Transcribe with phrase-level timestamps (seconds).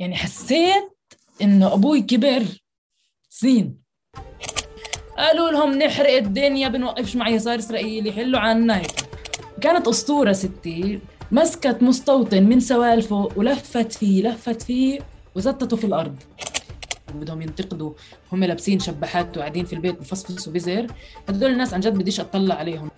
[0.00, 0.98] يعني حسيت
[1.42, 2.42] إنه أبوي كبر
[3.30, 3.80] سنين.
[5.18, 8.90] قالوا لهم نحرق الدنيا بنوقفش مع يسار اسرائيل يحلوا عنا هيك.
[9.60, 11.00] كانت أسطورة ستي
[11.32, 15.00] مسكت مستوطن من سوالفه ولفت فيه لفت فيه
[15.34, 16.16] وزتته في الأرض.
[17.14, 17.92] بدهم ينتقدوا.
[18.32, 20.86] هم لابسين شبحات وقاعدين في البيت بفصفصوا بزر.
[21.28, 22.90] هدول الناس عن جد بديش أطلع عليهم.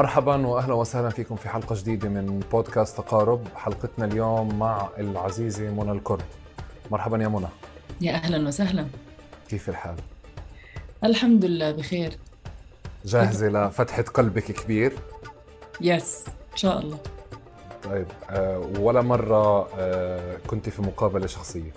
[0.00, 5.92] مرحبا واهلا وسهلا فيكم في حلقة جديدة من بودكاست تقارب حلقتنا اليوم مع العزيزة منى
[5.92, 6.24] الكرد
[6.90, 7.46] مرحبا يا منى.
[8.00, 8.86] يا أهلا وسهلا.
[9.48, 9.96] كيف الحال؟
[11.04, 12.18] الحمد لله بخير.
[13.04, 14.92] جاهزة لفتحة قلبك كبير؟
[15.80, 16.98] yes إن شاء الله.
[17.84, 21.72] طيب أه ولا مرة أه كنت في مقابلة شخصية؟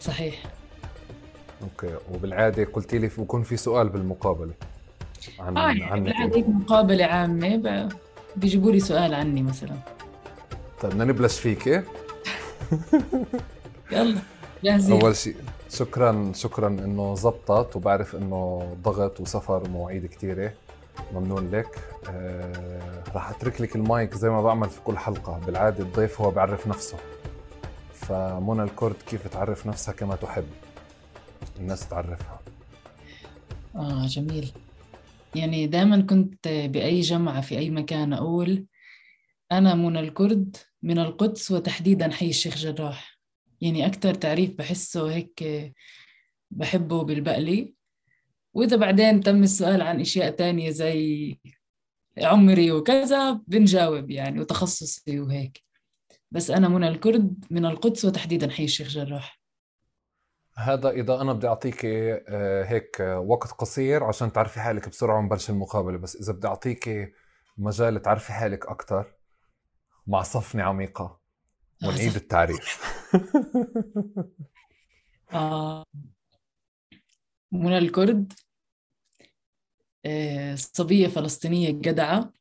[0.00, 0.42] صحيح.
[1.62, 4.52] okay وبالعادة قلتي لي بكون في سؤال بالمقابلة.
[5.38, 7.88] عن آه يعني عنك هيك مقابلة عامة.
[8.36, 9.76] بيجيبوا لي سؤال عني مثلا.
[10.80, 11.84] طيب بدنا نبلش فيك إيه؟
[13.92, 14.18] يلا
[14.64, 15.00] جاهزين.
[15.00, 15.36] أول شيء
[15.70, 20.52] شكرا شكرا إنه زبطت وبعرف إنه ضغط وسفر ومواعيد كثيره
[21.14, 21.78] ممنون لك.
[22.10, 25.40] آه راح أترك لك المايك زي ما بعمل في كل حلقة.
[25.46, 26.96] بالعادة الضيف هو بيعرف نفسه.
[27.94, 30.44] فمنى الكرد كيف تعرف نفسها كما تحب.
[31.60, 32.40] الناس تعرفها.
[33.76, 34.52] آه جميل.
[35.34, 38.66] يعني دائما كنت بأي جمعة في أي مكان أقول
[39.52, 43.18] أنا منى الكرد من القدس وتحديدا حي الشيخ جراح.
[43.60, 45.44] يعني أكثر تعريف بحسه هيك
[46.50, 47.74] بحبه بالبقلي.
[48.54, 51.36] وإذا بعدين تم السؤال عن أشياء تانية زي
[52.18, 55.62] عمري وكذا بنجاوب يعني وتخصصي وهيك.
[56.30, 59.41] بس أنا منى الكرد من القدس وتحديدا حي الشيخ جراح.
[60.56, 65.98] هذا إذا أنا بدي أعطيك آه، هيك وقت قصير عشان تعرفي حالك بسرعة ونبلش المقابلة
[65.98, 67.14] بس إذا بدي أعطيك
[67.58, 69.14] مجال تعرفي حالك أكثر
[70.06, 71.20] مع صفنة عميقة
[71.84, 72.82] ونعيد التعريف
[75.32, 75.84] آه.
[77.52, 78.32] منى الكرد
[80.06, 82.32] آه، صبية فلسطينية جدعة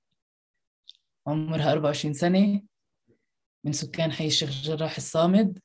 [1.27, 2.61] عمرها 24 سنة
[3.63, 5.59] من سكان حي الشيخ جراح الصامد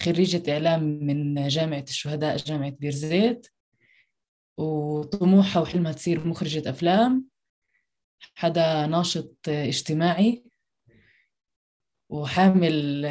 [0.00, 3.46] خريجة إعلام من جامعة الشهداء جامعة بيرزيت
[4.56, 7.28] وطموحها وحلمها تصير مخرجة أفلام.
[8.34, 10.44] حدا ناشط اجتماعي
[12.08, 13.06] وحامل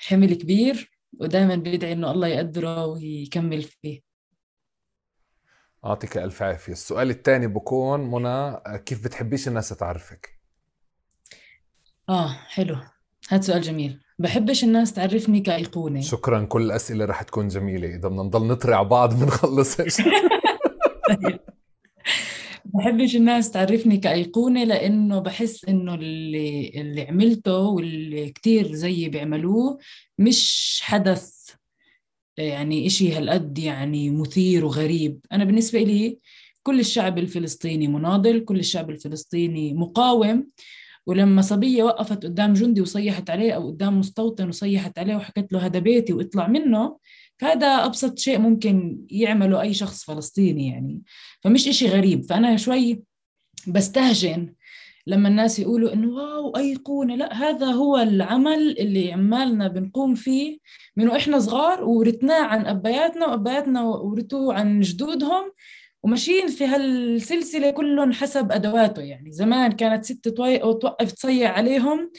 [0.00, 4.00] حمل كبير ودائما بيدعي إنه الله يقدره ويكمل فيه.
[5.84, 6.72] يعطيك ألف عافية.
[6.72, 10.38] السؤال الثاني بكون منى كيف بتحبيش الناس تعرفك؟
[12.08, 12.76] آه حلو.
[13.28, 14.00] هذا سؤال جميل.
[14.18, 16.00] بحبش الناس تعرفني كأيقونة.
[16.00, 17.88] شكرا كل الأسئلة رح تكون جميلة.
[17.88, 20.02] إذا بدنا نضل نطرع بعض بنخلصش
[22.74, 29.78] بحبش الناس تعرفني كأيقونة لأنه بحس إنه اللي اللي عملته واللي كتير زيي بيعملوه
[30.18, 31.50] مش حدث
[32.36, 35.26] يعني إشي هالقد يعني مثير وغريب.
[35.32, 36.18] أنا بالنسبة لي
[36.62, 40.48] كل الشعب الفلسطيني مناضل كل الشعب الفلسطيني مقاوم.
[41.08, 45.78] ولما صبية وقفت قدام جندي وصيحت عليه أو قدام مستوطن وصيحت عليه وحكت له هذا
[45.78, 46.98] بيتي واطلع منه
[47.38, 51.02] فهذا أبسط شيء ممكن يعمله أي شخص فلسطيني يعني.
[51.42, 52.24] فمش إشي غريب.
[52.24, 53.02] فأنا شوي
[53.66, 54.54] بستهجن
[55.06, 57.14] لما الناس يقولوا إنه واو أيقونة.
[57.16, 60.58] لا هذا هو العمل اللي عمالنا بنقوم فيه
[60.96, 65.52] من وإحنا صغار ورثناه عن أبياتنا وأبياتنا ورثوه عن جدودهم
[66.02, 69.02] وماشيين في هالسلسلة كلهم حسب أدواته.
[69.02, 72.10] يعني زمان كانت ست توقف تصيع عليهم.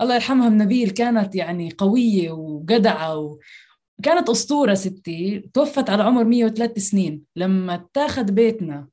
[0.00, 3.38] الله يرحمها نبيل كانت يعني قوية وجدعة.
[4.02, 5.50] كانت أسطورة ستي.
[5.54, 7.22] توفت على عمر 103 سنين.
[7.36, 8.88] لما اتاخذ بيتنا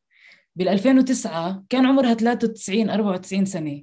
[0.55, 3.81] بال 2009 كان عمرها 93 94 سنة.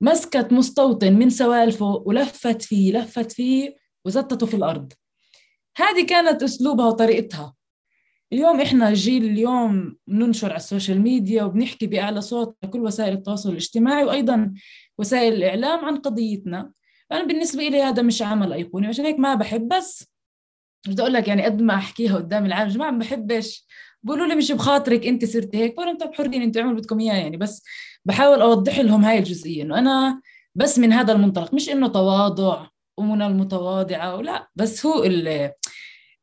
[0.00, 4.92] مسكت مستوطن من سوالفه ولفت فيه لفت فيه وزتته في الأرض.
[5.76, 7.54] هذه كانت أسلوبها وطريقتها.
[8.32, 13.50] اليوم إحنا جيل اليوم بننشر على ال social media وبنحكي بأعلى صوت كل وسائل التواصل
[13.50, 14.54] الاجتماعي وأيضا
[14.98, 16.72] وسائل الإعلام عن قضيتنا.
[17.10, 20.12] فانا بالنسبة لي هذا مش عمل أيقوني عشان هيك ما بحب بس
[20.88, 23.66] بدي أقول لك يعني قد ما أحكيها قدام العالم جماعة ما بحبش.
[24.02, 25.74] بقولوا لي مش بخاطرك أنت صرتي هيك.
[25.74, 27.64] بقول أنتم حرين أنتم اعملوا بدكم إياه يعني بس
[28.04, 30.20] بحاول أوضح لهم هاي الجزئية إنه أنا
[30.54, 32.66] بس من هذا المنطلق مش إنه تواضع
[32.98, 35.04] ومن المتواضعة ولا بس هو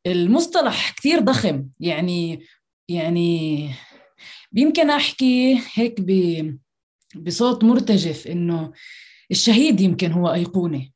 [0.09, 1.65] المصطلح كثير ضخم.
[1.79, 2.45] يعني
[2.89, 3.69] يعني
[4.53, 6.11] يمكن أحكي هيك ب
[7.15, 8.71] بصوت مرتجف إنه
[9.31, 10.89] الشهيد يمكن هو أيقونة.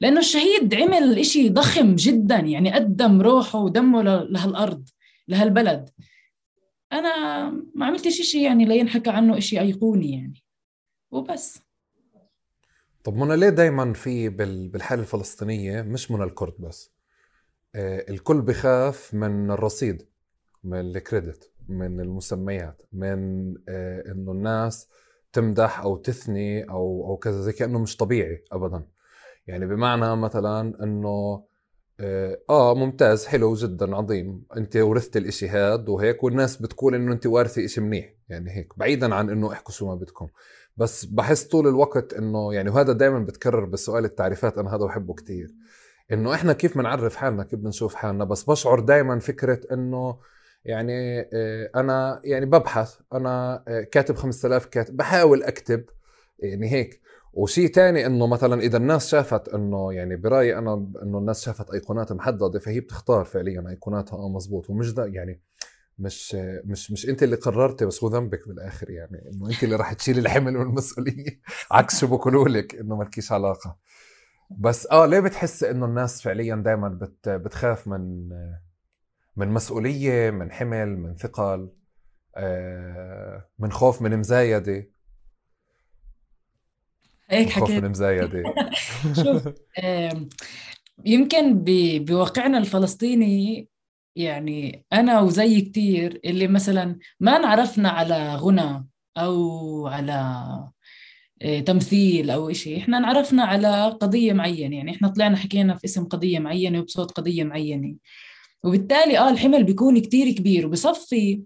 [0.00, 4.88] لأنه الشهيد عمل إشي ضخم جدا يعني قدم روحه ودمه لهالأرض
[5.28, 5.90] لهالبلد.
[6.92, 10.42] أنا ما عملتش إشي يعني لينحكى عنه إشي أيقوني يعني.
[11.10, 11.58] وبس.
[13.04, 16.93] طب منى ليه دائما في بالحاله الفلسطينية مش من الكرد بس؟
[17.76, 20.08] الكل بخاف من الرصيد
[20.64, 24.88] من الكريدت من المسميات من آه إنه الناس
[25.32, 28.86] تمدح أو تثني أو أو كذا زي كأنه مش طبيعي ابدا.
[29.46, 31.44] يعني بمعنى مثلا إنه
[32.00, 34.44] آه, آه، ممتاز حلو جدا عظيم.
[34.56, 38.14] أنت ورثت الإشي هاد وهيك والناس بتقول إنه أنت وارثي إشي منيح.
[38.28, 40.28] يعني هيك بعيدا عن إنه احكوا شو ما بدكم.
[40.76, 45.54] بس بحس طول الوقت إنه يعني وهذا دائما بتكرر بسؤال التعريفات أنا هذا بحبه كتير.
[46.12, 50.18] إنه إحنا كيف بنعرف حالنا؟ كيف بنشوف حالنا؟ بس بشعر دائما فكرة إنه
[50.64, 55.84] يعني آه، أنا يعني ببحث أنا آه، كاتب 5000 كاتب بحاول أكتب
[56.38, 57.00] يعني هيك.
[57.32, 62.12] وشيء تاني إنه مثلا إذا الناس شافت إنه يعني برأيي أنا إنه الناس شافت أيقونات
[62.12, 64.70] محددة فهي بتختار فعليا أيقوناتها آه مزبوط.
[64.70, 65.40] ومش ده يعني
[65.98, 66.34] مش
[66.64, 69.30] مش مش أنت اللي قررتي بس هو ذنبك بالآخر يعني.
[69.32, 71.40] إنه أنت اللي راح تشيلي الحمل والمسؤولية.
[71.70, 73.76] عكس شو بقولوا لك إنه مالكيش علاقة.
[74.50, 78.28] بس آه ليه بتحس إنه الناس فعليا دائما بت بتخاف من
[79.36, 81.70] من مسؤولية من حمل من ثقل
[82.36, 84.90] آه، من خوف من مزايدة؟
[87.30, 88.54] هيك حكيت خوف من مزايدة.
[89.24, 89.48] شوف
[91.04, 91.64] يمكن
[92.04, 93.68] بواقعنا الفلسطيني
[94.16, 100.72] يعني أنا وزي كتير اللي مثلا ما نعرفنا على غنى أو على
[101.66, 106.38] تمثيل أو شيء إحنا نعرفنا على قضية معينة يعني إحنا طلعنا حكينا في اسم قضية
[106.38, 107.96] معينة وبصوت قضية معينة.
[108.64, 111.42] وبالتالي آه الحمل بيكون كتير كبير وبصفي.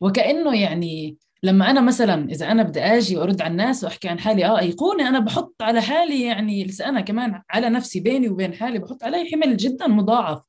[0.00, 4.44] وكأنه يعني لما أنا مثلا إذا أنا بدي آجي وأرد على الناس وأحكي عن حالي
[4.46, 9.04] آه ايقونه أنا بحط على حالي يعني أنا كمان على نفسي بيني وبين حالي بحط
[9.04, 10.40] علي حمل جدا مضاعف.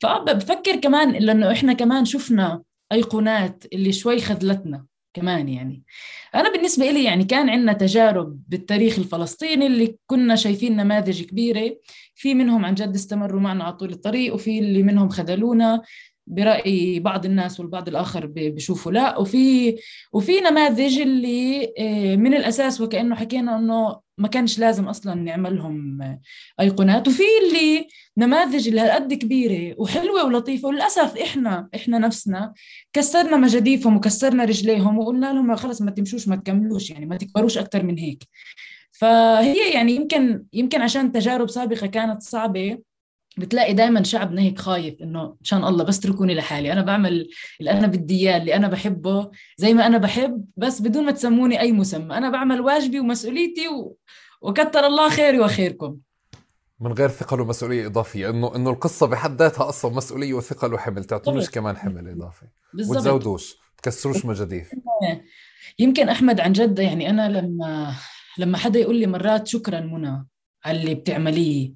[0.00, 2.62] فبفكر كمان لأنه إحنا كمان شفنا
[2.92, 4.86] أيقونات اللي شوي خذلتنا.
[5.14, 5.82] كمان يعني.
[6.34, 11.76] أنا بالنسبة لي يعني كان عندنا تجارب بالتاريخ الفلسطيني اللي كنا شايفين نماذج كبيرة.
[12.14, 15.82] في منهم عن جد استمروا معنا على طول الطريق وفي اللي منهم خذلونا
[16.26, 19.18] برأي بعض الناس والبعض الآخر بيشوفوا لا.
[19.18, 19.76] وفي
[20.12, 25.98] وفي نماذج اللي آه، من الأساس وكأنه حكينا إنه ما كانش لازم أصلا نعملهم
[26.60, 27.08] أيقونات.
[27.08, 32.52] وفي اللي نماذج اللي هالقد كبيرة وحلوة ولطيفة وللأسف إحنا إحنا نفسنا
[32.92, 37.82] كسرنا مجاديفهم وكسرنا رجليهم وقلنا لهم خلص ما تمشوش ما تكملوش يعني ما تكبروش أكثر
[37.82, 38.24] من هيك.
[38.92, 42.78] فهي يعني يمكن يمكن عشان تجارب سابقة كانت صعبة
[43.38, 46.72] بتلاقي دائما شعبنا هيك خايف إنه مشان الله بس اتركوني لحالي.
[46.72, 47.28] أنا بعمل
[47.60, 51.60] اللي أنا بدي إياه اللي أنا بحبه زي ما أنا بحب بس بدون ما تسموني
[51.60, 52.16] أي مسمى.
[52.16, 53.96] أنا بعمل واجبي ومسؤوليتي و...
[54.40, 55.96] وكتر الله خيري وخيركم.
[56.80, 58.30] من غير ثقل ومسؤولية إضافية.
[58.30, 61.04] انه إنه القصة بحد ذاتها أصلا مسؤولية وثقل وحمل.
[61.04, 62.46] تعطونيش كمان حمل إضافي.
[62.74, 63.56] وتزودوش.
[63.82, 64.70] تكسروش مجاديف.
[65.78, 67.94] يمكن أحمد عن جد يعني أنا لما
[68.38, 70.26] لما حدا يقول لي مرات شكرا منى
[70.64, 71.72] على اللي بتعمليه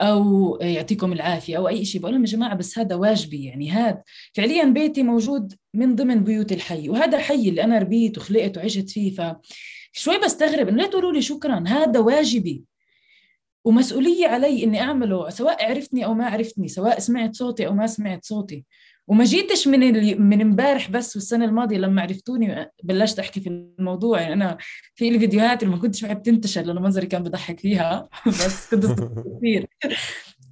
[0.00, 2.00] أو يعطيكم العافية أو أي شيء.
[2.00, 3.70] بقول لهم يا جماعة بس هذا واجبي يعني.
[3.70, 4.02] هذا
[4.34, 9.14] فعليا بيتي موجود من ضمن بيوت الحي وهذا حي اللي أنا ربيت وخلقت وعشت فيه.
[9.14, 9.36] ف
[9.92, 12.64] شوي بستغرب إنه ليه تقولوا لي شكرا هذا واجبي.
[13.64, 18.24] ومسؤولية علي إني أعمله سواء عرفتني أو ما عرفتني سواء سمعت صوتي أو ما سمعت
[18.24, 18.64] صوتي.
[19.08, 23.48] وما جيتش من اللي من امبارح بس والسنة الماضية لما عرفتوني بلشت أحكي في
[23.78, 24.20] الموضوع.
[24.20, 24.56] يعني أنا
[24.94, 28.08] في لي فيديوهات اللي ما كنتش بحب تنتشر لأنه منظري كان بضحك فيها.
[28.26, 28.84] بس كنت
[29.38, 29.66] كثير.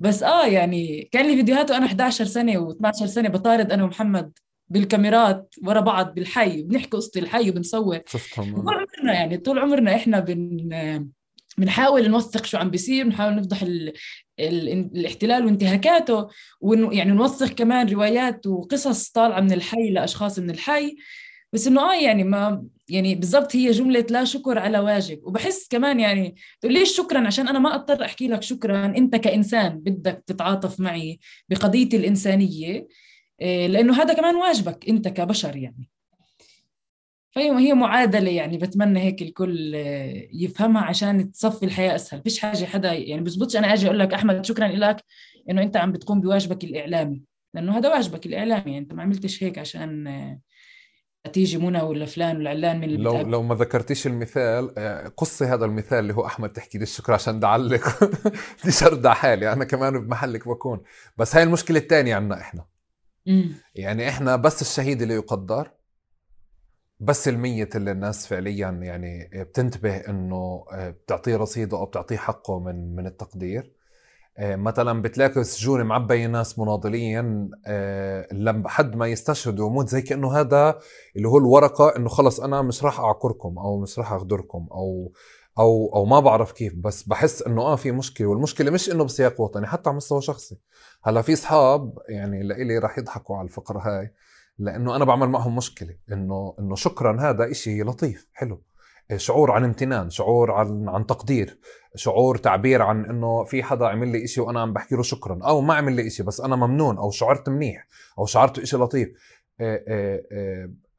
[0.01, 4.33] بس آه يعني كان لي فيديوهات وأنا 11 سنة و12 سنة بطارد أنا ومحمد
[4.69, 7.99] بالكاميرات ورا بعض بالحي بنحكي قصة الحي وبنصور.
[8.37, 10.69] طول عمرنا يعني طول عمرنا إحنا بن
[11.59, 13.89] بنحاول نوثق شو عم بيصير بنحاول نفضح ال...
[13.89, 13.93] ال...
[14.41, 16.29] الاحتلال وانتهاكاته
[16.61, 16.93] ون...
[16.93, 20.97] يعني نوثق كمان روايات وقصص طالعة من الحي لأشخاص من الحي.
[21.53, 25.21] بس إنه آه يعني ما يعني بالضبط هي جملة لا شكر على واجب.
[25.25, 28.87] وبحس كمان يعني تقول ليش شكرا؟ عشان أنا ما أضطر أحكي لك شكرا.
[28.87, 32.87] أنت كإنسان بدك تتعاطف معي بقضيتي الإنسانية
[33.41, 35.89] إيه، لأنه هذا كمان واجبك أنت كبشر يعني.
[37.37, 42.23] فهي هي معادلة يعني بتمنى هيك الكل آه، يفهمها عشان تصفي الحياة أسهل.
[42.23, 45.05] فيش حاجة حدا يعني بزبطش أنا أجي أقول لك أحمد شكرا لك
[45.51, 47.23] إنه أنت عم بتقوم بواجبك الإعلامي.
[47.55, 50.41] لأنه هذا واجبك الإعلامي يعني أنت ما عملتش هيك عشان آه،
[51.33, 55.45] تيجي منى ولا فلان ولا علان من اللي لو لو ما ذكرتيش المثال آه، قصي
[55.45, 58.05] هذا المثال اللي هو أحمد تحكي لي الشكر عشان دعلق
[58.63, 60.81] بديش على حالي أنا كمان بمحلك بكون.
[61.17, 62.65] بس هاي المشكلة الثانية عنا إحنا.
[63.75, 65.76] يعني إحنا بس الشهيد اللي يقدر
[67.01, 73.07] بس المية اللي الناس فعليا يعني بتنتبه إنه بتعطيه رصيده أو بتعطيه حقه من من
[73.07, 73.73] التقدير.
[74.41, 77.51] مثلا بتلاقي السجون معبية ناس مناضلين
[78.33, 80.79] لما حد ما يستشهد ويموت زي كأنه هذا
[81.17, 85.13] اللي هو الورقة إنه خلص أنا مش راح أعكركم أو مش راح أغدركم أو
[85.59, 86.75] أو أو ما بعرف كيف.
[86.77, 88.27] بس بحس إنه آه في مشكلة.
[88.27, 90.59] والمشكلة مش إنه بسياق وطني حتى على مستوى شخصي.
[91.05, 94.11] هلأ في أصحاب يعني لإلي راح يضحكوا على الفقرة هاي.
[94.59, 98.63] لأنه أنا بعمل معهم مشكلة إنه إنه شكرا هذا إشي لطيف حلو.
[99.17, 101.59] شعور عن امتنان شعور عن عن تقدير
[101.95, 105.61] شعور تعبير عن إنه في حدا عمل لي إشي وأنا عم بحكي له شكرا أو
[105.61, 107.87] ما عمل لي إشي بس أنا ممنون أو شعرت منيح
[108.19, 109.09] أو شعرت إشي لطيف.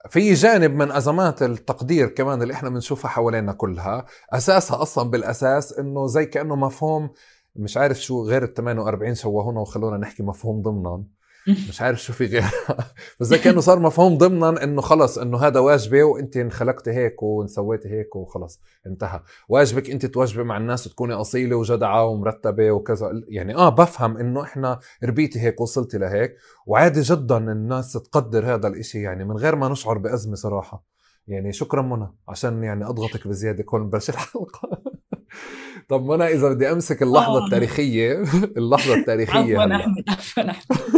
[0.10, 6.08] في جانب من أزمات التقدير كمان اللي إحنا بنشوفها حوالينا كلها أساسها أصلا بالأساس إنه
[6.08, 7.10] زي كأنه مفهوم
[7.56, 11.04] مش عارف شو غير ال 48 شوهونا وخلونا نحكي مفهوم ضمنا
[11.48, 12.44] مش عارف شو في غير
[13.20, 18.16] بس كأنه صار مفهوم ضمنا إنه خلص إنه هذا واجبي وانت انخلقتي هيك وسويتي هيك
[18.16, 19.22] وخلص انتهى.
[19.50, 23.12] واجبك انت تواجبي مع الناس وتكوني أصيلة وجدعة ومرتبة وكذا.
[23.27, 26.36] يعني آه بفهم إنه إحنا ربيتي هيك وصلتي لهيك.
[26.66, 30.84] وعادي جدا الناس تقدر هذا الإشي يعني من غير ما نشعر بأزمة صراحة.
[31.27, 34.70] يعني شكرا منى عشان يعني أضغطك بزيادة كون نبلش الحلقة.
[35.89, 37.46] طب منى إذا بدي أمسك اللحظة آه.
[37.46, 38.24] التاريخية
[38.58, 40.97] اللحظة التاريخية عفوا أحمد عفوا أحمد.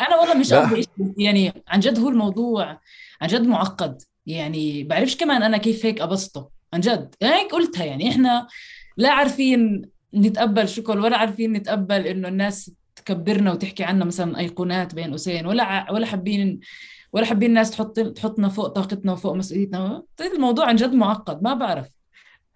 [0.00, 0.88] أنا والله مش قصدي
[1.18, 2.80] يعني عن جد هو الموضوع
[3.20, 4.02] عن جد معقد.
[4.26, 7.14] يعني بعرفش كمان أنا كيف هيك ابسطه عن جد.
[7.22, 7.84] هيك قلتها.
[7.84, 8.46] يعني إحنا
[8.96, 9.82] لا عارفين
[10.14, 15.92] نتقبل شكر ولا عارفين نتقبل إنه الناس تكبرنا وتحكي عنا مثلا أيقونات بين قوسين ولا
[15.92, 16.60] ولا حابين
[17.12, 20.02] ولا حابين الناس تحط تحطنا فوق طاقتنا وفوق مسؤوليتنا.
[20.20, 21.42] الموضوع عن جد معقد.
[21.42, 21.86] ما بعرف.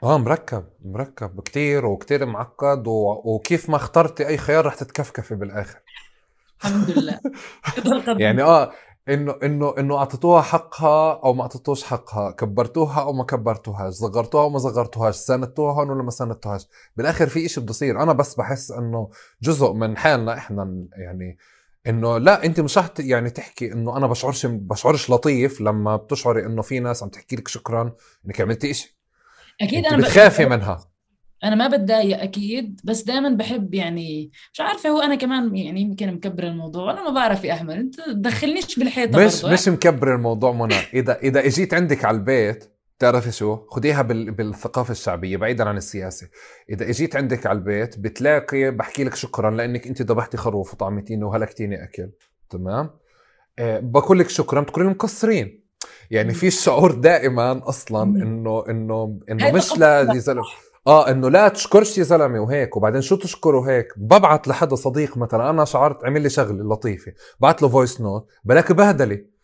[0.03, 1.41] آه مركب مركب.
[1.41, 3.23] كتير وكتير معقد و...
[3.25, 5.79] وكيف ما اخترتي أي خيار رح تتكفكفي بالآخر.
[6.65, 7.21] الحمد لله.
[8.21, 8.73] يعني آه
[9.09, 14.51] إنه إنه إنه أعطيتوها حقها أو ما أعطيتوش حقها كبرتوها أو ما كبرتوهاش صغرتوها أو
[14.51, 16.67] ما صغرتوهاش ساندتوها هون ولا ما ساندتوهاش
[16.97, 19.11] بالآخر في إشي بده يصير أنا بس بحس إنه
[19.43, 21.39] جزء من حالنا إحنا يعني
[21.87, 26.63] إنه لا أنت مش رح يعني تحكي إنه أنا بشعرش بشعرش لطيف لما بتشعري إنه
[26.63, 27.93] في ناس عم تحكي لك شكرا
[28.27, 28.99] إنك عملتي إشي.
[29.61, 30.94] أكيد أنا بتخافي منها.
[31.45, 36.15] أنا ما بتضايق أكيد بس دائما بحب يعني مش عارفة هو أنا كمان يعني يمكن
[36.15, 40.75] مكبر الموضوع أنا ما بعرف يا أحمد أنت تدخلنيش بالحيطة مش مش مكبر الموضوع منى.
[40.95, 42.65] إذا إذا إجيت عندك على البيت
[42.99, 44.31] بتعرفي شو؟ خديها بال...
[44.31, 46.29] بالثقافة الشعبية بعيدا عن السياسة.
[46.71, 51.85] إذا إجيت عندك على البيت بتلاقي بحكي لك شكرا لأنك أنت ذبحتي خروف وطعمتيني وهلكتيني
[51.85, 52.11] أكل.
[52.51, 52.91] تمام؟
[53.59, 55.65] أه بقول لك شكرا بتقولي مقصرين.
[56.11, 60.45] يعني في الشعور دائما أصلا إنه إنه إنه مش لا زلمه
[60.87, 65.51] آه إنه لا تشكرش يا زلمة وهيك وبعدين شو تشكره هيك؟ ببعت لحدا صديق مثلا
[65.51, 69.35] أنا شعرت عمل لي شغلة لطيفة بعت له voice note بلاك بهدلة.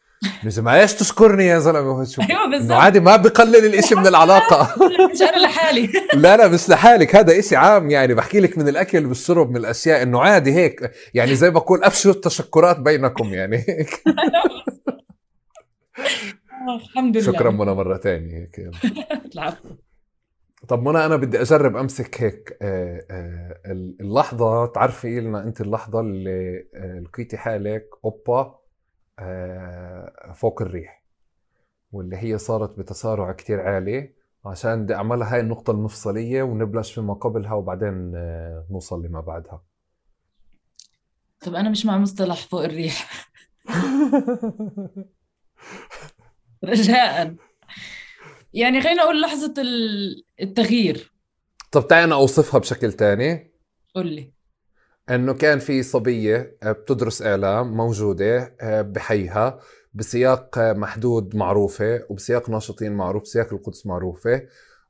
[0.45, 2.79] لازم إيش تشكرني يا زلمة؟ أيوه بالضبط.
[2.79, 4.75] عادي ما بقلل الإشي من العلاقة.
[5.13, 5.91] مش أنا لحالي.
[6.15, 8.15] لا لا مش لحالك هذا إشي عام يعني.
[8.15, 10.91] بحكي لك من الأكل والشرب من الأشياء إنه عادي هيك.
[11.15, 13.57] يعني زي بقول ابشروا التشكرات بينكم يعني.
[13.69, 14.03] هيك
[16.81, 17.27] الحمد لله.
[17.33, 18.71] شكرا منى مرة ثانية هيك.
[19.35, 19.69] العفو.
[20.69, 23.61] طب منى أنا بدي أجرب أمسك هيك آه، آه،
[24.01, 24.67] اللحظة.
[24.67, 28.61] تعرفي لنا أنت اللحظة اللي آه، لقيتي حالك أوبا
[30.35, 31.05] فوق الريح
[31.93, 34.15] واللي هي صارت بتسارع كتير عالي.
[34.47, 38.13] عشان بدي أعملها هاي النقطة المفصلية ونبلش فيما قبلها وبعدين
[38.71, 39.63] نوصل لما بعدها.
[41.41, 43.11] طب أنا مش مع مصطلح فوق الريح.
[46.65, 47.35] رجاء.
[48.53, 49.55] يعني خلينا نقول لحظة
[50.41, 51.13] التغيير.
[51.73, 53.51] طب تعالي أنا أوصفها بشكل تاني.
[53.95, 54.33] قول لي.
[55.11, 59.59] إنه كان في صبية آه، بتدرس إعلام موجودة آه، بحيها
[59.95, 64.43] بسياق محدود معروفة وبسياق ناشطين معروف بسياق القدس معروفة.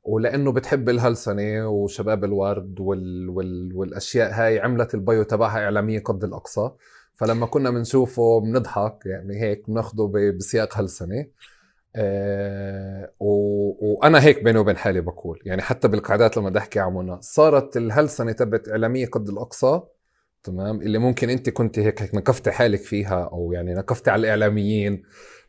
[0.03, 3.29] ولأنه بتحب الهلسنة وشباب الورد وال...
[3.29, 3.71] وال...
[3.75, 6.71] والأشياء هاي عملت البيو تبعها إعلامية قد الأقصى.
[7.13, 11.25] فلما كنا بنشوفه بنضحك يعني هيك بناخده بسياق هلسنة.
[13.19, 13.25] و...
[13.81, 15.39] وأنا هيك بيني وبين حالي بقول.
[15.45, 19.81] يعني حتى بالقعدات لما بدي أحكي عمونا صارت الهلسنة تبعت إعلامية قد الأقصى
[20.43, 25.03] تمام؟ اللي ممكن أنت كنت هيك هيك نكفتي حالك فيها أو يعني نكفتي على الإعلاميين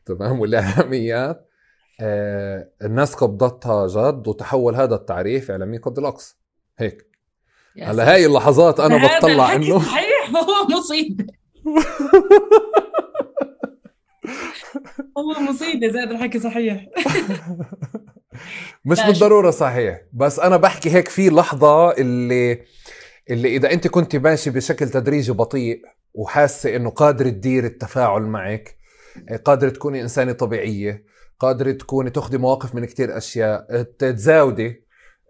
[0.07, 1.49] تمام؟ والإعلاميات.
[2.01, 6.37] آه الناس قبضتها جد وتحول هذا التعريف اعلامي قد الأقصى.
[6.79, 7.07] هيك.
[7.79, 11.27] على هاي اللحظات أنا بطلع إنه صحيح هو مصيبة.
[15.19, 16.87] هو مصيبة زاد الحكي صحيح.
[18.85, 22.62] مش بالضرورة صحيح بس أنا بحكي هيك في لحظة اللي
[23.31, 25.83] اللي إذا أنت كنت ماشي بشكل تدريجي بطيء
[26.14, 28.76] وحاسة إنه قادر تدير التفاعل معك
[29.45, 31.05] قادر تكوني إنسانة طبيعية
[31.41, 34.82] قادرة تكوني تاخذي مواقف من كتير أشياء تتزاودي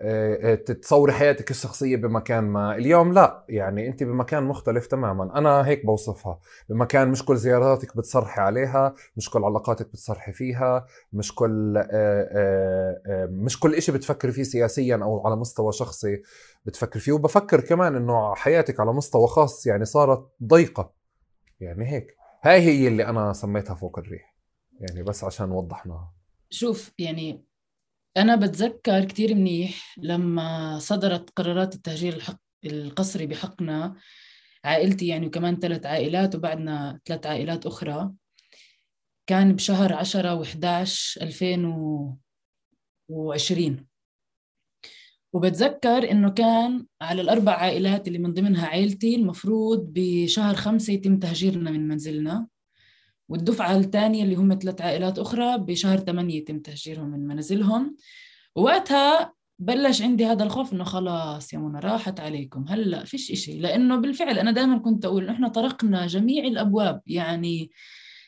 [0.04, 2.74] آه، تتصوري حياتك الشخصية بمكان ما.
[2.76, 5.38] اليوم لا يعني أنت بمكان مختلف تماما.
[5.38, 6.38] أنا هيك بوصفها.
[6.68, 13.28] بمكان مش كل زياراتك بتصرحي عليها مش كل علاقاتك بتصرحي فيها مش كل آه، آه،
[13.30, 16.22] مش كل إشي بتفكري فيه سياسيا أو على مستوى شخصي
[16.66, 17.12] بتفكر فيه.
[17.12, 20.92] وبفكر كمان إنه حياتك على مستوى خاص يعني صارت ضيقة.
[21.60, 22.16] يعني هيك.
[22.42, 24.34] هاي هي اللي أنا سميتها فوق الريح.
[24.80, 26.12] يعني بس عشان وضحناها.
[26.50, 27.44] شوف يعني
[28.16, 33.96] أنا بتذكر كتير منيح لما صدرت قرارات التهجير الحق القسري بحقنا
[34.64, 38.12] عائلتي يعني وكمان ثلاث عائلات وبعدنا ثلاث عائلات أخرى.
[39.26, 40.52] كان بشهر 10 و11
[41.22, 43.86] 2020
[45.32, 51.70] وبتذكر إنه كان على الأربع عائلات اللي من ضمنها عائلتي المفروض بشهر خمسة يتم تهجيرنا
[51.70, 52.46] من منزلنا.
[53.32, 57.96] والدفعة الثانية اللي هم ثلاث عائلات أخرى بشهر ثمانية يتم تهجيرهم من منازلهم.
[58.56, 62.64] ووقتها بلش عندي هذا الخوف إنه خلاص يا منى راحت عليكم.
[62.68, 63.58] هلأ فيش إشي.
[63.58, 67.00] لأنه بالفعل أنا دائما كنت أقول إحنا طرقنا جميع الأبواب.
[67.06, 67.70] يعني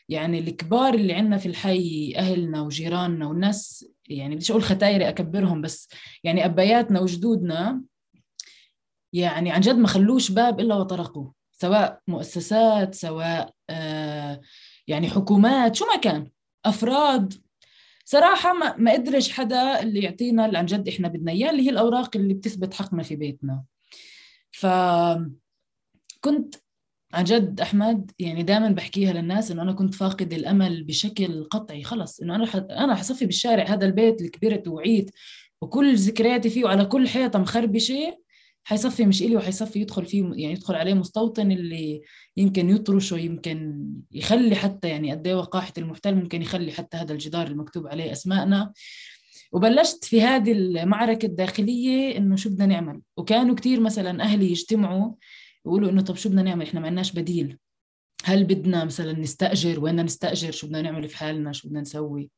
[0.09, 5.89] يعني الكبار اللي عندنا في الحي أهلنا وجيراننا والناس يعني بديش أقول ختايري أكبرهم بس
[6.23, 7.81] يعني أبياتنا وجدودنا
[9.13, 11.33] يعني عن جد ما خلوش باب إلا وطرقوه.
[11.51, 14.41] سواء مؤسسات سواء آه
[14.87, 16.31] يعني حكومات شو ما كان
[16.65, 17.33] أفراد.
[18.05, 21.69] صراحة ما, ما قدرش حدا اللي يعطينا اللي عن جد إحنا بدنا إياه اللي هي
[21.69, 23.63] الأوراق اللي بتثبت حقنا في بيتنا.
[24.51, 24.65] ف
[26.21, 26.55] كنت
[27.13, 31.83] عن جد أحمد يعني دائما بحكيها للناس إنه أنا كنت فاقد الأمل بشكل قطعي.
[31.83, 32.55] خلص إنه أنا ح...
[32.55, 35.11] أنا حصفي بالشارع هذا البيت اللي كبرت وعيت
[35.61, 38.17] وكل ذكرياتي فيه وعلى كل حيطة مخربشة.
[38.67, 42.01] حيصفي مش إلي وحيصفي يدخل فيه يعني يدخل عليه مستوطن اللي
[42.37, 47.47] يمكن يطرشه يمكن يخلي حتى يعني قد إيه وقاحة المحتل ممكن يخلي حتى هذا الجدار
[47.47, 48.73] المكتوب عليه أسماءنا.
[49.51, 55.13] وبلشت في هذه المعركة الداخلية إنه شو بدنا نعمل؟ وكانوا كثير مثلا أهلي يجتمعوا
[55.65, 57.57] يقولوا إنه طب شو بدنا نعمل؟ إحنا ما عندناش بديل.
[58.23, 62.29] هل بدنا مثلا نستأجر؟ وين نستأجر؟ شو بدنا نعمل في حالنا؟ شو بدنا نسوي؟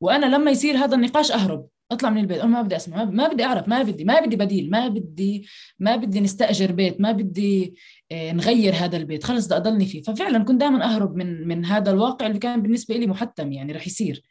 [0.00, 1.68] وأنا لما يصير هذا النقاش أهرب.
[1.90, 4.70] أطلع من البيت أنا ما بدي أسمع ما بدي أعرف ما بدي ما بدي بديل
[4.70, 5.46] ما بدي
[5.78, 7.74] ما بدي نستأجر بيت ما بدي
[8.12, 10.02] آه، نغير هذا البيت خلص بدي أضلني فيه.
[10.02, 13.86] ففعلا كنت دائما أهرب من من هذا الواقع اللي كان بالنسبة لي محتم يعني رح
[13.86, 14.22] يصير.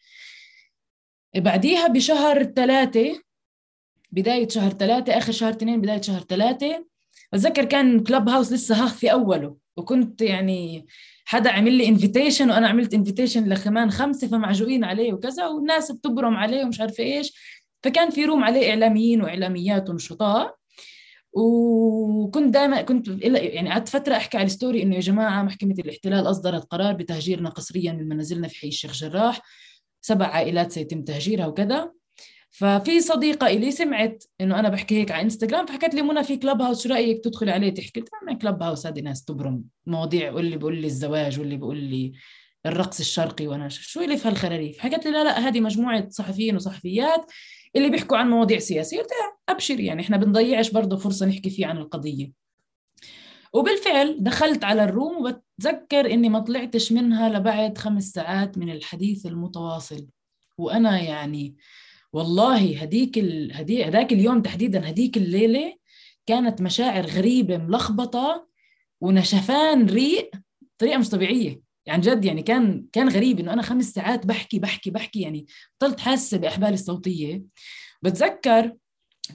[1.36, 3.22] بعديها بشهر ثلاثة
[4.12, 6.86] بداية شهر ثلاثة آخر شهر اثنين بداية شهر ثلاثة
[7.34, 10.88] بتذكر كان Clubhouse لسه ها في أوله وكنت يعني
[11.30, 16.66] حدا عمل لي invitation وأنا عملت invitation لكمان خمسة فمعجوقين عليه وكذا والناس بتبرم عليه
[16.66, 17.34] ومش عارفة إيش.
[17.84, 20.56] فكان في room عليه إعلاميين وإعلاميات ونشطاء.
[21.34, 26.30] وكنت دائما كنت يعني قعدت فترة أحكي على ال story إنه يا جماعة محكمة الاحتلال
[26.30, 29.42] أصدرت قرار بتهجيرنا قسريا من منازلنا في حي الشيخ جراح.
[30.02, 31.92] سبع عائلات سيتم تهجيرها وكذا.
[32.50, 36.62] ففي صديقة إلي سمعت إنه أنا بحكي هيك على إنستغرام فحكت لي منى في كلب
[36.62, 40.58] هاوس شو رأيك تدخلي عليه؟ تحكي قلت لها كلب هاوس هذه ناس تبرم مواضيع واللي
[40.58, 42.14] بيقول لي الزواج واللي بيقول لي
[42.66, 47.32] الرقص الشرقي وأنا شو اللي في هالخراريف؟ حكت لي لا لا هذه مجموعة صحفيين وصحفيات
[47.76, 48.98] اللي بيحكوا عن مواضيع سياسية.
[48.98, 49.10] قلت
[49.50, 52.32] أبشر يعني إحنا بنضيعش برضه فرصة نحكي فيه عن القضية.
[53.54, 60.08] وبالفعل دخلت على الروم وبتذكر إني ما طلعتش منها لبعد خمس ساعات من الحديث المتواصل.
[60.58, 61.56] وأنا يعني
[62.14, 63.52] والله هديك ال...
[63.54, 63.86] هدي...
[63.88, 65.78] هداك اليوم تحديدا هديك الليلة
[66.26, 68.48] كانت مشاعر غريبة ملخبطة
[69.02, 70.32] ونشفان ريق
[70.78, 71.62] بطريقة مش طبيعية.
[71.86, 75.46] يعني جد يعني كان كان غريب إنه أنا خمس ساعات بحكي بحكي بحكي يعني
[75.78, 77.44] بطلت حاسة باحبالي الصوتية.
[78.02, 78.74] بتذكر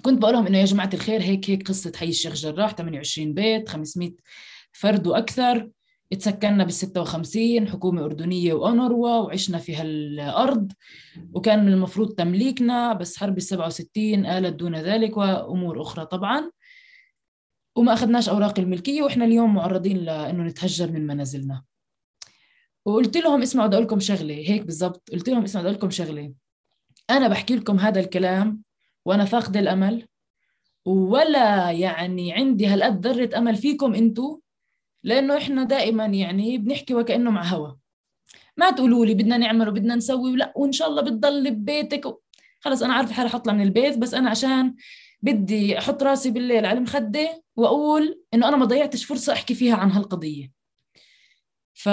[0.02, 3.68] كنت بقول لهم إنه يا جماعة الخير هيك هيك قصة حي الشيخ جراح 28 بيت
[3.68, 4.10] 500
[4.72, 5.70] فرد وأكثر.
[6.12, 10.72] اتسكننا بال 56 حكومة أردنية وأونروا وعشنا في هالأرض.
[11.32, 16.50] وكان من المفروض تمليكنا بس حرب ال 67 آلت دون ذلك وأمور أخرى طبعا.
[17.76, 21.62] وما أخذناش أوراق الملكية وإحنا اليوم معرضين لأنه نتهجر من منازلنا.
[22.84, 24.34] وقلت لهم اسمعوا بدي لكم شغلة.
[24.34, 25.10] هيك بالضبط.
[25.12, 26.32] قلت لهم اسمعوا بدي لكم شغلة.
[27.10, 28.62] أنا بحكي لكم هذا الكلام
[29.04, 30.06] وأنا فاقدة الأمل
[30.86, 34.36] ولا يعني عندي هالقد ذرة أمل فيكم أنتوا
[35.04, 37.72] لأنه إحنا دائما يعني بنحكي وكأنه مع هوا.
[38.56, 42.18] ما تقولوا لي بدنا نعمل وبدنا نسوي ولا وإن شاء الله بتضل ببيتك و...
[42.60, 44.74] خلص أنا عارفة حالي حطلع من البيت بس أنا عشان
[45.22, 49.90] بدي أحط راسي بالليل على المخدة وأقول إنه أنا ما ضيعتش فرصة أحكي فيها عن
[49.90, 50.52] هالقضية.
[51.74, 51.88] ف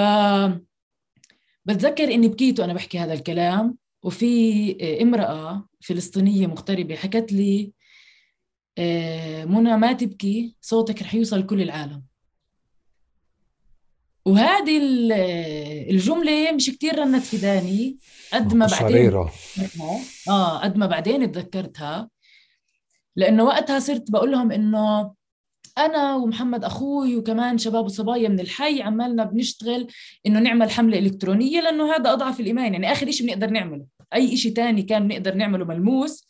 [1.64, 7.72] بتذكر إني بكيت وأنا بحكي هذا الكلام وفي امرأة فلسطينية مغتربة حكت لي
[8.78, 12.02] آه، منى ما تبكي صوتك رح يوصل كل العالم.
[14.26, 14.78] وهذه
[15.90, 17.96] الجملة مش كتير رنت في داني
[18.32, 18.96] قد ما بعدين
[20.28, 22.10] آه قد ما بعدين تذكرتها
[23.16, 25.14] لأنه وقتها صرت بقول لهم إنه
[25.78, 29.86] أنا ومحمد أخوي وكمان شباب وصبايا من الحي عمالنا بنشتغل
[30.26, 32.72] إنه نعمل حملة إلكترونية لأنه هذا أضعف الإيمان.
[32.72, 33.86] يعني آخر شيء بنقدر نعمله.
[34.14, 36.28] أي شيء ثاني كان بنقدر نعمله ملموس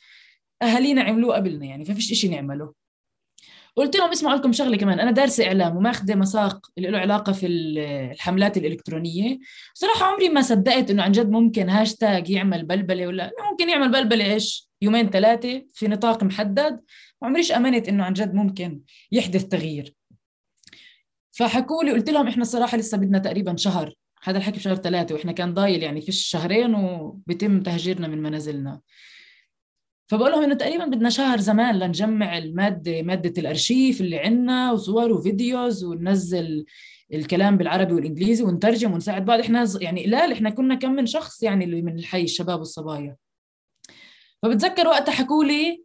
[0.62, 2.72] أهالينا عملوه قبلنا يعني ففيش شيء نعمله.
[3.80, 7.46] قلت لهم اسمعوا لكم شغلة كمان أنا دارسة إعلام وماخذه مساق اللي له علاقة في
[7.46, 9.38] الحملات الإلكترونية.
[9.74, 14.32] صراحة عمري ما صدقت إنه عن جد ممكن هاشتاج يعمل بلبلة ولا ممكن يعمل بلبلة
[14.32, 16.80] إيش؟ يومين ثلاثة في نطاق محدد.
[17.22, 18.80] عمريش أمنت إنه عن جد ممكن
[19.12, 19.94] يحدث تغيير.
[21.32, 23.94] فحكوا لي قلت لهم إحنا الصراحة لسه بدنا تقريبا شهر.
[24.22, 28.80] هذا الحكي بشهر ثلاثة وإحنا كان ضايل يعني في شهرين وبيتم تهجيرنا من منازلنا.
[30.10, 35.84] فبقول لهم إنه تقريبا بدنا شهر زمان لنجمع المادة مادة الأرشيف اللي عندنا وصور وفيديوز
[35.84, 36.64] وننزل
[37.12, 39.40] الكلام بالعربي والإنجليزي ونترجم ونساعد بعض.
[39.40, 43.16] إحنا يعني لا إحنا كنا كم من شخص يعني اللي من الحي الشباب والصبايا.
[44.42, 45.84] فبتذكر وقتها حكوا لي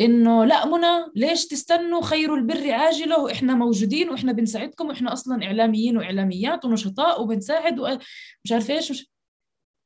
[0.00, 5.96] إنه لا منى ليش تستنوا خير البر عاجلة وإحنا موجودين وإحنا بنساعدكم وإحنا أصلا إعلاميين
[5.96, 9.11] وإعلاميات ونشطاء وبنساعد ومش عارف إيش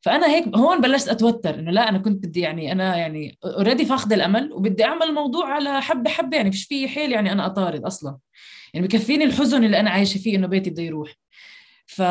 [0.06, 4.16] فأنا هيك هون بلشت أتوتر إنه لا أنا كنت بدي يعني أنا يعني already فاقدة
[4.16, 8.18] الأمل وبدي أعمل الموضوع على حبة حبة يعني فيش في حيل يعني أنا أطارد أصلا.
[8.74, 11.14] يعني بكفيني الحزن اللي أنا عايشة فيه إنه بيتي بده يروح.
[11.86, 12.02] ف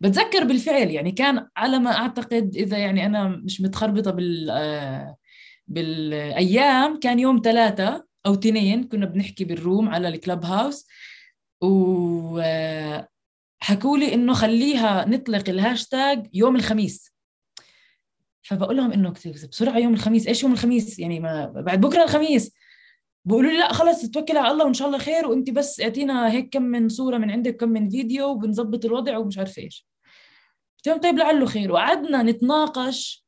[0.00, 5.16] بتذكر بالفعل يعني كان على ما أعتقد إذا يعني أنا مش متخربطة بال آه،
[5.68, 10.86] بالأيام كان يوم ثلاثة أو اثنين كنا بنحكي بال room على ال Clubhouse
[11.60, 13.08] و آه،
[13.60, 17.12] حكوا لي إنه خليها نطلق الهاشتاج يوم الخميس.
[18.42, 19.10] فبقول لهم إنه
[19.50, 20.26] بسرعة يوم الخميس.
[20.26, 22.52] إيش يوم الخميس؟ يعني ما بعد بكرة الخميس.
[23.24, 26.48] بقولوا لي لا خلص توكل على الله وإن شاء الله خير وانت بس أعطينا هيك
[26.52, 29.86] كم من صورة من عندك كم من فيديو وبنظبط الوضع ومش عارفة إيش.
[30.76, 31.72] قلت لهم طيب لعله خير.
[31.72, 33.26] وقعدنا نتناقش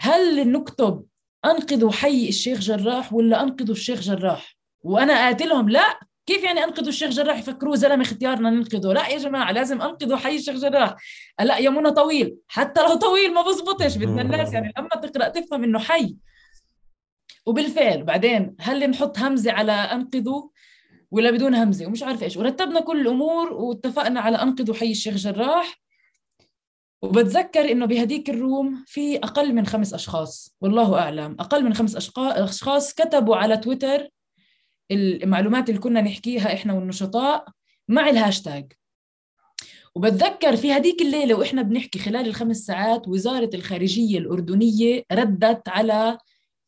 [0.00, 1.04] هل نكتب
[1.44, 6.00] أنقذوا حي الشيخ جراح ولا أنقذوا الشيخ جراح؟ وأنا قالت لهم لا.
[6.26, 10.36] كيف يعني أنقذوا الشيخ جراح يفكروه زلمة اختيارنا ننقذه؟ لا يا جماعة لازم أنقذوا حي
[10.36, 10.96] الشيخ جراح.
[11.40, 12.36] لا يا منى طويل.
[12.48, 16.16] حتى لو طويل ما بزبطش بدنا الناس يعني لما تقرأ تفهم إنه حي.
[17.46, 20.42] وبالفعل بعدين هل نحط همزة على أنقذوا
[21.10, 22.36] ولا بدون همزة؟ ومش عارفة إيش.
[22.36, 25.82] ورتبنا كل الأمور واتفقنا على أنقذوا حي الشيخ جراح.
[27.02, 30.56] وبتذكر إنه بهديك الروم في أقل من خمس أشخاص.
[30.60, 31.36] والله أعلم.
[31.40, 34.08] أقل من خمس أشخاص كتبوا على تويتر
[34.94, 37.44] المعلومات اللي كنا نحكيها إحنا والنشطاء
[37.88, 38.72] مع الهاشتاج.
[39.94, 46.18] وبتذكر في هديك الليلة وإحنا بنحكي خلال الخمس ساعات وزارة الخارجية الأردنية ردت على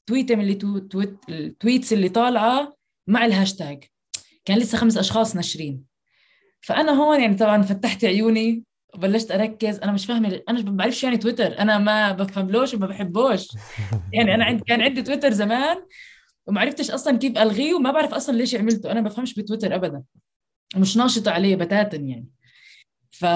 [0.06, 0.58] تويتة من
[0.88, 2.74] tweet ال tweets اللي طالعة
[3.06, 3.84] مع الهاشتاج.
[4.44, 5.84] كان لسه خمس أشخاص ناشرين.
[6.60, 9.78] فأنا هون يعني طبعا فتحت عيوني وبلشت أركز.
[9.78, 11.58] أنا مش فاهمة أنا ما بعرفش يعني تويتر.
[11.58, 13.48] أنا ما بفهملوش وما بحبوش.
[14.12, 15.76] يعني أنا عندي كان عندي تويتر زمان
[16.46, 18.90] وما عرفتش أصلا كيف ألغيه وما بعرف أصلا ليش عملته.
[18.90, 20.02] أنا ما بفهمش بتويتر ابدا.
[20.76, 22.28] مش ناشطة عليه بتاتا يعني.
[23.11, 23.26] ف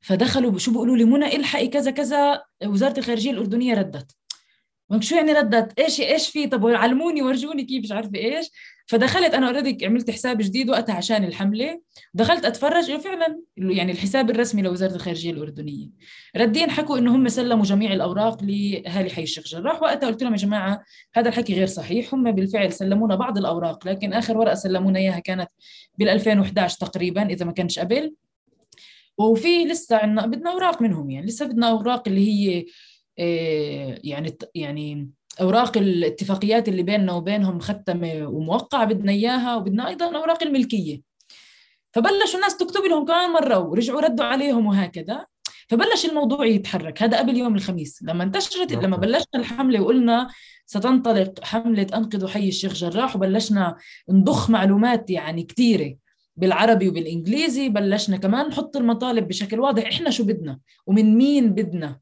[0.00, 2.42] فدخلوا شو بيقولوا لي منى إلحقي كذا كذا.
[2.64, 4.12] وزارة الخارجية الأردنية ردت.
[5.00, 8.50] شو يعني ردت؟ إيش إيش في؟ طب علموني ورجوني كيف مش عارفة إيش.
[8.88, 11.80] فدخلت أنا already عملت حساب جديد وقتها عشان الحملة.
[12.14, 15.88] دخلت أتفرج فعلا يعني الحساب الرسمي لوزارة الخارجية الأردنية.
[16.36, 20.38] ردين حكوا إنه هم سلموا جميع الأوراق لأهالي حي الشيخ جراح وقتها قلت لهم يا
[20.38, 22.14] جماعة هذا الحكي غير صحيح.
[22.14, 25.48] هم بالفعل سلمونا بعض الأوراق لكن آخر ورقة سلمونا إياها كانت
[25.98, 28.14] بال 2011 تقريبا إذا ما كانش قبل.
[29.18, 31.26] وفي لسه عندنا بدنا أوراق منهم يعني.
[31.26, 32.66] لسه بدنا أوراق اللي هي
[33.18, 40.42] آه، يعني يعني أوراق الاتفاقيات اللي بيننا وبينهم مختمه وموقعة بدنا إياها وبدنا أيضا أوراق
[40.42, 41.00] الملكية.
[41.92, 45.26] فبلشوا الناس تكتب لهم كمان مرة ورجعوا ردوا عليهم وهكذا.
[45.68, 47.02] فبلش الموضوع يتحرك.
[47.02, 48.02] هذا قبل يوم الخميس.
[48.02, 50.28] لما انتشرت لما بلشنا الحملة وقلنا
[50.66, 53.76] ستنطلق حملة انقذوا حي الشيخ جراح وبلشنا
[54.08, 55.96] نضخ معلومات يعني كثيرة
[56.36, 57.68] بالعربي وبالإنجليزي.
[57.68, 59.86] بلشنا كمان نحط المطالب بشكل واضح.
[59.86, 62.00] إحنا شو بدنا؟ ومن مين بدنا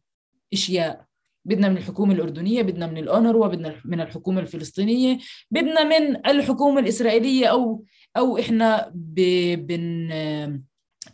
[0.52, 1.05] إشياء؟
[1.46, 5.18] بدنا من الحكومة الأردنية بدنا من الأونروا بدنا من الحكومة الفلسطينية
[5.50, 7.84] بدنا من الحكومة الإسرائيلية أو
[8.16, 10.08] أو إحنا بن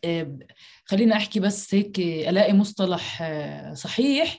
[0.05, 0.39] آه،
[0.85, 4.39] خلينا أحكي بس هيك ألاقي مصطلح آه، صحيح.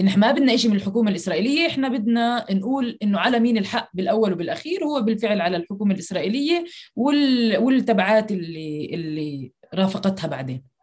[0.00, 3.90] إن إحنا ما بدنا شيء من الحكومة الإسرائيلية إحنا بدنا نقول إنه على مين الحق
[3.94, 6.64] بالأول وبالأخير هو بالفعل على الحكومة الإسرائيلية
[6.96, 10.75] والتبعات اللي اللي رافقتها بعدين.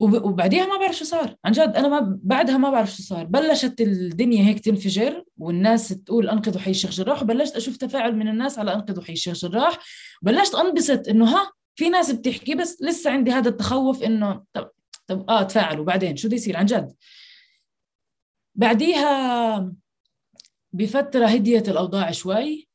[0.00, 1.36] وبعديها ما بعرف شو صار.
[1.44, 3.24] عن جد أنا ما بعدها ما بعرف شو صار.
[3.24, 8.58] بلشت الدنيا هيك تنفجر والناس تقول أنقذوا حي الشيخ جراح وبلشت أشوف تفاعل من الناس
[8.58, 9.78] على أنقذوا حي الشيخ جراح.
[10.22, 14.70] بلشت أنبسط إنه ها في ناس بتحكي بس لسه عندي هذا التخوف إنه طب
[15.06, 16.94] طب آه تفاعلوا بعدين شو بده يصير؟ عن جد.
[18.54, 19.72] بعديها
[20.72, 22.68] بفترة هديت الأوضاع شوي.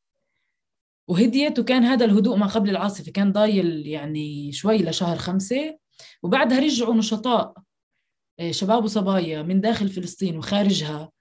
[1.07, 5.77] وهديت وكان هذا الهدوء ما قبل العاصفة كان ضايل يعني شوي لشهر خمسة.
[6.23, 7.53] وبعدها رجعوا نشطاء
[8.39, 11.11] آه، شباب وصبايا من داخل فلسطين وخارجها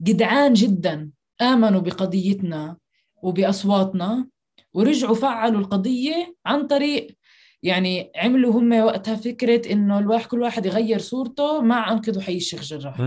[0.00, 2.76] جدعان جدا آمنوا بقضيتنا
[3.22, 4.28] وبأصواتنا
[4.74, 7.16] ورجعوا فعلوا القضية عن طريق
[7.62, 12.62] يعني عملوا هم وقتها فكرة إنه الواحد كل واحد يغير صورته مع أنقذوا حي الشيخ
[12.62, 13.00] جراح.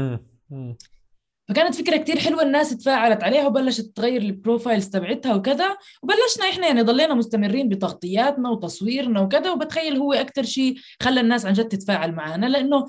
[1.50, 6.82] فكانت فكرة كتير حلوة الناس تفاعلت عليها وبلشت تغير البروفايلز تبعتها وكذا وبلشنا إحنا يعني
[6.82, 12.46] ضلينا مستمرين بتغطياتنا وتصويرنا وكذا وبتخيل هو أكثر شيء خلى الناس عن جد تتفاعل معنا
[12.46, 12.86] لأنه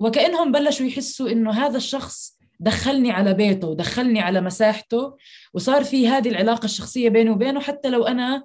[0.00, 5.16] وكأنهم بلشوا يحسوا إنه هذا الشخص دخلني على بيته ودخلني على مساحته
[5.54, 8.44] وصار في هذه العلاقة الشخصية بيني وبينه حتى لو أنا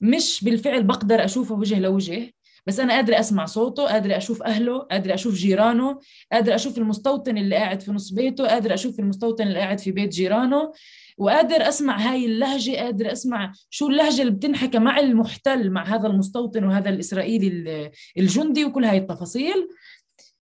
[0.00, 2.32] مش بالفعل بقدر أشوفه وجه لوجه.
[2.66, 5.98] بس أنا قادرة أسمع صوته قادرة أشوف أهله قادرة أشوف جيرانه
[6.32, 10.12] قادرة أشوف المستوطن اللي قاعد في نص بيته قادرة أشوف المستوطن اللي قاعد في بيت
[10.12, 10.72] جيرانه
[11.18, 16.64] وقادر أسمع هاي اللهجة قادر أسمع شو اللهجة اللي بتنحكى مع المحتل مع هذا المستوطن
[16.64, 19.68] وهذا الإسرائيلي الجندي وكل هاي التفاصيل.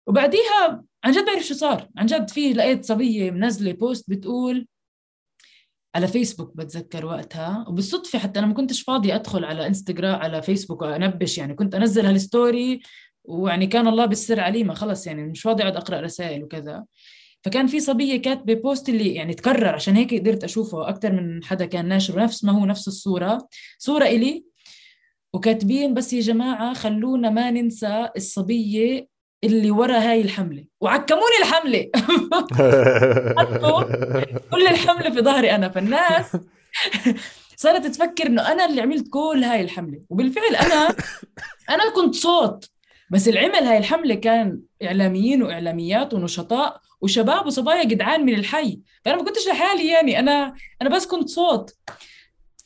[0.07, 1.89] وبعديها عن جد بعرف شو صار.
[1.97, 4.67] عن جد في لقيت صبية منزلة post بتقول
[5.95, 10.81] على فيسبوك بتذكر وقتها وبالصدفة حتى أنا ما كنتش فاضية أدخل على انستغرام على فيسبوك
[10.81, 12.81] وأنبش يعني كنت أنزل هال story
[13.23, 16.85] ويعني كان الله بالسر عليم خلص يعني مش فاضي أقعد أقرأ رسائل وكذا.
[17.43, 21.65] فكان في صبية كاتبة post اللي يعني تكرر عشان هيك قدرت أشوفه أكثر من حدا
[21.65, 23.47] كان ناشر نفس ما هو نفس الصورة.
[23.77, 24.45] صورة إلي
[25.33, 29.07] وكاتبين بس يا جماعة خلونا ما ننسى الصبية
[29.43, 30.65] اللي ورا هاي الحملة.
[30.81, 31.89] وعكموني الحملة.
[34.51, 35.69] كل الحملة في ظهري أنا.
[35.69, 36.37] فالناس
[37.55, 40.01] صارت تفكر إنه أنا اللي عملت كل هاي الحملة.
[40.09, 40.95] وبالفعل أنا
[41.69, 42.69] أنا كنت صوت.
[43.11, 48.79] بس العمل هاي الحملة كان إعلاميين وإعلاميات ونشطاء وشباب وصبايا جدعان من الحي.
[49.05, 50.19] فأنا ما كنتش لحالي يعني.
[50.19, 51.75] أنا أنا بس كنت صوت.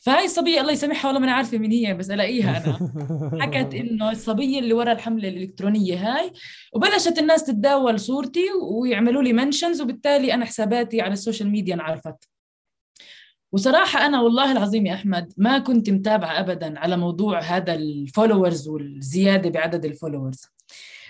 [0.06, 2.91] فهاي الصبية الله يسامحها والله ما أنا عارفة مين هي بس ألاقيها أنا.
[3.41, 6.32] حكت إنه الصبية اللي ورا الحملة الإلكترونية هاي
[6.74, 12.30] وبلشت الناس تتداول صورتي ويعملوا لي mentions وبالتالي أنا حساباتي على ال social media انعرفت.
[13.52, 18.68] وصراحة أنا والله العظيم يا أحمد ما كنت متابعة أبدا على موضوع هذا ال followers
[18.68, 20.46] والزيادة بعدد ال followers.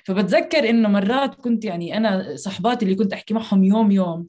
[0.05, 4.27] فبتذكر إنه مرات كنت يعني أنا صحباتي اللي كنت أحكي معهم يوم يوم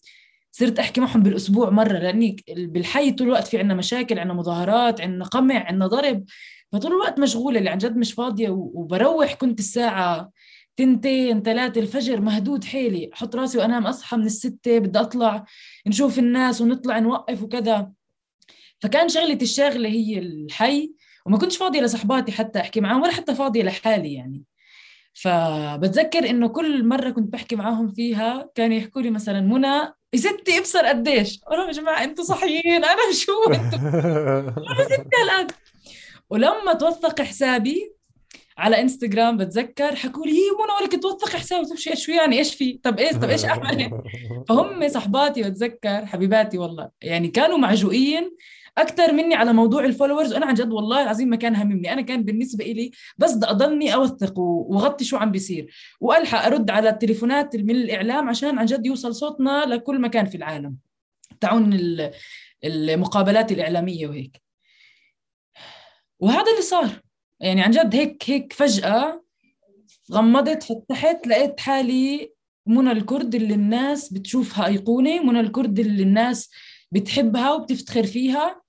[0.58, 5.24] صرت أحكي معهم بالأسبوع مرة لأني بالحي طول الوقت في عندنا مشاكل عندنا مظاهرات عندنا
[5.24, 6.24] قمع عندنا ضرب.
[6.72, 10.30] فطول الوقت مشغولة اللي عن جد مش فاضية وبروح كنت الساعة
[10.76, 13.10] تنتين ثلاثة الفجر مهدود حيلي.
[13.14, 15.44] أحط راسي وأنام أصحى من الستة بدي أطلع
[15.86, 17.92] نشوف الناس ونطلع نوقف وكذا.
[18.80, 20.92] فكان شغلتي الشاغلة هي الحي
[21.26, 24.44] وما كنتش فاضية لصحباتي حتى أحكي معهم ولا حتى فاضية لحالي يعني.
[25.14, 30.58] فبتذكر إنه كل مرة كنت بحكي معاهم فيها كانوا يحكوا لي مثلا منى يا ستي
[30.58, 31.40] ابصر قديش.
[31.52, 33.32] أنا يا جماعة أنتوا صحيين أنا شو
[34.70, 35.46] أنا ستي الان
[36.30, 37.92] ولما توثق حسابي
[38.58, 41.64] على إنستغرام بتذكر حكوا لي هي منى ولك توثق حسابي.
[41.66, 43.90] طب شو يعني؟ إيش في؟ طب إيش طب إيش أعمل؟
[44.48, 48.36] فهم صحباتي بتذكر حبيباتي والله يعني كانوا معجوقين
[48.78, 51.92] أكثر مني على موضوع ال followers وأنا عن جد والله العظيم ما كان هممني.
[51.92, 55.74] أنا كان بالنسبة لي بس بدي اضلني أوثق وغطي شو عم بيصير.
[56.00, 60.76] وألحق أرد على التليفونات من الإعلام عشان عن جد يوصل صوتنا لكل مكان في العالم.
[61.40, 61.78] تعون
[62.64, 64.42] المقابلات الإعلامية وهيك.
[66.20, 67.02] وهذا اللي صار.
[67.40, 69.22] يعني عن جد هيك هيك فجأة
[70.12, 72.32] غمضت فتحت لقيت حالي
[72.66, 76.50] منى الكرد اللي الناس بتشوفها أيقونة منى الكرد اللي الناس
[76.92, 78.65] بتحبها وبتفتخر فيها.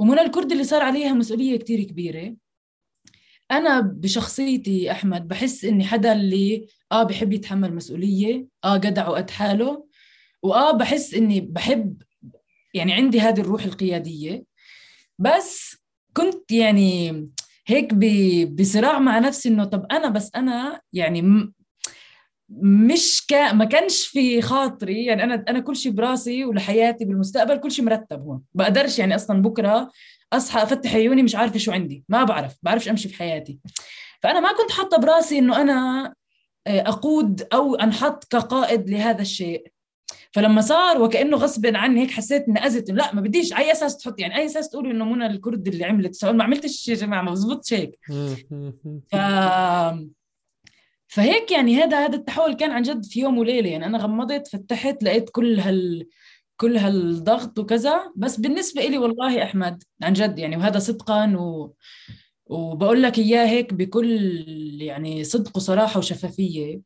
[0.00, 2.36] ومنى الكرد اللي صار عليها مسؤولية كتير كبيرة.
[3.50, 9.86] أنا بشخصيتي أحمد بحس إني حدا اللي آه بحب يتحمل مسؤولية آه جدع وقد حاله
[10.42, 12.02] وآه بحس إني بحب
[12.74, 14.44] يعني عندي هذه الروح القيادية.
[15.18, 15.76] بس
[16.16, 17.10] كنت يعني
[17.66, 17.94] هيك
[18.44, 21.52] بصراع مع نفسي إنه طب أنا بس أنا يعني
[22.58, 27.72] مش كا ما كانش في خاطري يعني أنا أنا كل شيء براسي ولحياتي بالمستقبل كل
[27.72, 28.42] شيء مرتب هون.
[28.54, 29.90] بقدرش يعني أصلا بكرة
[30.32, 32.04] أصحى أفتح عيوني مش عارفة شو عندي.
[32.08, 33.58] ما بعرف بعرفش أمشي في حياتي.
[34.22, 36.12] فأنا ما كنت حاطة براسي إنه أنا
[36.66, 39.66] آه، أقود أو أنحط كقائد لهذا الشيء.
[40.32, 43.52] فلما صار وكأنه غصب عني هيك حسيت إني أذت لا ما بديش.
[43.52, 46.24] أي أساس تحط يعني أي أساس تقولوا إنه منى الكرد اللي عملت.
[46.24, 47.98] ما عملتش يا جماعة ما بزبطش هيك.
[49.12, 49.16] ف
[51.10, 53.70] فهيك يعني هذا هذا التحول كان عن جد في يوم وليلة.
[53.70, 56.08] يعني أنا غمضت فتحت لقيت كل هال
[56.56, 58.12] كل هالضغط وكذا.
[58.16, 61.74] بس بالنسبة لي والله أحمد عن جد يعني وهذا صدقا و
[62.46, 64.12] وبقول لك إياه هيك بكل
[64.82, 66.80] يعني صدق وصراحة وشفافية.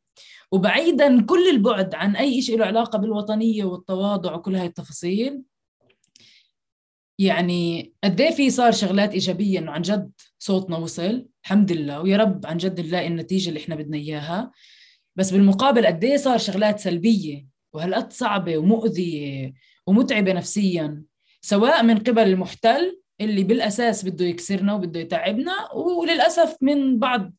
[0.51, 5.41] وبعيدا كل البعد عن أي شيء له علاقة بالوطنية والتواضع وكل هاي التفاصيل
[7.19, 10.11] يعني قد إيه في صار شغلات إيجابية إنه عن جد
[10.45, 12.01] صوتنا وصل الحمد لله.
[12.01, 14.51] ويا رب عن جد نلاقي النتيجة اللي إحنا بدنا إياها.
[15.15, 19.53] بس بالمقابل قد إيه صار شغلات سلبية وهالقد صعبة ومؤذية
[19.87, 21.03] ومتعبة نفسيا
[21.41, 27.33] سواء من قبل المحتل اللي بالأساس بده يكسرنا وبده يتعبنا وللأسف من بعض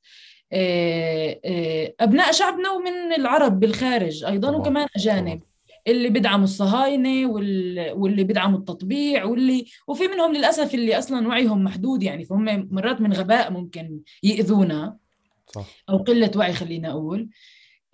[0.52, 4.56] آه، آه، أبناء شعبنا ومن العرب بالخارج أيضا.
[4.56, 5.42] وكمان أجانب.
[5.86, 12.24] اللي بيدعموا الصهاينة واللي بيدعموا التطبيع واللي وفي منهم للأسف اللي أصلا وعيهم محدود يعني
[12.24, 14.96] فهم مرات من غباء ممكن يأذونا
[15.54, 15.66] صح.
[15.88, 17.28] أو قلة وعي خلينا أقول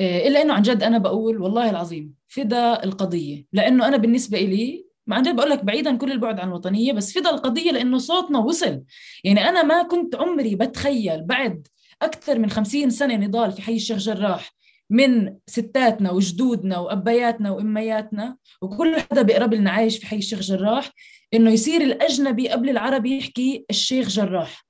[0.00, 4.86] آه، إلا إنه عن جد أنا بقول والله العظيم فدا القضية لأنه أنا بالنسبة لي
[5.06, 8.38] ما عن جد بقول لك بعيدا كل البعد عن الوطنية بس فدا القضية لأنه صوتنا
[8.38, 8.82] وصل
[9.24, 11.68] يعني أنا ما كنت عمري بتخيل بعد
[12.02, 14.52] أكثر من خمسين سنة نضال في حي الشيخ جراح
[14.92, 20.90] من ستاتنا وجدودنا وأبياتنا وأمياتنا وكل حدا بيقرب لنا عايش في حي الشيخ جراح
[21.34, 24.66] إنه يصير الأجنبي قبل العربي يحكي الشيخ جراح.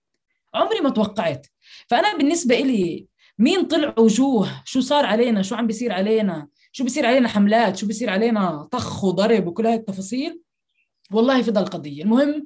[0.54, 1.46] عمري ما توقعت.
[1.88, 3.06] فأنا بالنسبة إلي
[3.38, 7.86] مين طلع وجوه؟ شو صار علينا؟ شو عم بيصير علينا؟ شو بيصير علينا حملات؟ شو
[7.86, 10.40] بيصير علينا طخ وضرب وكل هاي التفاصيل؟
[11.10, 12.44] والله فضل القضية المهم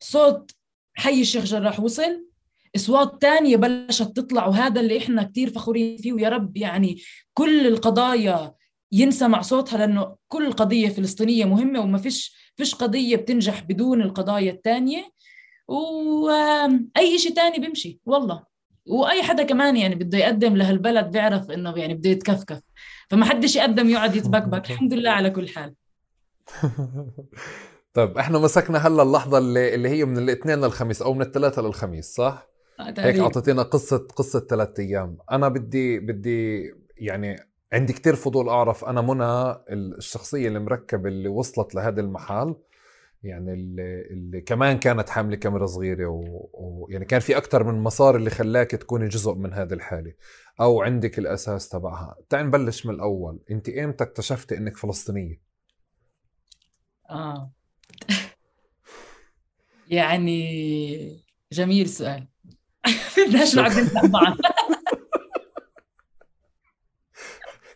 [0.00, 0.50] صوت
[0.94, 2.26] حي الشيخ جراح وصل.
[2.76, 6.12] اصوات تانية بلشت تطلع وهذا اللي إحنا كثير فخورين فيه.
[6.12, 7.02] ويا رب يعني
[7.34, 8.54] كل القضايا
[8.92, 15.10] ينسمع صوتها لأنه كل قضية فلسطينية مهمة وما فيش فيش قضية بتنجح بدون القضايا الثانية
[15.68, 18.44] وأي شيء ثاني بيمشي والله.
[18.86, 22.60] وأي حدا كمان يعني بده يقدم لهالبلد بيعرف إنه يعني بده يتكفكف.
[23.10, 24.66] فما حدش يقدم يقعد يتبكبك.
[24.70, 25.74] الحمد لله على كل حال.
[27.94, 32.14] طيب إحنا مسكنا هلا اللحظة اللي, اللي هي من الاثنين للخميس أو من الثلاثة للخميس
[32.14, 35.18] صح؟ هيك أعطيتينا قصة قصة ثلاث أيام.
[35.30, 37.36] أنا بدي بدي يعني
[37.72, 42.54] عندي كتير فضول أعرف أنا منى الشخصية المركبة اللي وصلت لهذا المحل
[43.22, 46.86] يعني اللي, اللي كمان كانت حاملة كاميرا صغيرة ويعني و...
[46.90, 50.12] يعني كان في أكثر من مسار اللي خلاك تكوني جزء من هذه الحالة
[50.60, 52.16] أو عندك الأساس تبعها.
[52.28, 53.40] تعال نبلش من الأول.
[53.50, 55.40] أنت إمتى اكتشفتي إنك فلسطينية؟
[57.10, 57.52] آه.
[59.88, 62.28] يعني جميل سؤال.
[63.16, 64.36] بدناش نقعد بعض.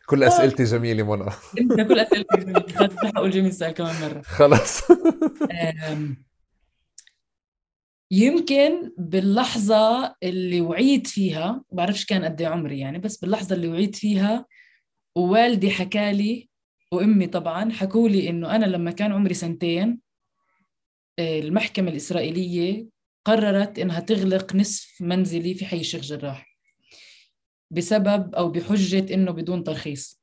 [0.06, 1.30] كل أسئلتي جميلة منى.
[1.60, 2.64] إنت كل أسئلتك جميلة.
[3.04, 4.22] رح أقول جميل سؤال كمان مرة.
[4.22, 4.80] خلص.
[8.10, 13.96] يمكن باللحظة اللي وعيت فيها بعرفش كان قد إيه عمري يعني بس باللحظة اللي وعيت
[13.96, 14.46] فيها
[15.16, 16.48] ووالدي حكالي
[16.92, 20.00] وأمي طبعا حكوا لي إنه أنا لما كان عمري سنتين
[21.18, 22.86] آه، المحكمة الإسرائيلية
[23.24, 26.58] قررت إنها تغلق نصف منزلي في حي الشيخ جراح
[27.70, 30.20] بسبب أو بحجة إنه بدون ترخيص.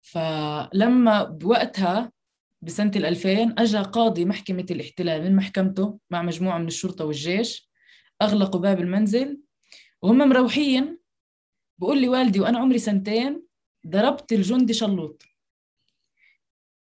[0.00, 2.12] فلما بوقتها
[2.62, 7.70] بسنة 2000 أجا قاضي محكمة الاحتلال من محكمته مع مجموعة من الشرطة والجيش
[8.22, 9.40] أغلقوا باب المنزل
[10.02, 10.98] وهم مروحين.
[11.78, 13.42] بقول لي والدي وأنا عمري سنتين
[13.86, 15.22] ضربت الجندي شلوط.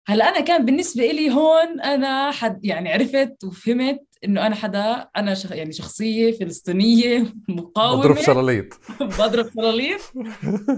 [0.06, 5.34] هلا أنا كان بالنسبة لي هون أنا حد يعني عرفت وفهمت إنه أنا حدا أنا
[5.34, 8.02] شخ يعني شخصية فلسطينية مقاومة.
[8.02, 10.00] بضرب شلاليط بضرب شلاليط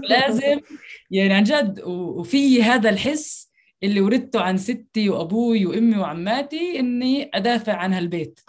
[0.09, 0.59] لازم.
[1.11, 3.51] يعني عن جد وفي هذا الحس
[3.83, 8.39] اللي ورثته عن ستي وأبوي وأمي وعماتي إني أدافع عن هالبيت.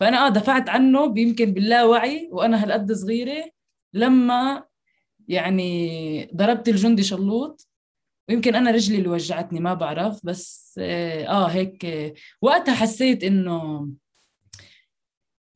[0.00, 3.44] فأنا آه دفعت عنه يمكن باللاوعي وأنا هالقد صغيرة
[3.94, 4.64] لما
[5.28, 7.68] يعني ضربت الجندي شلوط.
[8.28, 11.86] ويمكن أنا رجلي اللي وجعتني ما بعرف بس آه, آه هيك
[12.42, 13.88] وقتها حسيت إنه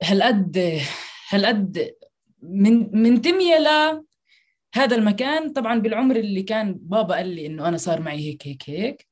[0.03, 0.81] هالقد
[1.29, 1.95] هالقد
[2.43, 5.53] من منتميه لهذا المكان.
[5.53, 9.07] طبعا بالعمر اللي كان بابا قال لي إنه أنا صار معي هيك هيك هيك.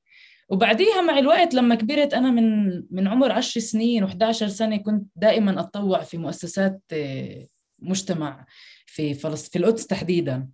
[0.49, 5.61] وبعديها مع الوقت لما كبرت أنا من من عمر 10 سنين و11 سنة كنت دائما
[5.61, 7.47] أتطوع في مؤسسات آه،
[7.79, 8.47] مجتمع
[8.87, 10.49] في فلسطين في القدس تحديدا.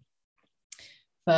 [1.26, 1.30] ف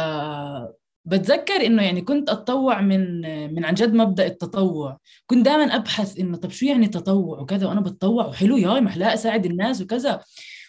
[1.05, 3.21] بتذكر إنه يعني كنت أتطوع من
[3.55, 4.99] من عن جد مبدأ التطوع.
[5.27, 9.47] كنت دائما أبحث إنه طب شو يعني تطوع وكذا وأنا بتطوع وحلو ياي محلاقه أساعد
[9.47, 10.21] الناس وكذا.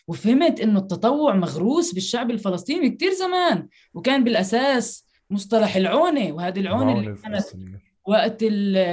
[0.07, 7.15] وفهمت إنه التطوع مغروس بالشعب الفلسطيني كثير زمان وكان بالأساس مصطلح العونة وهذه العونة اللي
[7.23, 7.45] كانت
[8.05, 8.43] وقت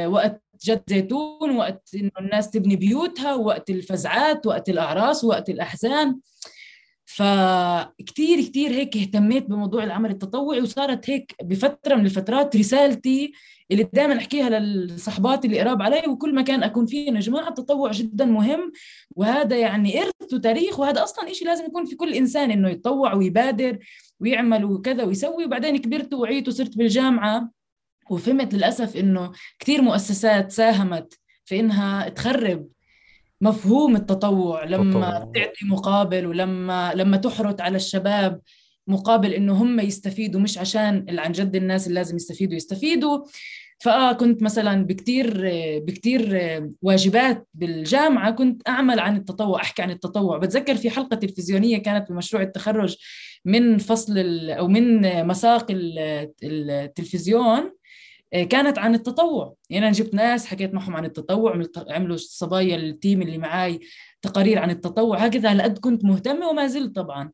[0.06, 6.18] وقت جد زيتون وقت إنه الناس تبني بيوتها وقت الفزعات وقت الأعراس وقت الأحزان.
[7.16, 13.32] فكتير كتير هيك اهتميت بموضوع العمل التطوعي وصارت هيك بفترة من الفترات رسالتي
[13.70, 18.24] اللي دائما أحكيها للصحبات اللي قراب علي وكل مكان أكون فيه يا جماعة التطوع جدا
[18.24, 18.72] مهم
[19.16, 23.78] وهذا يعني إرث وتاريخ وهذا أصلا شيء لازم يكون في كل إنسان إنه يتطوع ويبادر
[24.20, 25.44] ويعمل وكذا ويسوي.
[25.44, 27.50] وبعدين كبرت وعيت وصرت بالجامعة
[28.10, 32.68] وفهمت للأسف إنه كثير مؤسسات ساهمت في إنها تخرب
[33.40, 35.18] مفهوم التطوع لما تطوع.
[35.18, 38.40] تعطي مقابل ولما لما تحرط على الشباب
[38.86, 43.18] مقابل إنه هم يستفيدوا مش عشان عن جد الناس اللي لازم يستفيدوا يستفيدوا.
[43.78, 45.40] فكنت مثلا بكتير
[45.78, 46.38] بكتير
[46.82, 50.38] واجبات بالجامعة كنت أعمل عن التطوع أحكي عن التطوع.
[50.38, 52.96] بتذكر في حلقة تلفزيونية كانت بمشروع التخرج
[53.44, 54.18] من فصل
[54.50, 55.66] أو من مساق
[56.42, 57.72] التلفزيون.
[58.32, 59.54] كانت عن التطوع.
[59.70, 63.80] يعني أنا جبت ناس حكيت معهم عن التطوع عملوا صبايا التيم اللي معاي
[64.22, 65.18] تقارير عن التطوع.
[65.18, 67.30] هكذا هالقد كنت مهتمة وما زلت طبعا.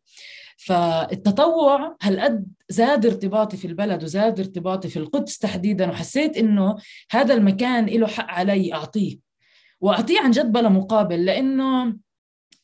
[0.57, 6.77] فالتطوع هالقد زاد ارتباطي في البلد وزاد ارتباطي في القدس تحديدا وحسيت إنه
[7.11, 9.19] هذا المكان له حق علي أعطيه.
[9.81, 11.97] وأعطيه عن جد بلا مقابل لأنه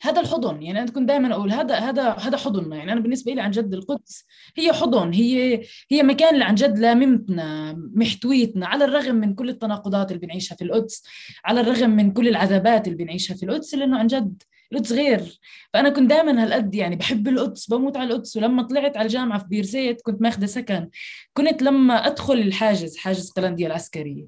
[0.03, 3.41] هذا الحضن يعني أنا كنت دائما أقول هذا هذا هذا حضننا يعني أنا بالنسبة لي
[3.41, 4.27] عن جد القدس
[4.57, 10.13] هي حضن هي هي مكان اللي عن جد لاممتنا محتويتنا على الرغم من كل التناقضات
[10.13, 11.05] اللي بنعيشها في القدس
[11.45, 14.43] على الرغم من كل العذابات اللي بنعيشها في القدس لأنه عن جد
[14.73, 15.41] القدس غير.
[15.73, 18.37] فأنا كنت دائما هالقد يعني بحب القدس بموت على القدس.
[18.37, 20.89] ولما طلعت على الجامعة في بيرزيت كنت ماخذة سكن.
[21.35, 24.27] كنت لما أدخل الحاجز حاجز قلنديا العسكري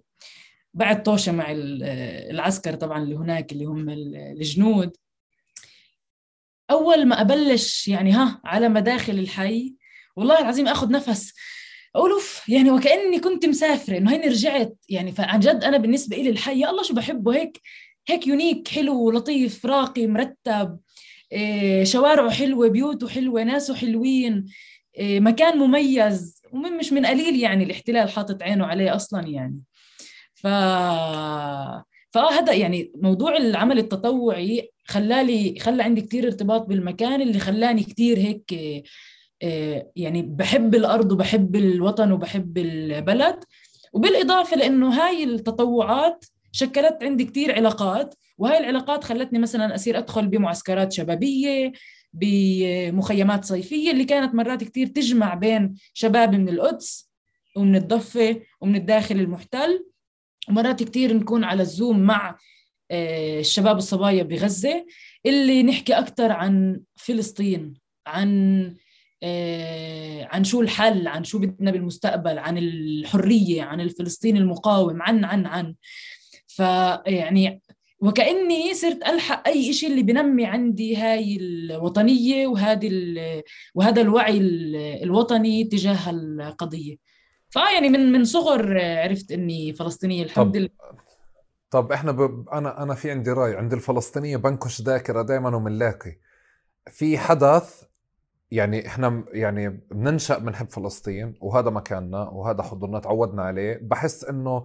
[0.74, 3.88] بعد طوشة مع العسكر طبعا اللي هناك اللي هم
[4.40, 4.96] الجنود.
[6.74, 9.74] أول ما أبلش يعني ها على مداخل الحي
[10.16, 11.32] والله العظيم آخذ نفس
[11.96, 16.30] أقول أوف يعني وكأني كنت مسافرة إنه هيني رجعت يعني فعن جد أنا بالنسبة لي
[16.30, 17.60] الحي يا الله شو بحبه هيك
[18.08, 20.78] هيك يونيك حلو لطيف راقي مرتب
[21.32, 24.46] إيه شوارعه حلوة بيوته حلوة ناسه حلوين
[24.98, 29.60] إيه مكان مميز ومش من قليل يعني الاحتلال حاطط عينه عليه أصلا يعني.
[30.34, 30.46] ف
[32.14, 38.54] فهذا يعني موضوع العمل التطوعي خلالي خلى عندي كثير ارتباط بالمكان اللي خلاني كثير هيك
[39.42, 43.44] آه، يعني بحب الأرض وبحب الوطن وبحب البلد.
[43.92, 50.92] وبالإضافة لأنه هاي التطوعات شكلت عندي كثير علاقات وهاي العلاقات خلتني مثلا أصير أدخل بمعسكرات
[50.92, 51.72] شبابية
[52.12, 57.10] بمخيمات صيفية اللي كانت مرات كثير تجمع بين شباب من القدس
[57.56, 59.86] ومن الضفة ومن الداخل المحتل.
[60.48, 62.38] ومرات كثير نكون على الزوم مع
[62.90, 64.86] الشباب الصبايا بغزة
[65.26, 67.74] اللي نحكي أكثر عن فلسطين
[68.06, 68.74] عن
[69.22, 75.46] آه، عن شو الحل عن شو بدنا بالمستقبل عن الحرية عن الفلسطيني المقاوم عن عن
[75.46, 75.74] عن.
[76.46, 77.62] فيعني
[78.00, 82.90] وكأني صرت ألحق أي شيء اللي بنمي عندي هاي الوطنية وهذه
[83.74, 84.38] وهذا الوعي
[85.02, 86.96] الوطني تجاه القضية
[87.50, 91.03] فيعني من من صغر عرفت إني فلسطينية الحمد لله.
[91.74, 92.48] طب إحنا ب...
[92.52, 93.56] أنا أنا في عندي رأي.
[93.56, 96.16] عند الفلسطينية بنكش ذاكرة دائما ومنلاقي.
[96.86, 97.82] في حدث
[98.50, 103.78] يعني إحنا يعني بننشأ بنحب فلسطين وهذا مكاننا وهذا حضورنا تعودنا عليه.
[103.82, 104.64] بحس إنه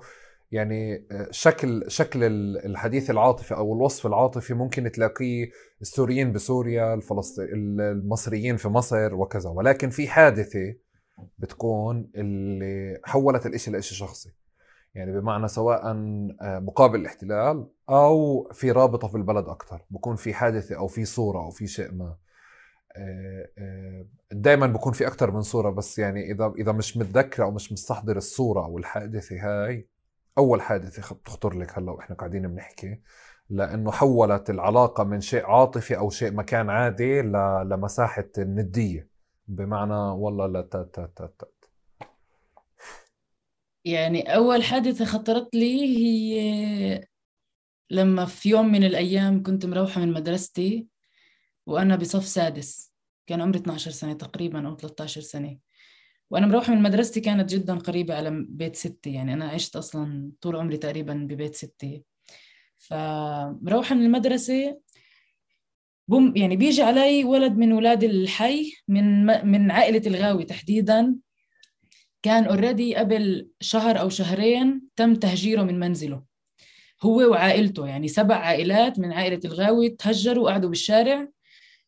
[0.52, 2.24] يعني شكل شكل
[2.66, 5.50] الحديث العاطفي أو الوصف العاطفي ممكن تلاقيه
[5.82, 7.48] السوريين بسوريا الفلسطين
[7.80, 9.50] المصريين في مصر وكذا.
[9.50, 10.76] ولكن في حادثة
[11.40, 14.39] بتكون اللي حولت الإشي لإشي شخصي.
[14.96, 20.76] يعني بمعنى سواء آه، مقابل الاحتلال أو في رابطة في البلد أكثر بكون في حادثة
[20.78, 22.16] أو في صورة أو في شيء ما.
[22.98, 27.52] آه، آه، دائما بكون في أكثر من صورة بس يعني إذا إذا مش متذكرة أو
[27.52, 29.88] مش مستحضر الصورة أو الحادثة هاي
[30.38, 33.02] أول حادثة بتخطر لك هلأ وإحنا قاعدين بنحكي
[33.50, 39.10] لأنه حولت العلاقة من شيء عاطفي أو شيء مكان عادي لمساحة الندية.
[39.48, 41.48] بمعنى والله لا تا تا تا تا
[43.86, 47.06] يعني أول حادثة خطرت لي هي
[47.92, 50.88] لما في يوم من الأيام كنت مروحة من مدرستي
[51.66, 52.94] وأنا بصف سادس.
[53.28, 55.58] كان عمري 12 سنة تقريبا أو 13 سنة.
[56.30, 59.14] وأنا مروحة من مدرستي كانت جدا قريبة على بيت ستي.
[59.14, 62.04] يعني أنا عشت أصلا طول عمري تقريبا ببيت ستي.
[62.78, 64.80] فمروحة من المدرسة
[66.08, 71.16] بوم يعني بيجي علي ولد من ولاد الحي من من عائلة الغاوي تحديدا.
[72.22, 76.24] كان already قبل شهر أو شهرين تم تهجيره من منزله.
[77.04, 81.28] هو وعائلته يعني سبع عائلات من عائلة الغاوي تهجروا وقعدوا بالشارع.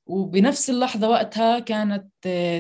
[0.06, 2.08] وبنفس اللحظة وقتها كانت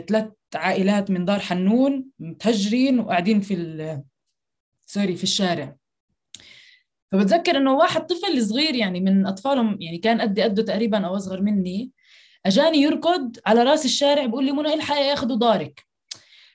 [0.07, 4.01] ثلاث عائلات من دار حنون متهجرين وقاعدين في
[4.85, 5.75] سوري في الشارع.
[7.11, 11.41] فبتذكر إنه واحد طفل صغير يعني من أطفالهم يعني كان قدي قده تقريبا أو أصغر
[11.41, 11.91] مني
[12.45, 15.90] أجاني يركض على رأس الشارع بيقول لي منى إلحق ياخذوا دارك؟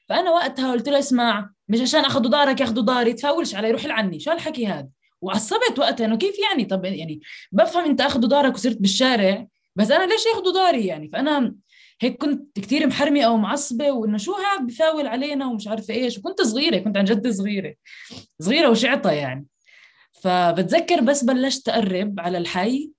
[0.09, 4.21] فأنا وقتها قلت له اسمع مش عشان أخذوا دارك ياخذوا داري تفاولش علي روح لعني
[4.21, 4.89] شو الحكي هذا
[5.21, 7.21] وعصبت وقتها إنه كيف يعني؟ طب يعني
[7.53, 9.47] بفهم إنت أخذوا دارك وصرت بالشارع
[9.77, 11.55] بس أنا ليش ياخذوا داري يعني؟ فأنا
[12.01, 16.43] هيك كنت كثير محرمة أو معصبة وإنه شو هاد بفاول علينا ومش عارفة إيش؟ وكنت
[16.43, 17.75] صغيرة كنت عن جد صغيرة
[18.41, 19.47] صغيرة وشعطة يعني.
[20.23, 22.91] فبتذكر بس بلشت أقرب على الحي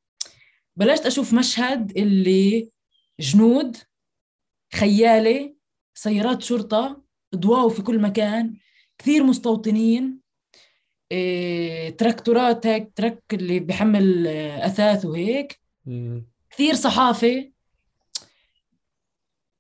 [0.76, 2.70] بلشت أشوف مشهد اللي
[3.20, 3.78] جنود
[4.76, 5.57] خيالة
[5.98, 7.02] سيارات شرطة
[7.36, 8.58] ضواو في كل مكان
[8.98, 10.20] كثير مستوطنين
[11.12, 14.28] إيه، تراكتورات هيك ترك اللي بحمل
[14.62, 15.60] أثاث وهيك.
[16.52, 17.52] كثير صحافة.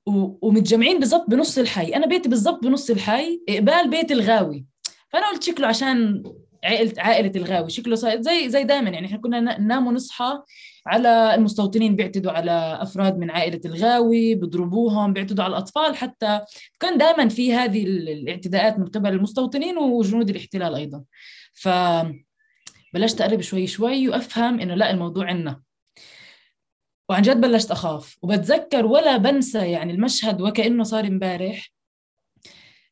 [0.05, 1.95] ومتجمعين بالضبط بنص الحي.
[1.95, 4.65] أنا بيتي بالضبط بنص الحي قبال بيت الغاوي.
[5.09, 6.23] فأنا قلت شكله عشان
[6.63, 7.69] عائله عائلة الغاوي.
[7.69, 10.41] شكله زي زي دائما يعني إحنا كنا ننام ونصحى.
[10.87, 16.41] على المستوطنين بيعتدوا على أفراد من عائلة الغاوي بيضربوهم بيعتدوا على الأطفال حتى
[16.79, 21.03] كان دائما في هذه الاعتداءات من قبل المستوطنين وجنود الاحتلال أيضا.
[21.53, 21.69] ف
[22.93, 25.61] بلشت أقرب شوي شوي وأفهم إنه لا الموضوع عندنا
[27.09, 28.17] وعن جد بلشت أخاف.
[28.21, 31.71] وبتذكر ولا بنسى يعني المشهد وكأنه صار امبارح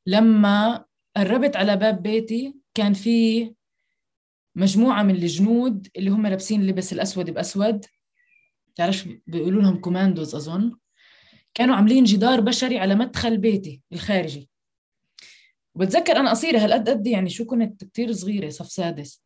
[0.06, 0.86] لما
[1.18, 3.52] قربت على باب بيتي كان في
[4.56, 7.86] مجموعة من الجنود اللي هم لابسين اللبس الأسود بأسود.
[8.76, 10.76] تعرفش بيقولوا لهم كوماندوز أظن.
[11.54, 14.50] كانوا عاملين جدار بشري على مدخل بيتي الخارجي.
[15.76, 19.24] وبتذكر أنا قصيرة هالقد قد يعني شو كنت كثير صغيرة صف سادس.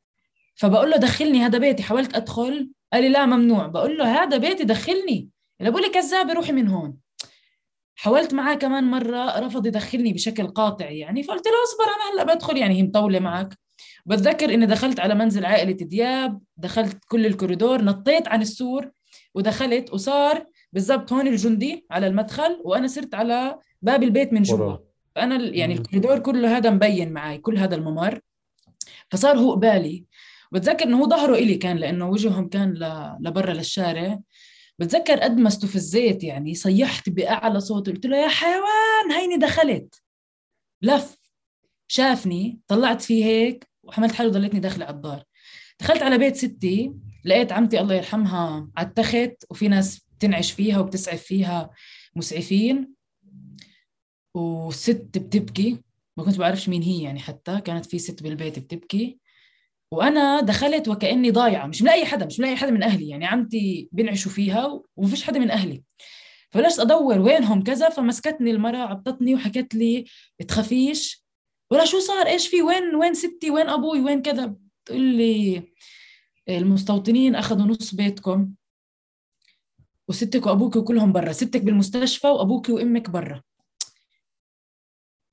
[0.55, 2.71] فبقول له دخلني هذا بيتي حاولت أدخل.
[2.93, 3.67] قال لي لا ممنوع.
[3.67, 5.29] بقول له هذا بيتي دخلني.
[5.59, 6.97] بقول لي كذابه روحي من هون.
[7.95, 11.23] حاولت معاه كمان مرة رفض يدخلني بشكل قاطع يعني.
[11.23, 13.59] فقلت له اصبر أنا هلأ بدخل يعني هي مطولة معك.
[14.09, 18.91] بتذكر إني دخلت على منزل عائلة دياب دخلت كل الكوريدور نطيت عن السور
[19.35, 24.77] ودخلت وصار بالضبط هون الجندي على المدخل وأنا صرت على باب البيت من جوا.
[25.15, 28.19] فأنا يعني الكوريدور كله هذا مبين معي كل هذا الممر.
[29.11, 30.05] فصار هو قبالي
[30.51, 32.73] بتذكر إنه هو ظهره إلي كان لأنه وجههم كان
[33.21, 34.19] لبرا للشارع.
[34.79, 40.01] بتذكر قد ما استفزيت يعني صيحت بأعلى صوت قلت له يا حيوان هيني دخلت.
[40.81, 41.17] لف.
[41.87, 45.23] شافني طلعت فيه هيك وحملت حالي وضليتني داخلة على الدار.
[45.79, 46.93] دخلت على بيت ستي
[47.25, 51.69] لقيت عمتي الله يرحمها على التخت وفي ناس بتنعش فيها وبتسعف فيها
[52.15, 52.93] مسعفين.
[54.35, 55.77] وست بتبكي
[56.17, 59.19] ما كنت بعرفش مين هي يعني حتى كانت في ست بالبيت بتبكي.
[59.91, 64.31] وأنا دخلت وكأني ضايعة مش ملاقي حدا مش ملاقي حدا من أهلي يعني عمتي بينعشوا
[64.31, 65.83] فيها ومفيش حدا من أهلي.
[66.51, 70.05] فبلشت أدور وينهم كذا فمسكتني المرأة عبطتني وحكت لي
[70.47, 71.23] تخافيش
[71.71, 74.45] ولا شو صار؟ إيش في؟ وين وين ستي؟ وين أبوي؟ وين كذا؟
[74.83, 75.63] بتقول لي
[76.49, 78.53] المستوطنين أخذوا نص بيتكم
[80.07, 81.31] وستك وأبوك وكلهم برا.
[81.31, 83.41] ستك بالمستشفى وأبوك وأمك برا.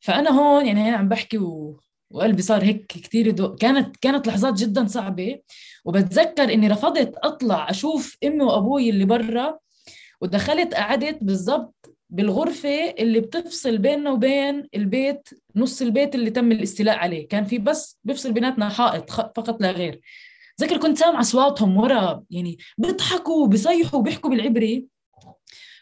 [0.00, 1.80] فأنا هون يعني عم بحكي و...
[2.10, 3.56] وقلبي صار هيك كثير دو...
[3.56, 5.40] كانت كانت لحظات جدا صعبة.
[5.84, 9.58] وبتذكر إني رفضت أطلع أشوف أمي وأبوي اللي برا
[10.20, 17.28] ودخلت قعدت بالضبط بالغرفة اللي بتفصل بيننا وبين البيت نص البيت اللي تم الاستيلاء عليه.
[17.28, 20.00] كان في بس بيفصل بيناتنا حائط فقط لا غير.
[20.60, 24.86] ذكر كنت سامع أصواتهم ورا يعني بيضحكوا وبيصيحوا وبيحكوا بالعبري.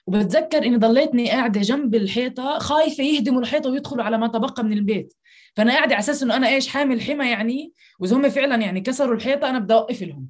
[0.07, 5.14] وبتذكر إني ضليتني قاعدة جنب الحيطة خايفة يهدموا الحيطة ويدخلوا على ما تبقى من البيت.
[5.57, 9.14] فأنا قاعدة على أساس إنه أنا إيش حامل حمى يعني؟ وإذا هم فعلا يعني كسروا
[9.14, 10.29] الحيطة أنا بدي أوقف لهم.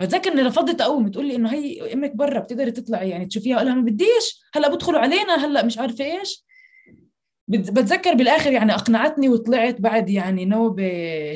[0.00, 3.74] بتذكر اني رفضت اقوم تقول لي إنه هي أمك برا بتقدري تطلعي يعني تشوفيها لها
[3.74, 6.44] ما بديش هلأ بدخلوا علينا هلأ مش عارفة إيش.
[7.48, 10.90] بتذكر بالآخر يعني أقنعتني وطلعت بعد يعني نوبة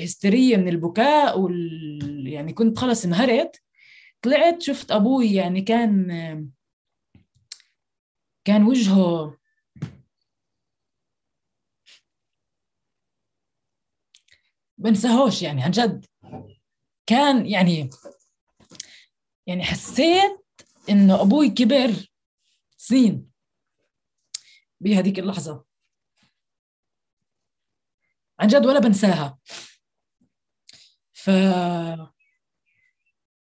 [0.05, 3.63] هستيرية من البكاء وال يعني كنت خلص انهرت.
[4.23, 6.07] طلعت شفت أبوي يعني كان
[8.45, 9.37] كان وجهه
[14.79, 16.05] بنساهوش يعني عن جد.
[17.07, 17.91] كان يعني
[19.47, 20.41] يعني حسيت
[20.91, 21.95] انه أبوي كبر
[22.77, 23.27] سنين.
[24.81, 25.65] بهذيك اللحظة.
[28.41, 29.39] عن جد ولا بنساها.
[31.13, 31.31] ف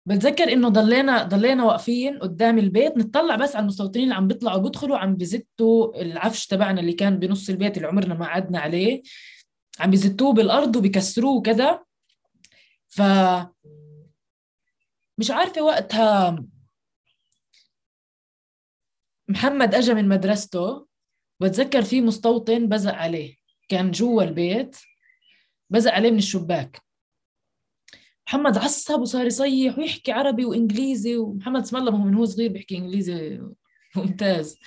[0.06, 4.98] بتذكر إنه ضلينا ضلينا واقفين قدام البيت نطلع بس على المستوطنين اللي عم بيطلعوا بيدخلوا
[4.98, 9.02] عم بزتوا العفش تبعنا اللي كان بنص البيت اللي عمرنا ما قعدنا عليه.
[9.80, 11.84] عم بزتوه بالأرض وبكسروه وكذا.
[12.88, 13.02] ف
[15.20, 16.44] مش عارفة وقتها
[19.28, 20.86] محمد اجى من مدرسته
[21.40, 23.36] بتذكر في مستوطن بزق عليه
[23.68, 24.76] كان جوا البيت
[25.70, 26.82] بزق عليه من الشباك.
[28.26, 33.40] محمد عصب وصار يصيح ويحكي عربي وإنجليزي ومحمد اسم الله من هو صغير بيحكي إنجليزي
[33.96, 34.58] ممتاز.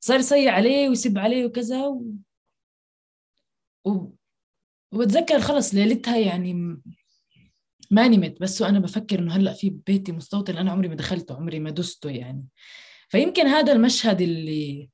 [0.00, 2.14] صار يصيح عليه ويسب عليه وكذا و...
[3.84, 4.10] و...
[4.92, 6.80] وبتذكر خلص ليلتها يعني
[7.90, 11.58] ما نمت بس وأنا بفكر إنه هلأ في بيتي مستوطن أنا عمري ما دخلته عمري
[11.58, 12.44] ما دسته يعني.
[13.08, 14.88] فيمكن هذا المشهد اللي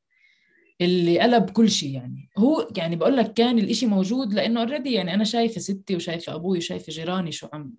[0.81, 2.31] اللي قلب كل شيء يعني.
[2.39, 6.59] هو يعني بقول لك كان الإشي موجود لأنه اوريدي يعني أنا شايفة ستي وشايفة أبوي
[6.59, 7.73] وشايفة جيراني شو عم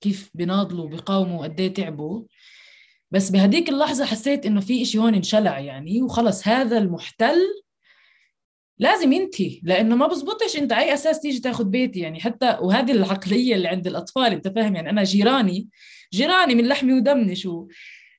[0.00, 2.22] كيف بيناضلوا وبيقاوموا وقد إيه تعبوا.
[3.10, 7.36] بس بهديك اللحظة حسيت إنه في إشي هون انشلع يعني وخلص هذا المحتل
[8.82, 12.20] لازم ينتهي لأنه ما بزبطش انت أي أساس تيجي تاخذ بيتي يعني.
[12.20, 15.68] حتى وهذه العقلية اللي عند الأطفال أنت فاهم؟ يعني أنا جيراني
[16.12, 17.68] جيراني من لحمي ودمي شو؟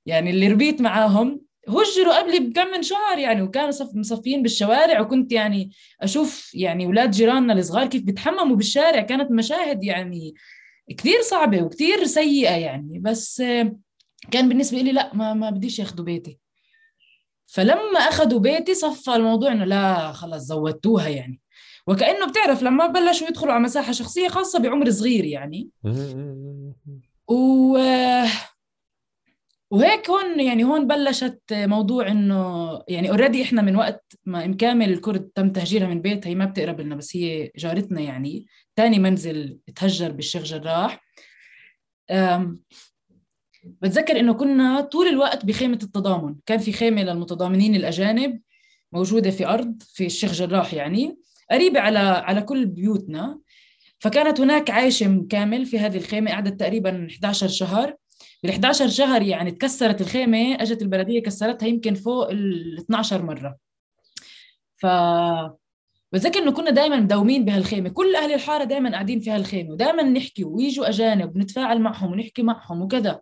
[0.05, 5.31] يعني اللي ربيت معاهم هجروا قبلي بكم من شهر يعني وكانوا صف مصفين بالشوارع وكنت
[5.31, 9.01] يعني أشوف يعني أولاد جيراننا الصغار كيف بيتحمموا بالشارع.
[9.01, 10.33] كانت مشاهد يعني
[10.97, 12.99] كثير صعبة وكثير سيئة يعني.
[12.99, 13.43] بس
[14.31, 16.42] كان بالنسبة لي لا ما ما بديش ياخذوا بيتي.
[17.53, 21.39] فلما اخذوا بيتي صفى الموضوع إنه لا خلص زودتوها يعني.
[21.87, 25.69] وكأنه بتعرف لما بلشوا يدخلوا على مساحة شخصية خاصة بعمر صغير يعني.
[27.27, 27.77] و
[29.71, 34.89] وهيك هون يعني هون بلشت موضوع إنه يعني already إحنا من وقت ما ام كامل
[34.89, 38.45] الكرد تم تهجيرها من بيتها هي ما بتقرب لنا بس هي جارتنا يعني.
[38.75, 41.03] ثاني منزل تهجر بالشيخ جراح.
[43.63, 46.35] بتذكر إنه كنا طول الوقت بخيمة التضامن.
[46.45, 48.41] كان في خيمة للمتضامنين الأجانب
[48.91, 51.17] موجودة في أرض في الشيخ جراح يعني
[51.51, 53.39] قريبة على على كل بيوتنا.
[53.99, 57.95] فكانت هناك عايشة كامل في هذه الخيمة قعدت تقريبا 11 شهر.
[58.43, 63.57] بال 11 شهر يعني تكسرت الخيمة إجت البلدية كسرتها يمكن فوق ال 12 مرة.
[64.77, 64.85] ف
[66.13, 67.89] بتذكر إنه كنا دائما مداومين بهالخيمة.
[67.89, 72.81] كل أهل الحارة دائما قاعدين في هالخيمة ودائما نحكي ويجوا أجانب ونتفاعل معهم ونحكي معهم
[72.81, 73.19] وكذا.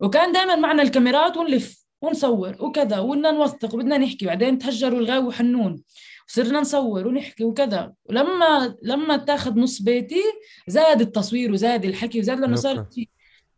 [0.00, 5.82] وكان دائما معنا الكاميرات ونلف ونصور وكذا وبدنا نوثق وبدنا نحكي بعدين تهجروا الغاوي وحنون.
[6.28, 7.92] وصرنا نصور ونحكي وكذا.
[8.04, 10.22] ولما لما تاخذ نص بيتي
[10.68, 12.86] زاد التصوير وزاد الحكي وزاد لأنه صار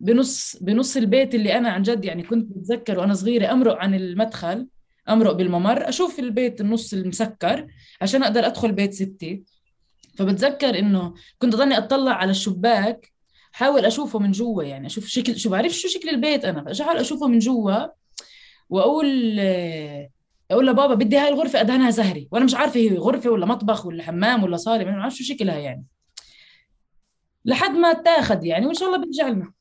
[0.01, 4.66] بنص بنص البيت اللي أنا عن جد يعني كنت بتذكر وأنا صغيرة أمرق عن المدخل
[5.09, 7.66] أمرق بالممر أشوف البيت النص المسكر
[8.01, 9.43] عشان أقدر أدخل بيت ستي.
[10.18, 13.12] فبتذكر إنه كنت ضلني أطلع على الشباك
[13.59, 17.27] حاول أشوفه من جوا يعني أشوف شكل شو بعرف شو شكل البيت أنا فاحاول أشوفه
[17.27, 17.87] من جوا
[18.71, 19.41] وأقول
[20.51, 24.03] أقول لبابا بدي هاي الغرفة أدهنها زهري وأنا مش عارفة هي غرفة ولا مطبخ ولا
[24.03, 25.85] حمام ولا صالة ما بعرف شو شكلها يعني.
[27.45, 29.53] لحد ما تاخذ يعني وإن شاء الله بترجع لنا.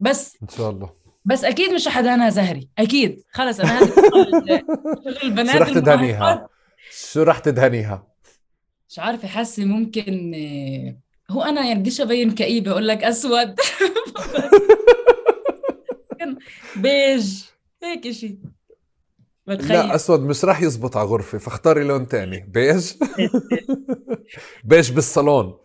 [0.00, 0.90] بس إن شاء الله.
[1.24, 3.22] بس أكيد مش رح أدهنها زهري أكيد.
[3.30, 3.92] خلص أنا هذه
[5.24, 6.48] البنات شو رح تدهنيها؟
[6.90, 8.06] شو رح تدهنيها؟
[8.88, 10.32] مش عارفة حاسة ممكن
[11.30, 13.54] هو أنا يعني بديش أبين كئيبه أقول لك أسود.
[16.76, 17.42] بيج
[17.82, 18.38] هيك شيء
[19.46, 19.72] بتخيل.
[19.72, 22.46] لا أسود مش راح يزبط على غرفة فاختاري لون تاني.
[22.48, 22.92] بيج؟
[24.64, 25.58] بيج بالصالون.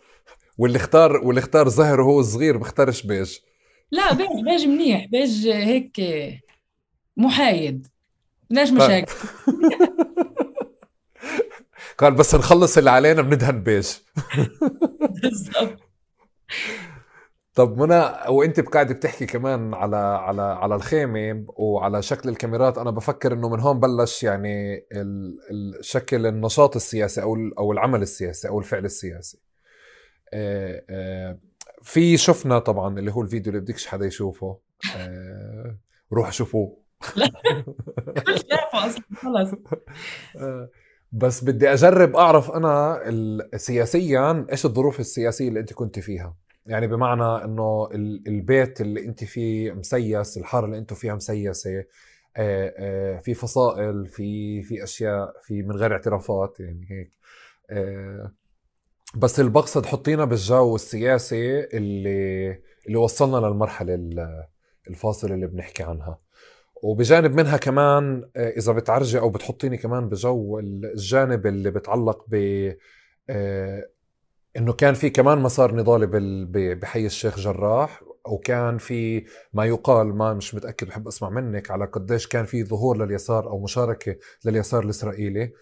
[0.57, 3.37] واللي اختار واللي اختار زهر وهو صغير بختارش بيج.
[3.91, 5.05] لا بيج بيج منيح.
[5.05, 6.01] بيج هيك
[7.17, 7.87] محايد.
[8.49, 8.71] ليش.
[8.71, 9.13] مشاكل
[11.97, 13.87] قال بس نخلص اللي علينا بندهن بيج
[15.21, 15.91] بالضبط
[17.55, 23.33] طب منى وأنت قاعدة بتحكي كمان على على على الخيمة وعلى شكل الكاميرات أنا بفكر
[23.33, 24.85] إنه من هون بلش يعني
[25.51, 29.39] الشكل النشاط السياسي أو أو العمل السياسي أو الفعل السياسي.
[30.33, 31.39] آه، آه،
[31.81, 34.59] في شفنا طبعا اللي هو الفيديو اللي بدكش حدا يشوفه.
[34.95, 35.77] آه،
[36.13, 36.81] روح شوفوه.
[37.15, 37.31] لا.
[39.21, 39.51] خلص
[41.11, 43.01] بس بدي أجرب أعرف أنا
[43.55, 46.35] سياسيا إيش الظروف السياسية اللي أنت كنت فيها؟
[46.65, 47.89] يعني بمعنى إنه
[48.27, 51.85] البيت اللي أنت فيه مسيس الحارة اللي أنتم فيها مسيسة
[53.21, 57.11] في فصائل في في أشياء في من غير اعترافات يعني هيك
[59.15, 62.51] بس اللي بقصد حطينا بالجو السياسي اللي
[62.87, 63.93] اللي وصلنا للمرحلة
[64.87, 66.19] الفاصله اللي بنحكي عنها.
[66.81, 72.35] وبجانب منها كمان آه، إذا بتعرجي أو بتحطيني كمان بجو الجانب اللي بتعلق ب
[73.29, 73.87] آه،
[74.57, 76.07] إنه كان في كمان مسار نضالي
[76.75, 82.27] بحي الشيخ جراح وكان في ما يقال ما مش متأكد بحب أسمع منك على قديش
[82.27, 84.15] كان في ظهور لليسار أو مشاركة
[84.45, 85.53] لليسار الإسرائيلي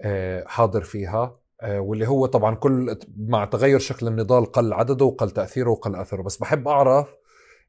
[0.00, 5.70] آه، حاضر فيها واللي هو طبعا كل مع تغير شكل النضال قل عدده وقل تأثيره
[5.70, 6.22] وقل أثره.
[6.22, 7.17] بس بحب أعرف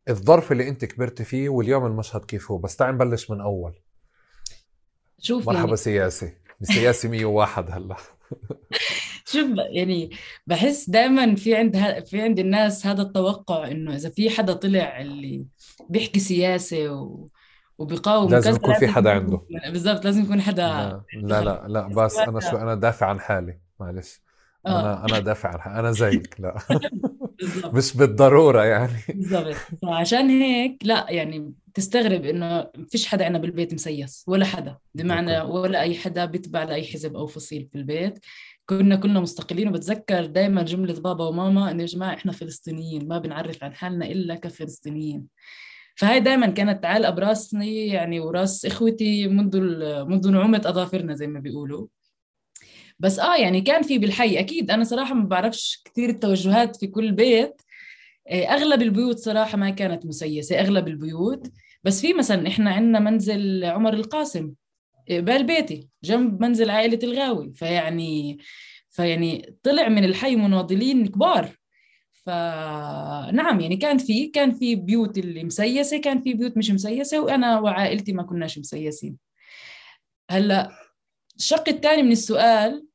[0.10, 3.74] الظرف اللي انت كبرت فيه واليوم المشهد كيف هو بس تعال نبلش من أول.
[5.20, 5.78] شوف مرحبا يعني...
[5.78, 6.34] سياسي
[6.64, 7.96] سياسي 101 هلا.
[9.32, 10.10] شوف يعني
[10.48, 15.46] بحس دائما في عند في عند الناس هذا التوقع إنه إذا في حدا طلع اللي
[15.90, 17.28] بيحكي سياسه و...
[17.78, 19.42] وبيقاوم لازم يكون في حدا عنده.
[19.70, 23.60] بالضبط لازم يكون حدا لا لا لا, لا بس أنا شو أنا دافع عن حالي
[23.80, 24.22] معلش.
[24.66, 24.80] آه.
[24.80, 25.80] أنا أنا دافع عن حالي.
[25.80, 26.60] أنا زيك لا.
[27.74, 28.98] مش بالضرورة يعني.
[29.10, 29.56] بالضبط.
[29.82, 34.78] فعشان هيك لا يعني تستغرب إنه فيش حدا عندنا بالبيت مسيس ولا حدا.
[34.96, 38.20] بمعنى ولا أي حدا بيتبع لأي حزب أو فصيل في البيت.
[38.66, 43.64] كنا كلنا مستقلين وبتذكر دائما جملة بابا وماما إنه يا جماعة إحنا فلسطينيين ما بنعرف
[43.64, 45.26] عن حالنا إلا كفلسطينيين.
[45.96, 49.60] فهي دائما كانت تعلق براسي يعني وراس إخوتي منذ
[50.06, 51.88] منذ نعومة أظافرنا زي ما بيقولوا.
[53.00, 57.12] بس آه يعني كان في بالحي أكيد أنا صراحة ما بعرفش كثير التوجهات في كل
[57.12, 57.62] بيت.
[58.28, 61.48] آه، أغلب البيوت صراحة ما كانت مسيسة أغلب البيوت.
[61.84, 64.54] بس في مثلا إحنا عندنا منزل عمر القاسم
[65.10, 67.54] آه، بالبيتي جنب منزل عائلة الغاوي.
[67.56, 68.38] فيعني
[68.90, 71.50] فيعني طلع من الحي مناضلين كبار.
[72.14, 77.60] فنعم يعني كان في كان في بيوت اللي مسيسة كان في بيوت مش مسيسة وأنا
[77.60, 79.18] وعائلتي ما كناش مسيسين.
[80.32, 80.70] هلأ
[81.38, 82.89] الشق الثاني من السؤال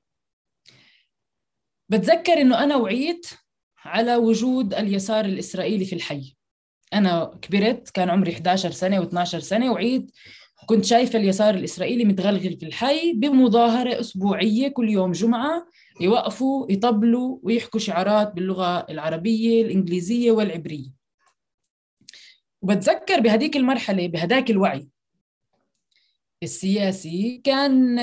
[1.89, 3.27] بتذكر إنه أنا وعيت
[3.85, 6.37] على وجود اليسار الإسرائيلي في الحي.
[6.95, 10.11] أنا كبرت كان عمري 11 سنة و12 سنة وعيت.
[10.67, 15.67] كنت شايفة اليسار الإسرائيلي متغلغل في الحي بمظاهرة أسبوعية كل يوم جمعة
[16.01, 20.91] يوقفوا يطبلوا ويحكوا شعارات باللغة العربية الإنجليزية والعبرية.
[22.63, 24.89] وبتذكر بهديك المرحلة بهداك الوعي
[26.43, 27.97] السياسي كان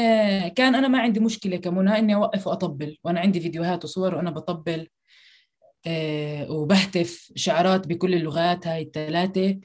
[0.47, 4.88] كان أنا ما عندي مشكلة كمنى إني أوقف وأطبل وأنا عندي فيديوهات وصور وأنا بطبل
[5.88, 9.59] آه، وبهتف شعارات بكل اللغات هاي الثلاثه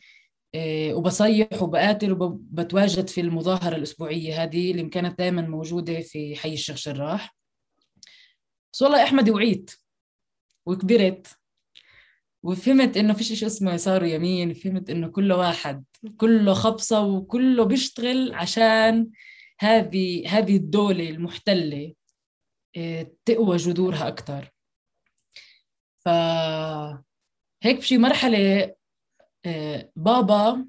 [0.54, 6.76] آه، وبصيح وبقاتل وبتواجد في المظاهرة الأسبوعية هذه اللي كانت دائما موجودة في حي الشيخ
[6.76, 7.36] شراح.
[8.72, 9.70] بس والله أحمد وعيت
[10.66, 11.26] وكبرت.
[12.46, 15.84] وفهمت إنه فيش شيء اسمه يسار ويمين فهمت إنه كله واحد
[16.16, 19.10] كله خبصة وكله بيشتغل عشان
[19.60, 21.94] هذه هذه الدولة المحتلة
[22.76, 24.50] آه، تقوى جذورها أكثر
[26.04, 26.08] ف
[27.62, 28.74] هيك بشي مرحلة
[29.46, 30.66] آه، بابا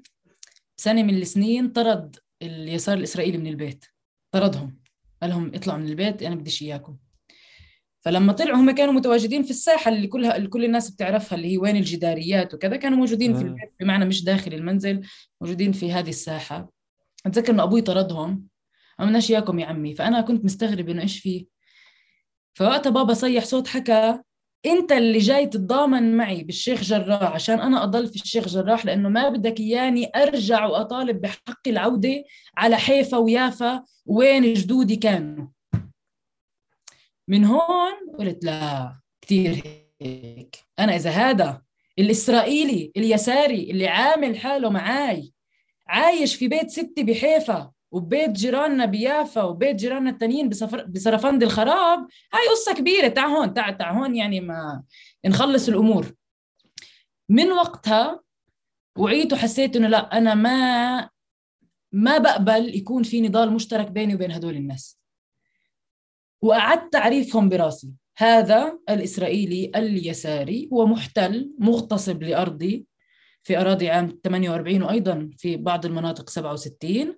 [0.76, 3.84] سنة من السنين طرد اليسار الإسرائيلي من البيت
[4.30, 4.78] طردهم
[5.22, 6.96] قال لهم اطلعوا من البيت أنا بديش إياكم.
[8.08, 11.58] فلما طلعوا هم كانوا متواجدين في الساحة اللي كلها اللي كل الناس بتعرفها اللي هي
[11.58, 15.00] وين الجداريات وكذا كانوا موجودين في البيت بمعنى مش داخل المنزل
[15.40, 16.70] موجودين في هذه الساحة.
[17.26, 18.44] أتذكر إنه أبوي طردهم
[18.98, 19.94] ما اياكم يا عمي.
[19.94, 21.46] فأنا كنت مستغرب إنه إيش في.
[22.54, 24.18] فوقتها بابا صيح صوت حكى
[24.66, 29.28] أنت اللي جاي تتضامن معي بالشيخ جراح عشان أنا أضل في الشيخ جراح لأنه ما
[29.28, 32.24] بدك إياني أرجع وأطالب بحق العودة
[32.56, 35.57] على حيفا ويافا وين جدودي كانوا.
[37.28, 39.62] من هون قلت لا كثير
[40.02, 40.56] هيك.
[40.78, 41.62] أنا إذا هذا
[41.98, 45.32] الإسرائيلي اليساري اللي عامل حاله معاي
[45.88, 50.48] عايش في بيت ستي بحيفا وبيت جيراننا بيافا وبيت جيراننا التانيين
[50.88, 51.98] بسرفند الخراب
[52.32, 53.08] هاي قصة كبيرة.
[53.08, 54.82] تاع هون تاع تاع هون يعني ما
[55.26, 56.14] نخلص الأمور.
[57.28, 58.20] من وقتها
[58.98, 61.10] وعيت وحسيت إنه لا أنا ما
[61.92, 64.98] ما بقبل يكون في نضال مشترك بيني وبين هدول الناس.
[66.42, 67.88] وأعدت تعريفهم براسي.
[68.18, 72.84] هذا الإسرائيلي اليساري هو محتل مغتصب لأرضي
[73.42, 77.14] في أراضي عام 48 وأيضا في بعض المناطق 67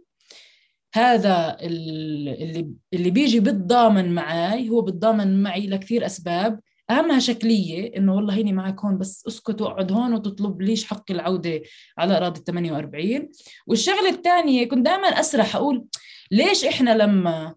[0.95, 6.61] هذا اللي اللي بيجي بتضامن معي هو بتضامن معي لكثير أسباب.
[6.91, 11.63] أهمها شكلية إنه والله هيني معك هون بس اسكت واقعد هون وتطلب ليش حق العودة
[11.99, 13.29] على أراضي 48
[13.67, 15.85] والشغلة الثانية كنت دائما أسرح أقول
[16.31, 17.55] ليش إحنا لما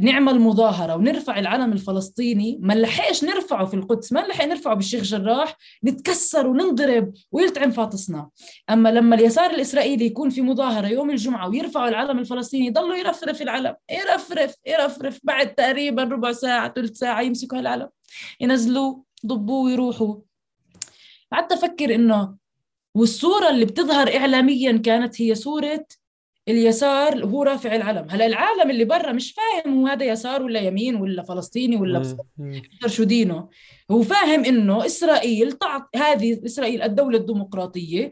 [0.00, 5.56] نعمل مظاهرة ونرفع العلم الفلسطيني ما نلحقش نرفعه في القدس ما نلحق نرفعه بالشيخ جراح
[5.84, 8.30] نتكسر وننضرب ويلتعن فاطسنا.
[8.70, 13.74] أما لما اليسار الإسرائيلي يكون في مظاهرة يوم الجمعة ويرفعوا العلم الفلسطيني يضلوا يرفرف العلم
[13.90, 17.88] يرفرف يرفرف بعد تقريبا ربع ساعة ثلث ساعة يمسكوا العلم
[18.40, 20.16] ينزلوه ضبوه ويروحوا.
[21.32, 22.34] قعدت أفكر إنه
[22.94, 25.86] والصورة اللي بتظهر إعلاميا كانت هي صورة
[26.48, 28.06] اليسار هو رافع العلم.
[28.10, 32.16] هلا العالم اللي برا مش فاهم هو هذا يسار ولا يمين ولا فلسطيني ولا
[32.86, 33.48] شو دينه.
[33.90, 38.10] هو فاهم إنه إسرائيل تعط هذه إسرائيل الدولة الديمقراطية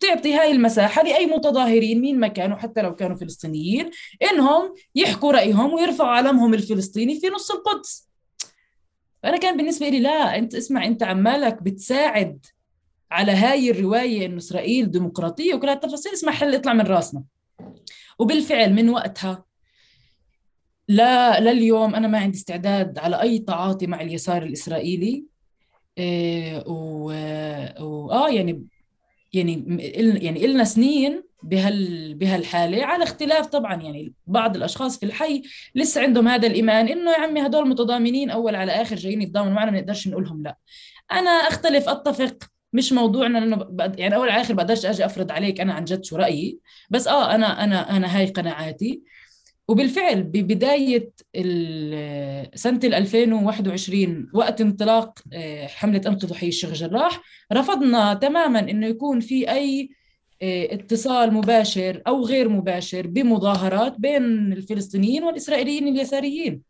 [0.00, 3.90] تعطي هاي المساحة لأي متظاهرين مين ما كانوا حتى لو كانوا فلسطينيين
[4.32, 8.08] إنهم يحكوا رأيهم ويرفعوا علمهم الفلسطيني في نص القدس.
[9.24, 12.46] أنا كان بالنسبة لي لا أنت اسمع أنت عمالك بتساعد
[13.10, 17.22] على هاي الرواية إنه إسرائيل ديمقراطية وكل هالتفاصيل اسمع حل اطلع من راسنا.
[18.18, 19.44] وبالفعل من وقتها
[20.88, 25.24] لا لليوم أنا ما عندي استعداد على أي تعاطي مع اليسار الإسرائيلي.
[25.98, 27.10] إيه و...
[28.12, 28.66] آه يعني
[29.32, 29.64] يعني
[30.22, 35.42] يعني إلنا سنين بهال بهالحالة على اختلاف طبعا يعني بعض الأشخاص في الحي
[35.74, 39.70] لسه عندهم هذا الإيمان إنه يا عمي هدول متضامنين أول على آخر جايين يتضامنوا معنا
[39.70, 40.56] ما نقدرش نقول لهم لا.
[41.12, 42.36] أنا أختلف أتفق
[42.76, 43.66] مش موضوعنا لأنه
[43.98, 46.58] يعني أول على آخر بقدرش أجي أفرض عليك أنا عن جد شو رأيي.
[46.90, 49.02] بس آه أنا أنا أنا هاي قناعاتي.
[49.68, 51.10] وبالفعل ببداية
[52.54, 57.22] سنة 2021 وقت انطلاق آه، حملة أنقذوا حي الشيخ جراح
[57.52, 59.90] رفضنا تماما أنه يكون في أي
[60.42, 66.62] آه، اتصال مباشر أو غير مباشر بمظاهرات بين الفلسطينيين والإسرائيليين اليساريين.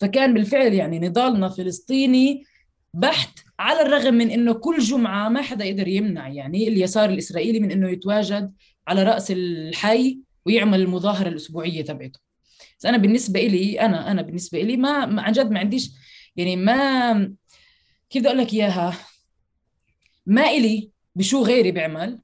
[0.00, 2.44] فكان بالفعل يعني نضالنا فلسطيني
[2.94, 7.70] بحت على الرغم من إنه كل جمعة ما حدا يقدر يمنع يعني اليسار الإسرائيلي من
[7.70, 8.52] إنه يتواجد
[8.88, 12.20] على رأس الحي ويعمل المظاهرة الأسبوعية تبعته.
[12.78, 15.90] بس أنا بالنسبة لي أنا أنا بالنسبة لي ما عن جد ما عنديش
[16.36, 17.12] يعني ما
[18.10, 18.98] كيف بدي أقول لك إياها؟
[20.26, 22.18] ما إلي بشو غيري بيعمل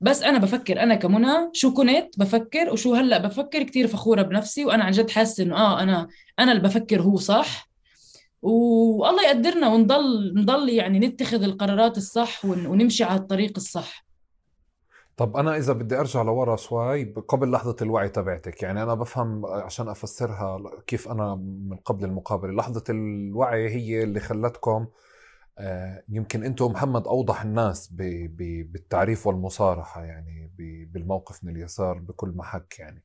[0.00, 4.84] بس أنا بفكر أنا كمنى شو كنت بفكر وشو هلأ بفكر كثير فخورة بنفسي وأنا
[4.84, 7.71] عن جد حاسة إنه آه أنا أنا اللي بفكر هو صح.
[8.42, 14.04] والله يقدرنا ونضل نضل يعني نتخذ القرارات الصح ونمشي على الطريق الصح.
[15.16, 19.88] طب أنا إذا بدي أرجع لورا شوي قبل لحظة الوعي تبعتك يعني أنا بفهم عشان
[19.88, 22.52] أفسرها كيف أنا من قبل المقابلة.
[22.52, 24.86] لحظة الوعي هي اللي خلتكم
[25.58, 30.50] آه، يمكن أنتم محمد أوضح الناس بالتعريف والمصارحة يعني
[30.92, 33.02] بالموقف من اليسار بكل محك يعني.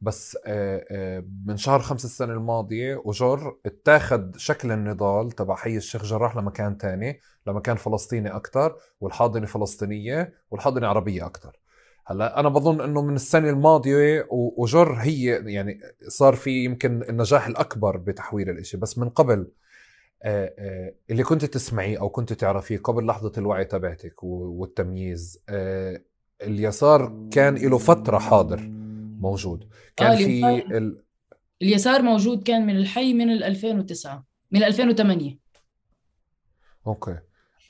[0.00, 6.04] بس آه، آه، من شهر خمسة السنة الماضية وجر اتاخد شكل النضال تبع حي الشيخ
[6.04, 11.60] جراح لمكان تاني لمكان فلسطيني أكثر والحاضنة فلسطينية والحاضنة عربية أكثر
[12.06, 17.96] هلأ أنا بظن إنه من السنة الماضية وجر هي يعني صار في يمكن النجاح الأكبر
[17.96, 18.76] بتحويل الإشي.
[18.76, 19.46] بس من قبل
[21.10, 25.42] اللي كنت تسمعيه أو كنت تعرفيه قبل لحظة الوعي تبعتك والتمييز
[26.42, 28.70] اليسار كان له فترة حاضر.
[29.20, 29.68] موجود.
[29.96, 31.02] كان آه في ال...
[31.62, 35.38] اليسار موجود كان من الحي من 2009 من 2008
[36.86, 37.18] أوكي.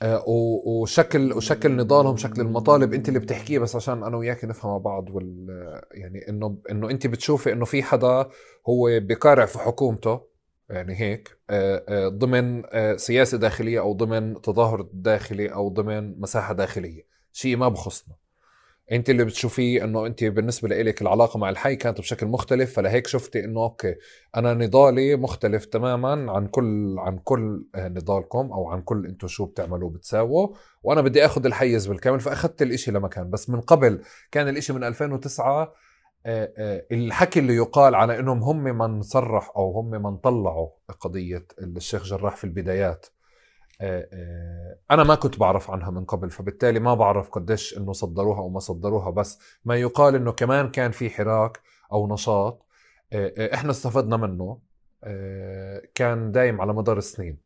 [0.01, 0.23] آه
[0.65, 5.47] وشكل وشكل نضالهم شكل المطالب أنت اللي بتحكيه بس عشان أنا وياك نفهم بعض وال
[5.91, 8.29] يعني إنه إنه أنت بتشوفي إنه في حدا
[8.69, 10.21] هو بقارع في حكومته
[10.69, 16.53] يعني هيك آه آه ضمن آه، سياسة داخلية أو ضمن تظاهر داخلي أو ضمن مساحة
[16.53, 17.07] داخلية.
[17.31, 18.15] شيء ما بخصنا.
[18.91, 23.45] انت اللي بتشوفيه انه انت بالنسبة لك العلاقة مع الحي كانت بشكل مختلف فلهيك شفتي
[23.45, 23.95] انه أوكي
[24.35, 29.89] أنا نضالي مختلف تماما عن كل عن كل نضالكم أو عن كل أنتم شو بتعملوا
[29.89, 33.29] بتساووا وأنا بدي آخذ الحيز بالكامل فأخذت الإشي لمكان.
[33.29, 35.73] بس من قبل كان الإشي من 2009
[36.25, 40.69] آه، آه، الحكي اللي يقال على إنهم هم من صرح أو هم من طلعوا
[40.99, 43.05] قضية الشيخ جراح في البدايات.
[44.91, 48.59] أنا ما كنت بعرف عنها من قبل فبالتالي ما بعرف قديش إنه صدروها أو ما
[48.59, 51.61] صدروها بس ما يقال إنه كمان كان في حراك
[51.91, 52.65] أو نشاط.
[53.13, 54.59] آه، إحنا استفدنا منه.
[55.95, 57.37] كان دايم على مدار السنين.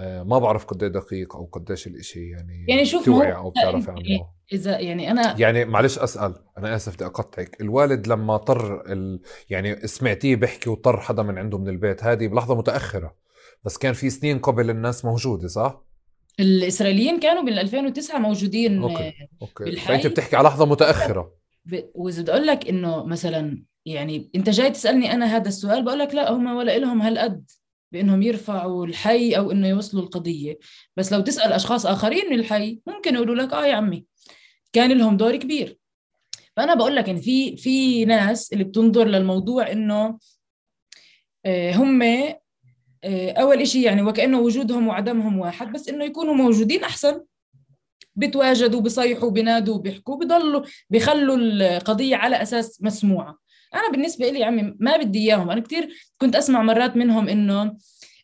[0.00, 4.00] ما بعرف قد دقيق أو قديش الإشي يعني يعني شوف توعي أو بتعرفي عنه.
[4.00, 7.60] يعني إذا يعني أنا يعني معلش أسأل أنا آسف بدي أقطعك.
[7.60, 9.20] الوالد لما طر ال...
[9.50, 13.23] يعني سمعتيه بيحكي وطر حدا من عنده من البيت هذه بلحظة متأخرة.
[13.64, 15.84] بس كان في سنين قبل الناس موجودة صح؟
[16.40, 19.12] الإسرائيليين كانوا بال 2009 موجودين أوكي
[19.42, 19.86] أوكي بالحي.
[19.86, 21.32] فأنت بتحكي على لحظة متأخرة
[21.64, 21.80] ب...
[21.94, 26.14] وإذا بدي أقول لك إنه مثلا يعني أنت جاي تسألني أنا هذا السؤال بقول لك
[26.14, 27.50] لا هم ولا لهم هالقد
[27.92, 30.58] بإنهم يرفعوا الحي أو إنه يوصلوا القضية
[30.96, 34.06] بس لو تسأل أشخاص آخرين من الحي ممكن يقولوا لك آه يا عمي
[34.72, 35.78] كان لهم دور كبير
[36.56, 40.18] فأنا بقول لك إن في في ناس اللي بتنظر للموضوع إنه
[41.46, 42.40] آه، هم آه،
[43.30, 47.20] أول شيء يعني وكأنه وجودهم وعدمهم واحد بس إنه يكونوا موجودين أحسن.
[48.16, 53.38] بتواجدوا بصيحوا بنادوا بيحكوا بضلوا بخلوا القضية على أساس مسموعة.
[53.74, 55.50] أنا بالنسبة لي عمي ما بدي إياهم.
[55.50, 55.88] أنا كثير
[56.18, 57.76] كنت أسمع مرات منهم إنه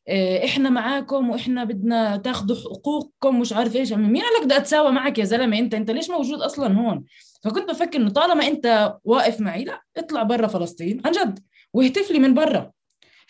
[0.09, 3.93] آه، إحنا معاكم وإحنا بدنا تاخذوا حقوقكم مش عارف إيش.
[3.93, 7.05] مين قال لك بدي أتساوى معك يا زلمة؟ انت أنت ليش موجود أصلا هون؟
[7.43, 11.39] فكنت بفكر إنه طالما أنت واقف معي لا اطلع برا فلسطين عن جد
[11.72, 12.70] واهتف لي من برا.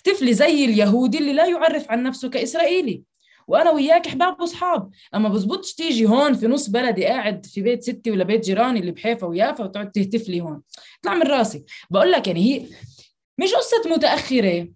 [0.04, 3.02] طفل زي اليهودي اللي لا يعرف عن نفسه كإسرائيلي.
[3.48, 4.90] وأنا وياك إحباب وأصحاب.
[5.14, 8.90] أما بزبطش تيجي هون في نص بلدي قاعد في بيت ستي ولا بيت جيراني اللي
[8.92, 10.62] بحيفا ويافا وتقعد تهتف لي هون.
[11.00, 11.64] اطلع من راسي.
[11.90, 12.66] بقول لك يعني هي
[13.38, 14.68] مش قصة متأخرة.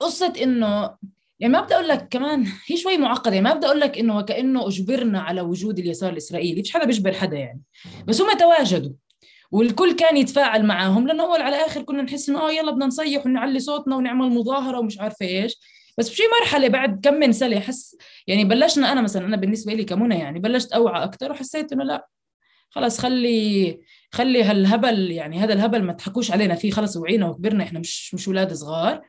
[0.00, 0.96] قصة إنه
[1.40, 3.34] يعني ما بدي أقول لك كمان هي شوي معقدة.
[3.34, 6.62] يعني ما بدي أقول لك إنه وكأنه أجبرنا على وجود اليسار الإسرائيلي.
[6.62, 7.62] فيش حدا بيجبر حدا يعني.
[8.06, 8.92] بس هم تواجدوا.
[9.50, 13.26] والكل كان يتفاعل معاهم لأنه أول على آخر كنا نحس إنه آه يلا بدنا نصيح
[13.26, 15.56] ونعلي صوتنا ونعمل مظاهرة ومش عارفة إيش.
[15.98, 19.84] بس بشي مرحلة بعد كم من سنة حس يعني بلشنا أنا مثلا أنا بالنسبة لي
[19.84, 22.08] كمنى يعني بلشت أوعى أكثر وحسيت إنه لا
[22.70, 23.80] خلص خلي
[24.12, 28.28] خلي هالهبل يعني هذا الهبل ما تحكوش علينا فيه خلص وعينا وكبرنا إحنا مش مش
[28.28, 29.02] أولاد صغار.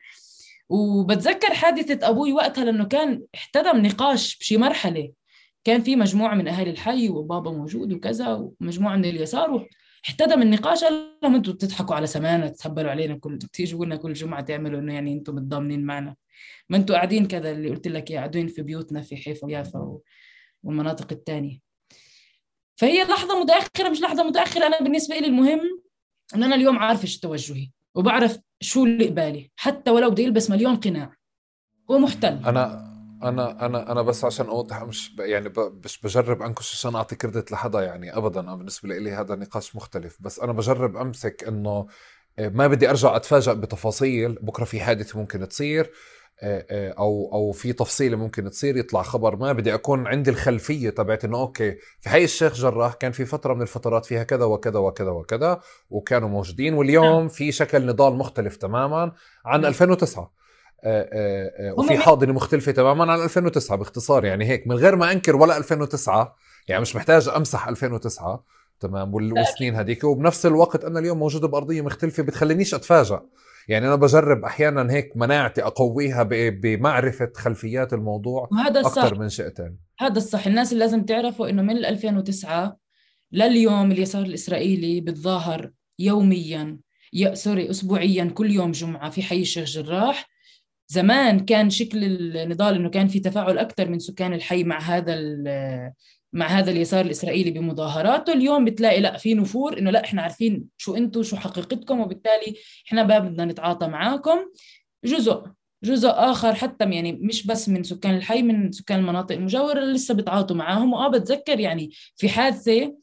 [0.68, 5.12] وبتذكر حادثة أبوي وقتها لأنه كان احتدم نقاش بشي مرحلة.
[5.64, 9.68] كان في مجموعة من اهالي الحي وبابا موجود وكذا ومجموعة من اليسار
[10.04, 14.40] احتدم النقاش قال لهم أنتم بتضحكوا على سمانة تتهبلوا علينا كل تيجوا لنا كل جمعة
[14.40, 16.16] تعملوا إنه يعني أنتم متضامنين معنا.
[16.68, 19.98] ما أنتم قاعدين كذا اللي قلت لك قاعدين في بيوتنا في حيفا ويافا
[20.62, 21.58] والمناطق الثانية
[22.76, 24.66] فهي لحظة متأخرة مش لحظة متأخرة.
[24.66, 25.82] أنا بالنسبة لي المهم
[26.34, 30.76] إن أنا اليوم عارفة إيش توجهي وبعرف شو اللي قبالي حتى ولو بدي يلبس مليون
[30.76, 31.16] قناع.
[31.90, 32.44] هو محتل.
[32.46, 32.85] أنا
[33.28, 37.82] أنا أنا أنا بس عشان أوضح مش يعني مش بجرب أنكش عشان أعطي كريدت لحدا
[37.82, 40.16] يعني ابدا أنا بالنسبة لي هذا نقاش مختلف.
[40.20, 41.86] بس أنا بجرب أمسك إنه
[42.38, 45.92] آه، ما بدي أرجع اتفاجئ بتفاصيل بكرة في حادثة ممكن تصير
[46.42, 50.90] آه، آه، أو أو في تفصيلة ممكن تصير يطلع خبر ما بدي أكون عندي الخلفية
[50.90, 54.78] تبعت إنه أوكي في حي الشيخ جراح كان في فترة من الفترات فيها كذا وكذا
[54.78, 55.60] وكذا وكذا
[55.90, 57.28] وكانوا موجودين واليوم نعم.
[57.28, 59.12] في شكل نضال مختلف تماما
[59.44, 60.35] عن 2009 آه،
[61.78, 66.36] وفي حاضنة مختلفة تماما عن 2009 باختصار يعني هيك من غير ما أنكر ولا 2009
[66.68, 68.44] يعني مش محتاج أمسح 2009
[68.80, 70.04] تمام والسنين هذيك.
[70.04, 73.18] وبنفس الوقت أنا اليوم موجود بأرضية مختلفة بتخلينيش اتفاجئ
[73.68, 78.98] يعني أنا بجرب أحيانا هيك مناعتي أقويها بمعرفة خلفيات الموضوع الصح.
[79.04, 80.46] أكثر من شئتين هذا الصح.
[80.46, 82.76] الناس اللي لازم تعرفوا إنه من 2009
[83.32, 86.78] لليوم اليسار الإسرائيلي بتظاهر يوميا
[87.12, 90.35] يا سوري اسبوعيا كل يوم جمعة في حي الشيخ جراح.
[90.88, 95.16] زمان كان شكل النضال إنه كان في تفاعل أكثر من سكان الحي مع هذا
[96.32, 98.32] مع هذا اليسار الإسرائيلي بمظاهراته.
[98.32, 102.56] اليوم بتلاقي لا في نفور إنه لا إحنا عارفين شو أنتم شو حقيقتكم وبالتالي
[102.88, 104.38] إحنا بدنا نتعاطى معاكم.
[105.04, 105.42] جزء
[105.84, 110.56] جزء آخر حتى يعني مش بس من سكان الحي من سكان المناطق المجاورة لسه بتعاطوا
[110.56, 110.92] معاهم.
[110.92, 112.96] وآه بتذكر يعني في حادثة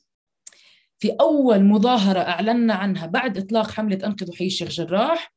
[1.00, 5.34] في أول مظاهرة أعلنا عنها بعد إطلاق حملة انقذوا حي الشيخ جراح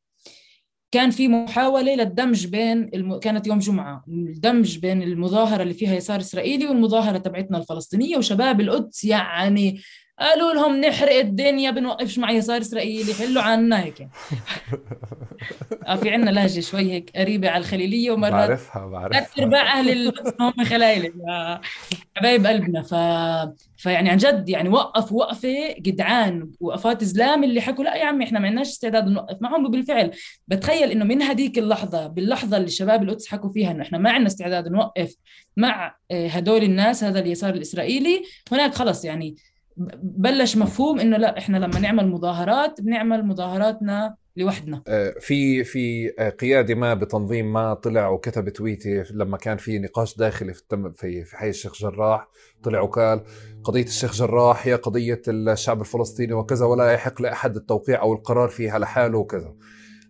[0.96, 3.18] كان في محاولة للدمج بين الم...
[3.18, 4.04] كانت يوم جمعة.
[4.08, 9.80] الدمج بين المظاهرة اللي فيها يسار إسرائيلي والمظاهرة تبعتنا الفلسطينية وشباب القدس يعني
[10.18, 14.08] قالوا لهم نحرق الدنيا بنوقفش مع يسار إسرائيلي حلوا عنا هيك.
[15.86, 19.20] آه في عندنا لهجة شوي هيك قريبة على الخليلية ومرات بعرفها بعرفها.
[19.20, 21.12] ثلاث ارباع أهل هم خلايل
[22.16, 22.82] حبايب قلبنا.
[22.82, 22.94] ف...
[23.76, 26.50] فيعني عن جد يعني وقفوا وقفة جدعان.
[26.60, 29.66] وقفات زلام اللي حكوا لا يا عمي إحنا ما عندناش استعداد نوقف معهم.
[29.66, 30.10] وبالفعل
[30.48, 34.26] بتخيل إنه من هذيك اللحظة باللحظة اللي شباب القدس حكوا فيها إنه إحنا ما عندنا
[34.26, 35.14] استعداد نوقف
[35.56, 39.36] مع آه، هدول الناس هذا اليسار الإسرائيلي هناك خلص يعني
[40.02, 44.82] بلش مفهوم إنه لا إحنا لما نعمل مظاهرات بنعمل مظاهراتنا لوحدنا.
[44.88, 50.16] آه، في في آه، قيادي ما بتنظيم ما طلع وكتب تويتي لما كان في نقاش
[50.16, 52.28] داخلي في في في حي الشيخ جراح.
[52.62, 53.24] طلع وقال
[53.64, 58.78] قضية الشيخ جراح هي قضية الشعب الفلسطيني وكذا ولا يحق لأحد التوقيع أو القرار فيها
[58.78, 59.54] لحاله وكذا.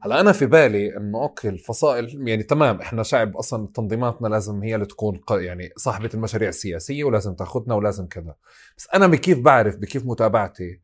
[0.06, 4.74] هلا أنا في بالي إنه أوكي الفصائل يعني تمام إحنا شعب أصلا تنظيماتنا لازم هي
[4.74, 8.34] اللي تكون يعني صاحبة المشاريع السياسية ولازم تأخذنا ولازم كذا.
[8.78, 10.80] بس أنا بكيف بعرف بكيف متابعتي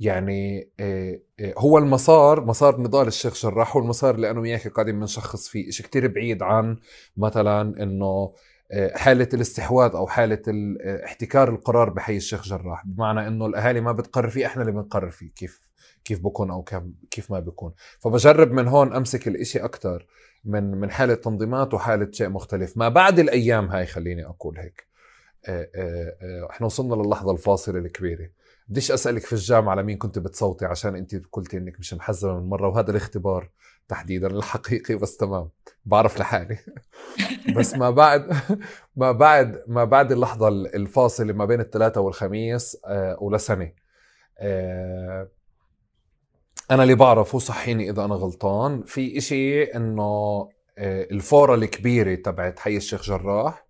[0.00, 5.00] يعني آه، آه، هو المسار مسار نضال الشيخ جراح هو المسار اللي أنا وياك قاعدين
[5.00, 6.76] بنشخص فيه شيء كتير بعيد عن
[7.16, 8.32] مثلا إنه
[8.72, 10.42] آه، حالة الاستحواذ أو حالة
[11.04, 12.86] احتكار القرار بحي الشيخ جراح.
[12.86, 15.30] بمعنى أنه الأهالي ما بتقرر فيه إحنا اللي بنقرر فيه.
[15.32, 15.69] كيف؟
[16.10, 16.64] كيف بكون أو
[17.10, 17.72] كيف ما بكون.
[17.98, 20.06] فبجرب من هون أمسك الإشي أكثر
[20.44, 22.76] من من حالة تنظيمات وحالة شيء مختلف.
[22.76, 24.86] ما بعد الأيام هاي خليني أقول هيك.
[25.48, 28.30] آه، آه، آه، إحنا وصلنا للحظة الفاصلة الكبيرة.
[28.68, 32.68] بديش أسألك في الجامعة لمين كنت بتصوتي عشان أنت قلتي إنك مش محزمه من مرة
[32.68, 33.50] وهذا الاختبار
[33.88, 35.48] تحديدا الحقيقي بس تمام.
[35.84, 36.58] بعرف لحالي.
[37.56, 38.36] بس ما بعد
[38.96, 42.76] ما بعد ما بعد اللحظة الفاصلة ما بين الثلاثاء والخميس
[43.20, 43.72] ولسنة.
[46.70, 48.82] أنا اللي بعرفه صحيني إذا أنا غلطان.
[48.82, 50.02] في إشي إنه
[50.78, 53.66] آه، الفورة الكبيرة تبعت حي الشيخ جراح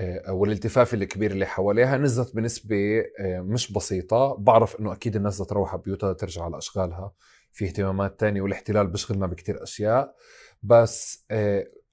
[0.00, 4.36] آه، والالتفاف الكبير اللي حواليها نزلت بنسبة آه، مش بسيطة.
[4.38, 7.12] بعرف إنه أكيد الناس تروح على بيوتها ترجع على أشغالها.
[7.52, 10.14] في اهتمامات تانية والاحتلال بيشغلنا بكتير أشياء.
[10.62, 11.26] بس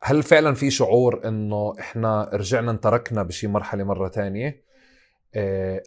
[0.04, 4.64] هل فعلا في شعور إنه إحنا رجعنا انتركنا بشي مرحلة مرة تانية؟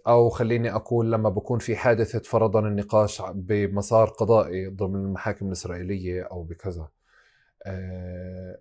[0.06, 6.42] أو خليني أقول لما بكون في حادثة فرضا النقاش بمسار قضائي ضمن المحاكم الإسرائيلية أو
[6.42, 6.88] بكذا.
[7.66, 8.58] آه،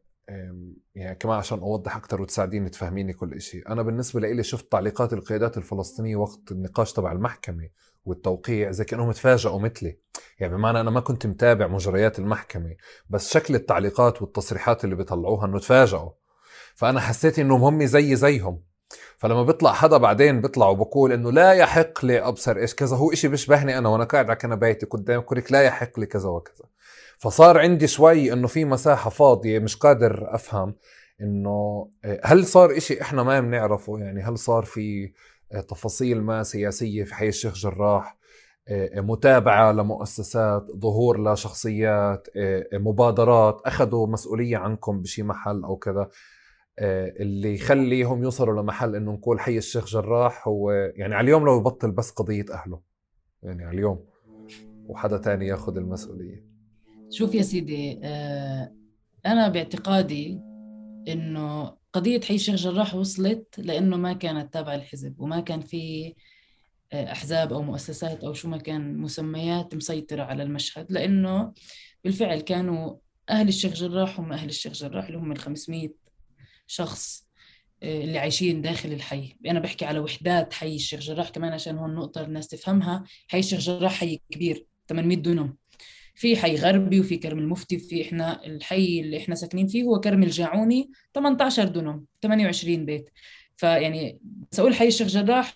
[0.96, 5.58] يعني كمان عشان أوضح أكثر وتساعديني تفهميني كل شيء أنا بالنسبة لي شفت تعليقات القيادات
[5.58, 7.70] الفلسطينية وقت النقاش تبع المحكمة
[8.06, 9.98] والتوقيع زي كأنهم تفاجئوا مثلي.
[10.40, 12.76] يعني بمعنى أنا ما كنت متابع مجريات المحكمة
[13.10, 16.10] بس شكل التعليقات والتصريحات اللي بيطلعوها إنه تفاجئوا.
[16.76, 18.62] فأنا حسيت انهم هم زي زيهم.
[19.18, 23.28] فلما بيطلع حدا بعدين بيطلع وبقول إنه لا يحق لي أبصر إيش كذا هو إشي
[23.28, 26.66] بيشبهني أنا وأنا قاعد على كنبايتي قدام كوريك لا يحق لي كذا وكذا.
[27.18, 30.76] فصار عندي شوي إنه في مساحة فاضية مش قادر أفهم
[31.22, 35.12] إنه آه، هل صار إشي إحنا ما بنعرفه؟ يعني هل صار في
[35.52, 38.18] آه، تفاصيل ما سياسية في حي الشيخ جراح؟
[38.68, 42.28] آه، متابعة لمؤسسات ظهور لشخصيات
[42.74, 46.10] مبادرات أخذوا مسؤولية عنكم بشي محل أو كذا؟
[46.80, 51.92] اللي يخليهم يوصلوا لمحل إنه نقول حي الشيخ جراح هو يعني على اليوم لو يبطل
[51.92, 52.82] بس قضية أهله.
[53.44, 54.06] يعني على اليوم.
[54.88, 56.46] وحدا تاني ياخذ المسؤولية.
[57.10, 58.00] شوف يا سيدي
[59.26, 60.40] أنا باعتقادي
[61.08, 66.14] إنه قضية حي الشيخ جراح وصلت لإنه ما كانت تابعة للحزب وما كان في
[66.94, 70.92] آه، أحزاب أو مؤسسات أو شو ما كان مسميات مسيطرة على المشهد.
[70.92, 71.54] لإنه
[72.04, 72.96] بالفعل كانوا
[73.30, 75.90] أهل الشيخ جراح هم أهل الشيخ جراح اللي هم ال 500
[76.68, 77.26] شخص
[77.84, 79.36] آه، اللي عايشين داخل الحي.
[79.48, 80.76] أنا بحكي على وحدات حي.
[80.76, 83.04] الشيخ جراح كمان عشان هون نقطة الناس تفهمها.
[83.28, 85.56] حي الشيخ جراح حي كبير 800 دونم.
[86.16, 90.24] في حي غربي وفي كرم المفتي وفي إحنا الحي اللي إحنا ساكنين فيه هو كرم
[90.24, 93.10] الجاعوني 18 دونم 28 بيت.
[93.58, 94.20] فيعني
[94.52, 95.54] بس أقول حي الشيخ جراح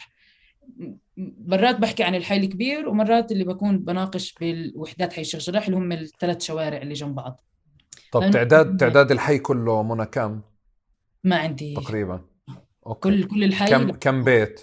[1.18, 5.91] مرات بحكي عن الحي الكبير ومرات اللي بكون بناقش بالوحدات حي الشيخ جراح اللي هم
[5.91, 7.41] الثلاث شوارع اللي جنب بعض.
[8.12, 10.41] طب تعداد تعداد الحي كله منى كم؟
[11.24, 12.26] ما عندي تقريبا.
[12.88, 13.09] أوكي.
[13.09, 14.61] كل كل الحي كم كم بيت؟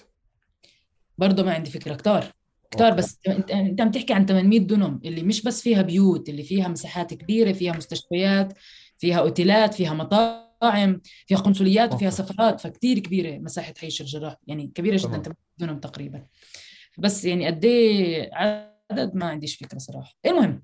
[1.19, 2.33] برضه ما عندي فكرة كتار.
[2.71, 6.43] كتار بس انت انت عم تحكي عن 800 دنم اللي مش بس فيها بيوت اللي
[6.43, 8.53] فيها مساحات كبيرة فيها مستشفيات
[8.99, 14.73] فيها أوتيلات فيها مطاعم فيها قنصليات وفيها سفرات فكتير كبيرة مساحة حي الشيخ جراح يعني
[14.75, 16.27] كبيرة جدا 800 دنم تقريبا.
[16.99, 20.15] بس يعني قد إيه عدد؟ ما عنديش فكرة صراحة.
[20.27, 20.63] المهم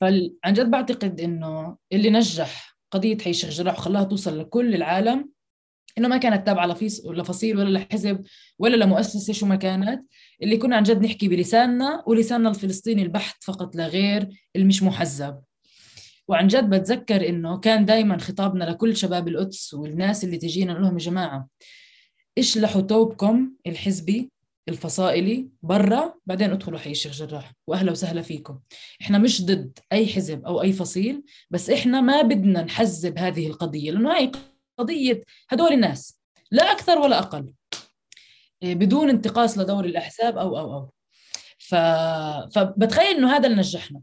[0.00, 5.28] فعن جد بعتقد إنه اللي نجح قضية حي الشيخ جراح وخلاها توصل لكل العالم
[5.98, 6.66] إنه ما كانت تابعة
[7.04, 8.22] لفصيل ولا لحزب
[8.58, 10.06] ولا لمؤسسه شو ما كانت.
[10.42, 15.40] اللي كنا عن جد نحكي بلساننا ولساننا الفلسطيني البحت فقط لا غير المش محزب.
[16.28, 20.94] وعن جد بتذكر إنه كان دائما خطابنا لكل شباب القدس والناس اللي تجينا نقول لهم
[20.94, 21.48] يا جماعة
[22.38, 24.30] إشلحوا توبكم الحزبي
[24.68, 28.58] الفصائلي برا بعدين ادخلوا حي الشيخ جراح وأهلا وسهلا فيكم.
[29.02, 33.90] إحنا مش ضد أي حزب أو أي فصيل بس إحنا ما بدنا نحزب هذه القضية
[33.90, 34.32] لأنه هاي
[34.78, 37.52] قضية هدول الناس لا أكثر ولا أقل
[38.62, 40.90] إيه، بدون انتقاص لدور الأحزاب أو أو أو.
[41.58, 41.74] ف...
[42.54, 44.00] فبتخيل إنه هذا اللي نجحنا.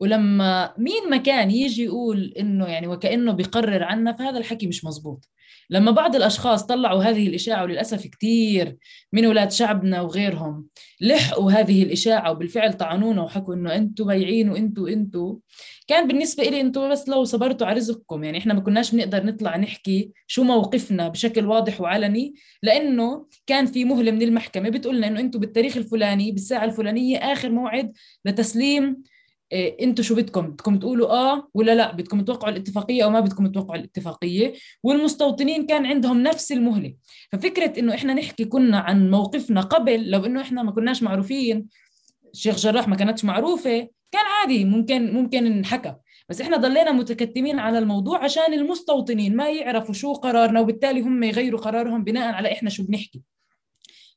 [0.00, 5.28] ولما مين ما كان يجي يقول إنه يعني وكأنه بيقرر عنا فهذا الحكي مش مزبوط
[5.70, 8.76] لما بعض الأشخاص طلعوا هذه الإشاعة وللأسف كثير
[9.12, 10.66] من أولاد شعبنا وغيرهم
[11.00, 15.38] لحقوا هذه الإشاعة وبالفعل طعنونا وحكوا إنه أنتم بيعين وأنتم أنتم
[15.86, 19.56] كان بالنسبة لي أنتم بس لو صبرتوا على رزقكم يعني إحنا ما كناش بنقدر نطلع
[19.56, 25.20] نحكي شو موقفنا بشكل واضح وعلني لأنه كان في مهلة من المحكمة بتقول لنا إنه
[25.20, 27.92] أنتم بالتاريخ الفلاني بالساعة الفلانية آخر موعد
[28.24, 29.02] لتسليم
[29.52, 33.76] أنتوا شو بدكم؟ بدكم تقولوا آه ولا لا؟ بدكم توقعوا الاتفاقية أو ما بدكم توقعوا
[33.78, 36.94] الاتفاقية؟ والمستوطنين كان عندهم نفس المهلة.
[37.32, 41.66] ففكرة إنه إحنا نحكي كنا عن موقفنا قبل لو إنه إحنا ما كناش معروفين
[42.32, 45.94] الشيخ جراح ما كانتش معروفة كان عادي ممكن ممكن نحكى
[46.28, 51.60] بس إحنا ضلينا متكتمين على الموضوع عشان المستوطنين ما يعرفوا شو قرارنا وبالتالي هم يغيروا
[51.60, 53.22] قرارهم بناء على إحنا شو بنحكي.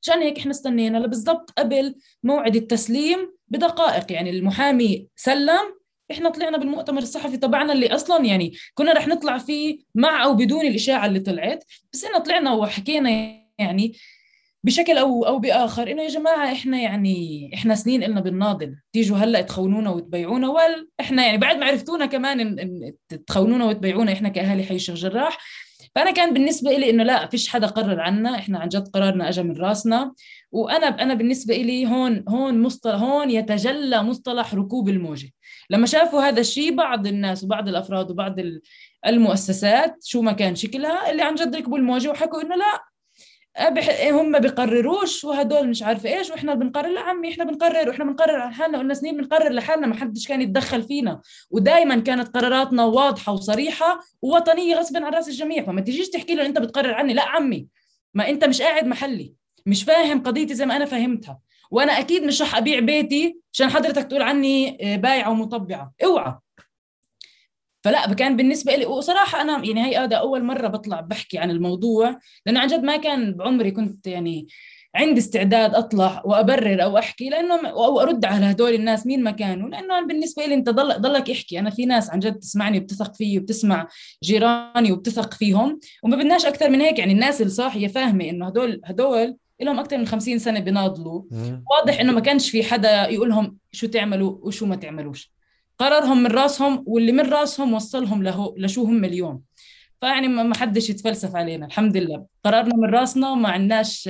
[0.10, 4.12] عشان هيك إحنا استنينا لبالضبط قبل موعد التسليم بدقائق.
[4.12, 5.78] يعني المحامي سلم
[6.12, 10.66] إحنا طلعنا بالمؤتمر الصحفي تبعنا اللي أصلا يعني كنا رح نطلع فيه مع أو بدون
[10.66, 11.64] الإشاعة اللي طلعت.
[11.94, 13.10] بس إحنا طلعنا وحكينا
[13.60, 13.94] يعني
[14.64, 18.76] بشكل أو أو بآخر إنه يا جماعة إحنا يعني إحنا سنين قلنا بالناضل.
[18.94, 20.50] تيجوا هلأ تخونونا وتبيعونا.
[20.50, 22.94] وال إحنا يعني بعد ما عرفتونا كمان إن
[23.28, 25.38] تخونونا وتبيعونا إحنا كأهالي حي الشيخ جراح
[25.96, 29.44] فأنا كان بالنسبة لي إنه لا فيش حدا قرر عنا إحنا عن جد قرارنا اجى
[29.44, 30.14] من راسنا.
[30.52, 35.30] وأنا أنا بالنسبة لي هون هون مصطلح هون يتجلى مصطلح ركوب الموجة.
[35.70, 38.36] لما شافوا هذا الشيء بعض الناس وبعض الأفراد وبعض
[39.08, 42.84] المؤسسات شو ما كان شكلها اللي عن جد ركبوا الموجة وحكوا إنه لا
[44.12, 48.54] هم بيقرروش وهدول مش عارفه إيش وإحنا بنقرر لا عمي إحنا بنقرر وإحنا بنقرر على
[48.54, 51.22] حالنا قلنا سنين بنقرر لحالنا ما حدش كان يتدخل فينا.
[51.52, 55.64] ودائما كانت قراراتنا واضحة وصريحة ووطنية غصبا عن رأس الجميع.
[55.64, 57.68] فما تجيش تحكي له أنت بتقرر عني لا عمي
[58.14, 59.34] ما أنت مش قاعد محلي
[59.66, 61.40] مش فاهم قضيتي زي ما أنا فهمتها.
[61.72, 65.92] وأنا أكيد مش رح أبيع بيتي عشان حضرتك تقول عني آه، بايعة ومطبعة.
[66.04, 66.36] اوعى.
[67.88, 72.20] فلا كان بالنسبة لي وصراحة أنا يعني هي هذا أول مرة بطلع بحكي عن الموضوع
[72.46, 74.48] لأنه عن جد ما كان بعمري كنت يعني
[74.96, 79.70] عندي استعداد أطلع وأبرر أو أحكي لأنه أو أرد على هدول الناس مين ما كانوا
[79.70, 83.38] لأنه بالنسبة لي أنت ضل ضلك احكي أنا في ناس عن جد تسمعني وبتثق فيي
[83.38, 83.88] وبتسمع
[84.24, 87.00] جيراني وبتثق فيهم وما بدناش أكثر من هيك.
[87.00, 91.22] يعني الناس الصاحية فاهمة إنه هدول هدول لهم أكثر من 50 سنة بيناضلوا.
[91.72, 95.37] واضح إنه ما كانش في حدا يقول لهم شو تعملوا وشو ما تعملوش.
[95.80, 99.42] قرارهم من راسهم واللي من راسهم وصلهم له لشو هم اليوم
[100.02, 102.26] فيعني ما حدش يتفلسف علينا الحمد لله.
[102.44, 104.10] قرارنا من راسنا ما عندناش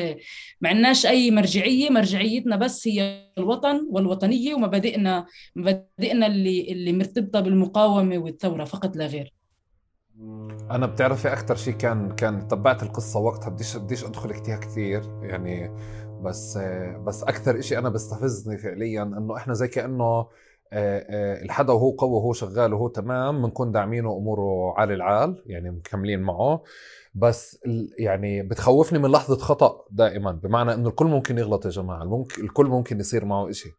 [0.61, 1.89] ما عندناش أي مرجعية.
[1.89, 5.25] مرجعيتنا بس هي الوطن والوطنية ومبادئنا
[5.55, 9.33] مبادئنا اللي اللي مرتبطة بالمقاومة والثورة فقط لا غير.
[10.71, 15.71] أنا بتعرفي أكثر شيء كان كان تبعت القصة وقتها بديش بديش أدخل فيها كثير يعني
[16.23, 16.57] بس
[17.05, 20.27] بس أكثر شيء أنا بستفزني فعليا إنه إحنا زي كأنه
[20.73, 26.63] الحدا وهو قوي وهو شغال وهو تمام بنكون داعمينه أموره عالي العال يعني مكملين معه.
[27.15, 27.59] بس
[27.99, 32.99] يعني بتخوفني من لحظة خطأ دائما بمعنى إنه الكل ممكن يغلط يا جماعة الكل ممكن
[32.99, 33.69] يصير معه إشي.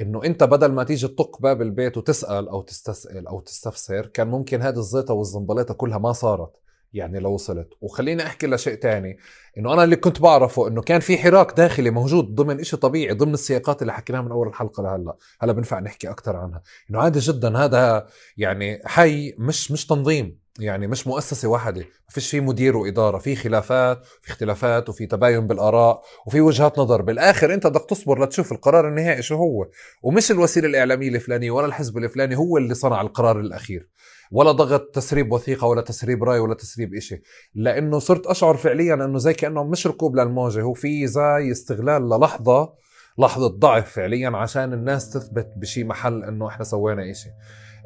[0.00, 4.62] إنه أنت بدل ما تيجي تطق باب البيت وتسأل أو تستسأل أو تستفسر كان ممكن
[4.62, 6.52] هذه الزيطة والزنبليطة كلها ما صارت.
[6.92, 7.68] يعني لو وصلت.
[7.80, 9.18] وخليني أحكي لشيء تاني
[9.58, 13.34] إنه أنا اللي كنت بعرفه إنه كان في حراك داخلي موجود ضمن إشي طبيعي ضمن
[13.34, 15.16] السياقات اللي حكيناها من أول الحلقة لهلأ.
[15.40, 16.62] هلأ بنفع نحكي أكثر عنها.
[16.90, 18.06] إنه عادي جدا هذا
[18.36, 23.36] يعني حي مش مش تنظيم يعني مش مؤسسة واحدة ما فيش في مدير وإدارة في
[23.36, 27.02] خلافات في اختلافات وفي تباين بالآراء وفي وجهات نظر.
[27.02, 29.68] بالآخر أنت بدك تصبر لتشوف القرار النهائي شو هو.
[30.02, 33.88] ومش الوسيلة الإعلامية الفلانية ولا الحزب الفلاني هو اللي صنع القرار الأخير.
[34.32, 37.22] ولا ضغط تسريب وثيقة ولا تسريب رأي ولا تسريب إشي.
[37.54, 42.74] لأنه صرت أشعر فعليا إنه زي كأنه مش ركوب للموجة هو في زي استغلال للحظة
[43.18, 47.28] لحظة ضعف فعليا عشان الناس تثبت بشي محل إنه إحنا سوينا إشي.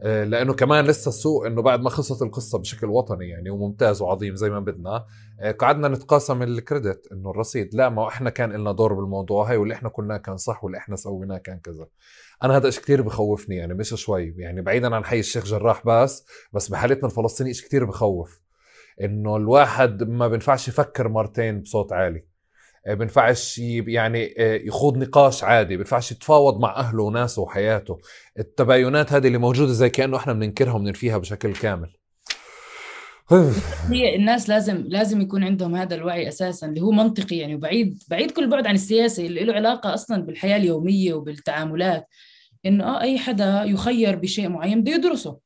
[0.04, 4.36] آه، لأنه كمان لسه السوق إنه بعد ما خلصت القصة بشكل وطني يعني وممتاز وعظيم
[4.36, 5.04] زي ما بدنا.
[5.40, 9.74] آه، قعدنا نتقاسم الكريدت إنه الرصيد لا ما إحنا كان لنا دور بالموضوع هاي واللي
[9.74, 11.86] إحنا كنا كان صح واللي إحنا سويناه كان كذا.
[12.42, 16.26] أنا هذا شيء كثير بخوفني يعني مش شوي يعني بعيدا عن حي الشيخ جراح بس
[16.52, 18.40] بس بحالتنا الفلسطيني شيء كثير بخوف.
[19.00, 22.24] إنه الواحد ما بينفعش يفكر مرتين بصوت عالي.
[22.86, 27.98] آه، بينفعش يعني آه، يخوض نقاش عادي بينفعش يتفاوض مع أهله وناسه وحياته.
[28.38, 31.92] التباينات هذه اللي موجودة زي كأنه إحنا بننكرها وبننفيها بشكل كامل.
[33.90, 38.30] هي الناس لازم لازم يكون عندهم هذا الوعي أساسا اللي هو منطقي يعني وبعيد بعيد
[38.30, 42.08] كل بعد عن السياسة اللي له علاقة أصلا بالحياة اليومية وبالتعاملات.
[42.66, 45.36] انه آه أي حدا يخير بشيء معين بده يدرسه.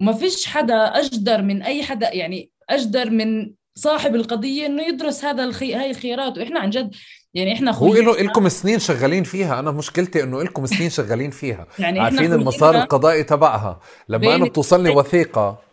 [0.00, 5.44] وما فيش حدا أجدر من أي حدا يعني أجدر من صاحب القضية إنه يدرس هذا
[5.44, 5.74] الخي...
[5.74, 6.38] هاي الخيارات.
[6.38, 6.94] وإحنا عن جد
[7.34, 9.58] يعني إحنا هو له لكم سنين شغالين فيها.
[9.58, 11.66] أنا مشكلتي إنه لكم سنين شغالين فيها.
[11.78, 13.80] يعني عارفين المسار القضائي تبعها.
[14.08, 15.67] لما أنا بتوصلني وثيقة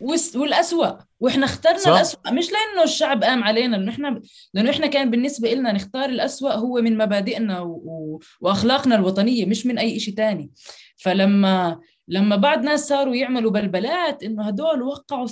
[0.00, 0.98] والأسوأ.
[1.20, 1.90] وإحنا اخترنا صح.
[1.90, 2.30] الأسوأ.
[2.30, 4.20] مش لأنه الشعب قام علينا لأنه إحنا
[4.54, 7.70] لأنه إحنا كان بالنسبة لنا نختار الأسوأ هو من مبادئنا و...
[7.70, 8.20] و...
[8.40, 10.50] وأخلاقنا الوطنية مش من أي شيء تاني.
[10.96, 15.28] فلما لما بعض ناس صاروا يعملوا بلبلات إنه هدول وقعوا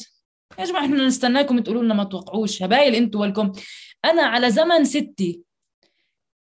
[0.58, 2.62] يا جماعة إحنا نستناكم تقولوا لنا ما توقعوش.
[2.62, 3.52] هبايل أنتوا ولكم
[4.04, 5.40] أنا على زمن ستي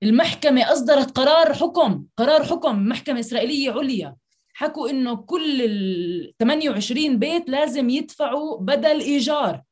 [0.02, 4.16] المحكمة أصدرت قرار حكم قرار حكم محكمة إسرائيلية عليا.
[4.56, 9.62] حكوا إنه كل ال 28 بيت لازم يدفعوا بدل إيجار.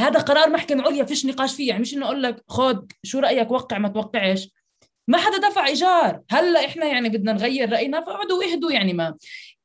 [0.00, 3.50] هذا قرار محكمة عليا فيش نقاش فيه يعني مش إنه أقول لك خد شو رأيك
[3.50, 4.48] وقع ما توقعش.
[5.08, 6.22] ما حدا دفع إيجار.
[6.30, 9.14] هلأ إحنا يعني بدنا نغير رأينا فاقعدوا اهدوا يعني ما.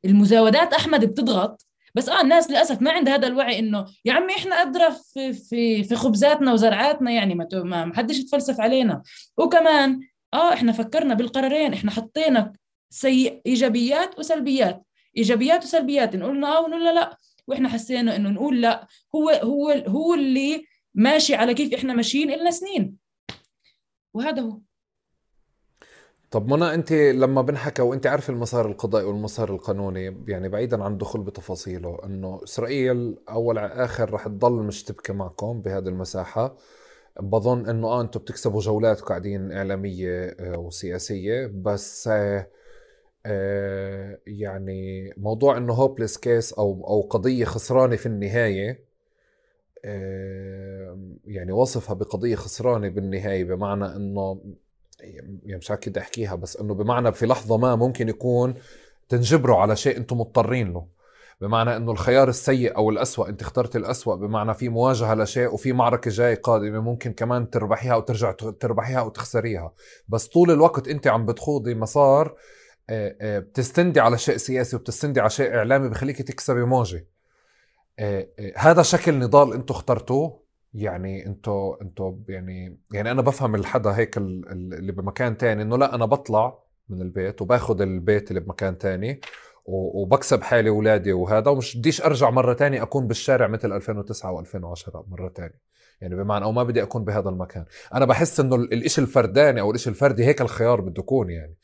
[0.05, 1.65] المزاودات أحمد بتضغط
[1.95, 5.83] بس آه الناس للأسف ما عندها هذا الوعي إنه يا عمي إحنا أدرى في في
[5.83, 9.01] في خبزاتنا وزرعاتنا يعني ما ما حدش يتفلسف علينا.
[9.37, 9.99] وكمان
[10.33, 12.53] آه إحنا فكرنا بالقرارين إحنا حطينا
[12.89, 14.83] سيء إيجابيات وسلبيات.
[15.17, 17.17] إيجابيات وسلبيات نقول آه ونقول لا لا.
[17.47, 18.87] وإحنا حسينا إنه نقول لا.
[19.15, 20.65] هو هو هو اللي
[20.95, 22.97] ماشي على كيف إحنا ماشيين لنا سنين.
[24.13, 24.59] وهذا هو.
[26.31, 31.21] طب منى أنت لما بنحكى وأنت عارف المسار القضائي والمسار القانوني يعني بعيدا عن الدخول
[31.21, 36.55] بتفاصيله إنه إسرائيل أول على آخر رح تضل مشتبكة معكم بهذه المساحة.
[37.21, 42.47] بظن إنه آه أنتم بتكسبوا جولات قاعدين إعلامية آه، وسياسية بس آه،
[44.27, 48.87] يعني موضوع إنه هوبليس كيس أو أو قضية خسرانة في النهاية
[49.85, 54.41] آه، يعني وصفها بقضية خسرانة بالنهاية بمعنى إنه
[54.99, 58.53] يعني مش عارف أحكيها بس إنه بمعنى في لحظة ما ممكن يكون
[59.09, 60.97] تنجبروا على شيء أنتم مضطرين له.
[61.41, 66.11] بمعنى إنه الخيار السيء أو الأسوأ أنت اخترت الأسوأ بمعنى في مواجهة لشيء وفي معركة
[66.11, 69.73] جاي قادمة ممكن كمان تربحيها وترجع تربحيها وتخسريها.
[70.09, 72.56] بس طول الوقت أنت عم بتخوضي مسار آه، آه،
[72.91, 77.07] بتستندي على شيء سياسي وبتستندي على شيء إعلامي بخليكي تكسبي موجه
[77.99, 78.27] آه،
[78.57, 80.47] هذا شكل نضال أنتم اخترتوه.
[80.73, 86.05] يعني أنتم أنتم يعني يعني أنا بفهم الحدا هيك اللي بمكان تاني إنه لا أنا
[86.05, 86.59] بطلع
[86.89, 89.21] من البيت وباخذ البيت اللي بمكان تاني
[89.65, 95.27] وبكسب حالي واولادي وهذا ومش بديش أرجع مرة تانية أكون بالشارع مثل 2009 و2010 مرة
[95.27, 95.66] تانية.
[96.01, 97.65] يعني بمعنى أو ما بدي أكون بهذا المكان.
[97.93, 101.55] أنا بحس إنه الإشي الفرداني أو الإشي الفردي هيك الخيار بده يكون يعني.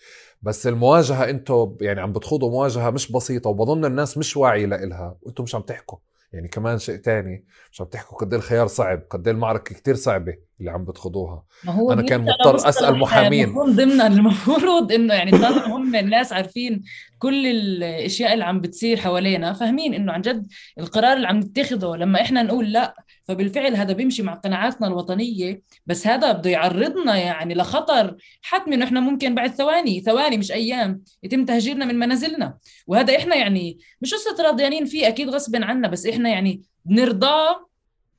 [0.42, 5.44] بس المواجهة أنتم يعني عم بتخوضوا مواجهة مش بسيطة وبظن الناس مش واعية لها وأنتم
[5.44, 5.98] مش عم تحكوا.
[6.34, 9.96] يعني كمان شيء تاني مش عم تحكوا قد إيه الخيار صعب قد إيه المعركة كتير
[9.96, 11.44] صعبة اللي عم بتخوضوها.
[11.64, 13.54] ما هو أنا كان مضطر أسأل محامين.
[13.54, 16.84] ضمن المفروض إنه يعني طالما هم الناس عارفين
[17.20, 20.48] كل الأشياء اللي عم بتصير حوالينا فاهمين إنه عن جد
[20.80, 22.96] القرار اللي عم نتخذه لما إحنا نقول لأ
[23.26, 29.00] فبالفعل هذا بيمشي مع قناعاتنا الوطنية بس هذا بده يعرضنا يعني لخطر حتمي إنه إحنا
[29.00, 34.44] ممكن بعد ثواني ثواني مش أيام يتم تهجيرنا من منازلنا وهذا إحنا يعني مش قصة
[34.44, 37.68] راضيانين فيه أكيد غصب عنا بس إحنا يعني بنرضاه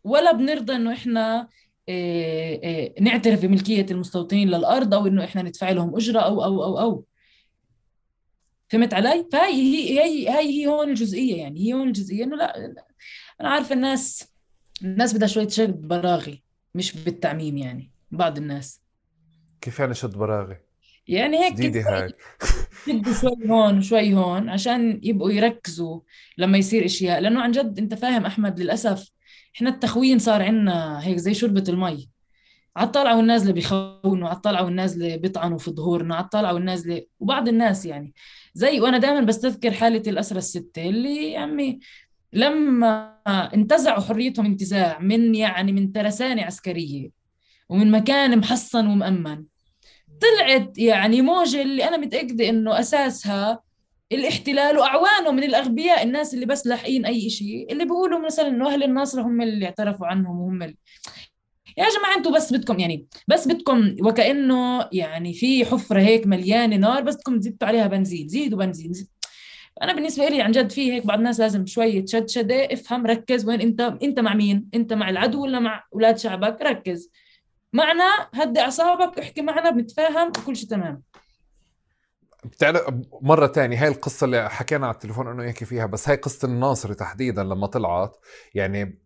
[0.04, 1.48] ولا بنرضى إنه إحنا
[1.88, 6.80] إيه إيه نعترف بملكية المستوطنين للأرض أو إنه إحنا ندفع لهم أجرة أو أو أو
[6.80, 7.04] أو
[8.68, 12.74] فهمت علي؟ فهي هي هي هي, هون الجزئية يعني هي هون الجزئية إنه لا
[13.40, 14.33] أنا عارفة الناس
[14.82, 16.42] الناس بدها شوية شد براغي
[16.74, 18.80] مش بالتعميم يعني بعض الناس.
[19.60, 20.56] كيف يعني شد براغي؟
[21.08, 22.12] يعني هيك جديدة هاي.
[22.86, 26.00] شدوا شوي هون وشوي هون عشان يبقوا يركزوا
[26.38, 27.20] لما يصير إشياء.
[27.20, 29.10] لأنه عن جد أنت فاهم أحمد للأسف
[29.56, 32.08] إحنا التخوين صار عندنا هيك زي شربة المي.
[32.76, 37.86] على الطالعة والنازلة بيخونوا على الطالعة والنازلة بيطعنوا في ظهورنا على الطالعة والنازلة وبعض الناس
[37.86, 38.14] يعني.
[38.54, 41.78] زي وأنا دائما بستذكر حالة الأسرة الستة اللي يا عمي
[42.34, 43.14] لما
[43.54, 47.10] انتزعوا حريتهم انتزاع من يعني من ترسانة عسكرية
[47.68, 49.44] ومن مكان محصن ومأمن
[50.20, 53.60] طلعت يعني موجة اللي أنا متأكدة إنه أساسها
[54.12, 58.82] الاحتلال واعوانه من الأغبياء الناس اللي بس لاحقين أي شيء اللي بيقولوا مثلا إنه أهل
[58.82, 60.76] الناصر هم اللي اعترفوا عنهم وهم اللي
[61.78, 67.02] يا جماعة أنتم بس بدكم يعني بس بدكم وكأنه يعني في حفرة هيك مليانة نار
[67.02, 69.08] بس بدكم تزيدوا عليها بنزين زيدوا بنزين زيد.
[69.82, 73.60] أنا بالنسبة لي عن جد في هيك بعض الناس لازم شوية شدشده افهم ركز وين
[73.60, 77.10] أنت أنت مع مين؟ أنت مع العدو ولا مع أولاد شعبك؟ ركز.
[77.72, 81.02] معنا هدي أعصابك احكي معنا بنتفاهم وكل شيء تمام.
[82.44, 82.82] بتعرف
[83.22, 86.94] مرة تانية هاي القصة اللي حكينا على التليفون إنه يحكي فيها بس هاي قصة الناصري
[86.94, 88.16] تحديدا لما طلعت
[88.54, 88.98] يعني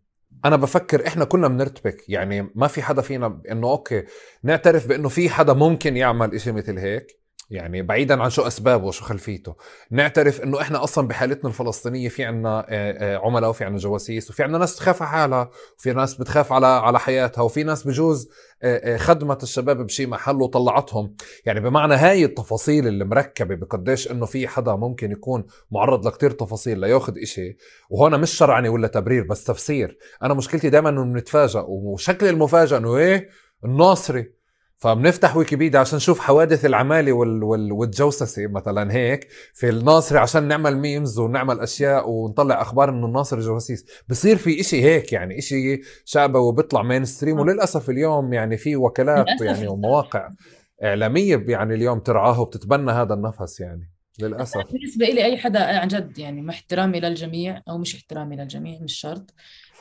[0.45, 4.03] أنا بفكر إحنا كنا بنرتبك يعني ما في حدا فينا إنه أوكي
[4.43, 7.19] نعترف بإنه في حدا ممكن يعمل إشي مثل هيك.
[7.49, 9.55] يعني بعيدا عن شو أسبابه وشو خلفيته.
[9.91, 14.43] نعترف إنه إحنا أصلا بحالتنا الفلسطينية في عنا آه، آه، عملاء وفي عنا جواسيس وفي
[14.43, 18.29] عنا ناس تخاف على حالها وفي ناس بتخاف على على حياتها وفي ناس بجوز
[18.63, 21.15] آه، خدمت الشباب بشي محل وطلعتهم.
[21.45, 26.79] يعني بمعنى هاي التفاصيل اللي مركبة بقديش إنه في حدا ممكن يكون معرض لكتير تفاصيل
[26.79, 27.57] لياخذ إشي.
[27.89, 29.97] وهنا مش شرعنة ولا تبرير بس تفسير.
[30.23, 33.29] أنا مشكلتي دائما إنه بنتفاجئ وشكل المفاجأة إنه إيه؟
[33.65, 34.38] الناصري.
[34.79, 37.43] فبنفتح ويكيبيديا عشان نشوف حوادث العمالة وال...
[37.43, 37.71] وال...
[37.71, 43.85] والجوسسة مثلا هيك في الناصري عشان نعمل memes ونعمل أشياء ونطلع أخبار إنه الناصري جواسيس
[44.09, 47.39] بصير في إشي هيك يعني إشي شعبي وبيطلع mainstream.
[47.39, 50.29] وللأسف اليوم يعني في وكالات يعني ومواقع
[50.83, 54.71] إعلامية يعني اليوم ترعاه وبتتبنى هذا النفس يعني للأسف.
[54.71, 58.93] بالنسبة لي أي حدا عن جد يعني مع احترامي للجميع أو مش احترامي للجميع مش
[58.93, 59.33] شرط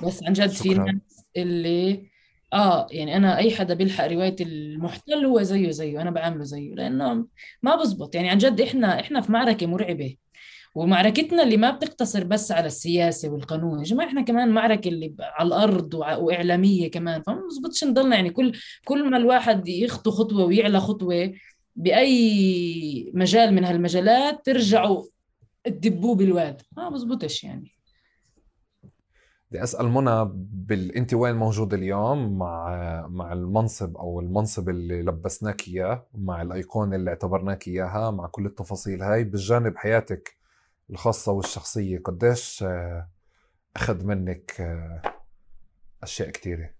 [0.02, 2.17] بس عن جد في ناس اللي
[2.52, 7.26] آه يعني أنا أي حدا بيلحق رواية المحتل هو زيه زيه أنا بعامله زيه لأنه
[7.62, 8.14] ما بزبط.
[8.14, 10.16] يعني عن جد إحنا إحنا في معركة مرعبة
[10.74, 13.78] ومعركتنا اللي ما بتقتصر بس على السياسة والقانون.
[13.78, 17.22] يا جماعة إحنا كمان معركة اللي على الأرض وإعلامية كمان.
[17.22, 18.52] فما بزبطش نضلنا يعني كل
[18.84, 21.32] كل ما الواحد يخطو خطوة ويعلى خطوة
[21.76, 25.04] بأي مجال من هالمجالات ترجعوا
[25.64, 27.77] تدبوه بالواد ما بزبطش يعني.
[29.50, 30.96] بدي أسأل منى بال...
[30.96, 37.10] انت وين موجود اليوم مع مع المنصب أو المنصب اللي لبسناك إياه مع الأيقونة اللي
[37.10, 40.36] اعتبرناك إياها مع كل التفاصيل هاي بالجانب حياتك
[40.90, 43.08] الخاصة والشخصية قديش آه،
[43.76, 45.02] أخذ منك آه،
[46.02, 46.70] أشياء كثيره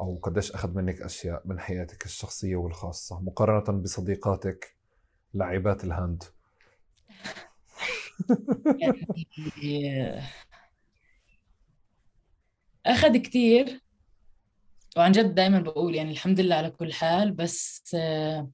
[0.00, 4.76] أو قديش أخذ منك أشياء من حياتك الشخصية والخاصة مقارنة بصديقاتك
[5.34, 6.24] لاعبات الهاند؟
[8.80, 10.22] يعني
[12.86, 13.80] أخذ كتير.
[14.96, 18.50] وعن جد دائما بقول يعني الحمد لله على كل حال بس آه،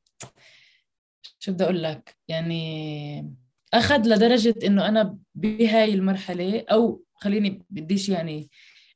[1.38, 3.34] شو بدي أقول لك؟ يعني
[3.74, 8.50] أخذ لدرجة إنه أنا بهاي المرحلة أو خليني بديش يعني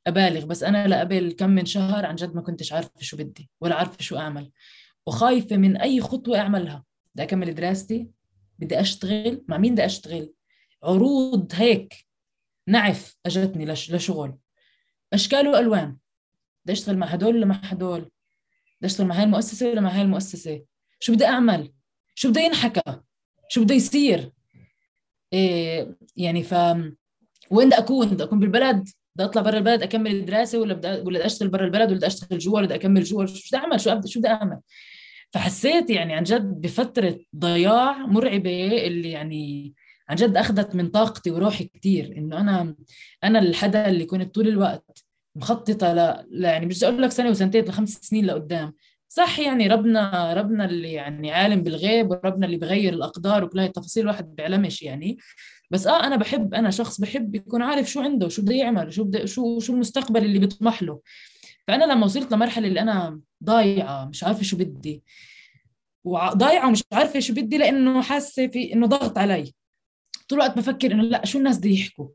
[0.07, 3.75] أبالغ بس أنا لقبل كم من شهر عن جد ما كنتش عارفة شو بدي ولا
[3.75, 4.51] عارفة شو أعمل.
[5.05, 6.83] وخايفة من أي خطوة أعملها.
[7.15, 8.07] بدي أكمل دراستي
[8.59, 9.43] بدي أشتغل.
[9.47, 10.33] مع مين بدي أشتغل؟
[10.83, 12.05] عروض هيك
[12.67, 14.37] نعف أجتني لشغل.
[15.13, 15.97] اشكال والوان
[16.65, 20.01] بدي اشتغل مع هدول ولا مع هدول؟ بدي اشتغل مع هاي المؤسسة ولا مع هاي
[20.01, 20.65] المؤسسة؟
[20.99, 21.73] شو بدي أعمل؟
[22.15, 23.01] شو بده ينحكى؟
[23.49, 24.31] شو بده يصير؟
[25.33, 26.53] إيه يعني ف
[27.51, 31.19] وين بدي أكون؟ بدي أكون بالبلد؟ بدي أطلع برا البلد أكمل الدراسه ولا بدي ولا
[31.19, 33.79] بدي أشتغل برا البلد ولا بدي أشتغل جوا ولا بدي أكمل جوا؟ شو بدي أعمل؟
[33.79, 34.59] شو شو بدي أعمل؟
[35.31, 39.73] فحسيت يعني عن جد بفترة ضياع مرعبة اللي يعني
[40.09, 42.75] عن جد اخذت من طاقتي وروحي كثير إنه أنا
[43.23, 45.03] أنا الحدا اللي كنت طول الوقت
[45.35, 46.43] مخططة ل...
[46.43, 48.73] يعني مش أقول لك سنة وسنتين لخمس سنين لقدام.
[49.09, 54.03] صح يعني ربنا ربنا اللي يعني عالم بالغيب وربنا اللي بغير الأقدار وكل هاي التفاصيل
[54.03, 55.17] الواحد بيعلمش يعني.
[55.71, 59.03] بس آه أنا بحب أنا شخص بحب يكون عارف شو عنده شو بده يعمل شو
[59.03, 61.01] بده شو شو المستقبل اللي بيطمح له.
[61.67, 65.03] فأنا لما وصلت لمرحلة اللي أنا ضايعة مش عارفة شو بدي
[66.03, 69.53] وضايعه ومش عارفة شو بدي لأنه حاسة في إنه ضغط علي.
[70.27, 72.07] طول الوقت بفكر إنه لا شو الناس بده يحكوا؟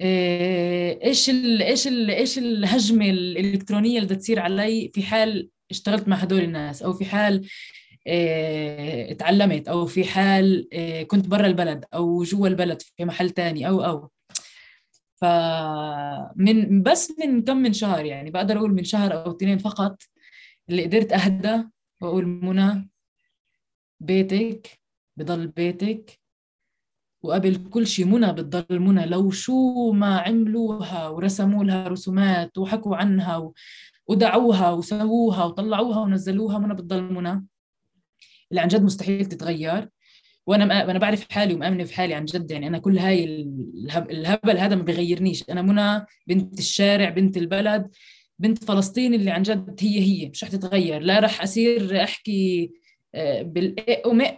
[0.00, 6.16] آه، إيش ال إيش ال إيش الهجمة الإلكترونية اللي تصير علي في حال اشتغلت مع
[6.16, 7.48] هدول الناس أو في حال
[8.06, 13.68] آه اتعلمت أو في حال آه كنت برا البلد أو جوا البلد في محل تاني
[13.68, 14.10] أو أو.
[15.14, 20.02] فمن بس من كم من شهر يعني بقدر أقول من شهر أو اثنين فقط
[20.70, 21.62] اللي قدرت أهدى
[22.00, 22.90] وأقول منى
[24.00, 24.80] بيتك
[25.16, 26.18] بضل بيتك
[27.26, 29.06] وقبل كل شيء منى بتضل منى.
[29.06, 33.52] لو شو ما عملوها ورسموا لها رسومات وحكوا عنها
[34.06, 37.46] ودعوها وسووها وطلعوها ونزلوها منى بتضل منى.
[38.50, 39.88] اللي عن جد مستحيل تتغير.
[40.46, 42.50] وأنا أنا بعرف حالي ومأمنة في حالي عن جد.
[42.50, 43.24] يعني أنا كل هاي
[44.10, 47.90] الهبل هذا ما بغيرنيش أنا منى بنت الشارع بنت البلد
[48.38, 51.02] بنت فلسطين اللي عن جد هي هي مش رح تتغير.
[51.02, 52.70] لا رح اصير أحكي
[53.40, 53.80] بال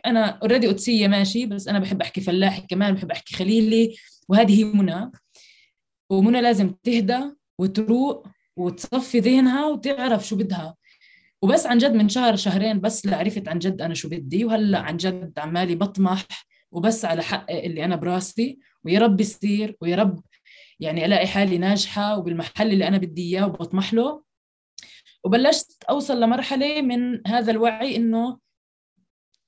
[0.07, 3.97] أنا اوريدي قدسيه ماشي بس أنا بحب أحكي فلاحي كمان بحب أحكي خليلي
[4.29, 5.11] وهذه هي منى.
[6.11, 7.21] ومنى لازم تهدى
[7.59, 8.27] وتروق
[8.57, 10.77] وتصفي ذهنها وتعرف شو بدها.
[11.43, 14.97] وبس عن جد من شهر شهرين بس عرفت عن جد أنا شو بدي وهلأ عن
[14.97, 16.27] جد عمالي بطمح
[16.73, 18.59] وبس على حقق اللي أنا براسي.
[18.85, 20.21] ويا رب يصير ويا رب
[20.81, 24.23] يعني ألاقي حالي ناجحة وبالمحل اللي أنا بدي إياه وبطمح له.
[25.25, 28.39] وبلشت أوصل لمرحلة من هذا الوعي إنه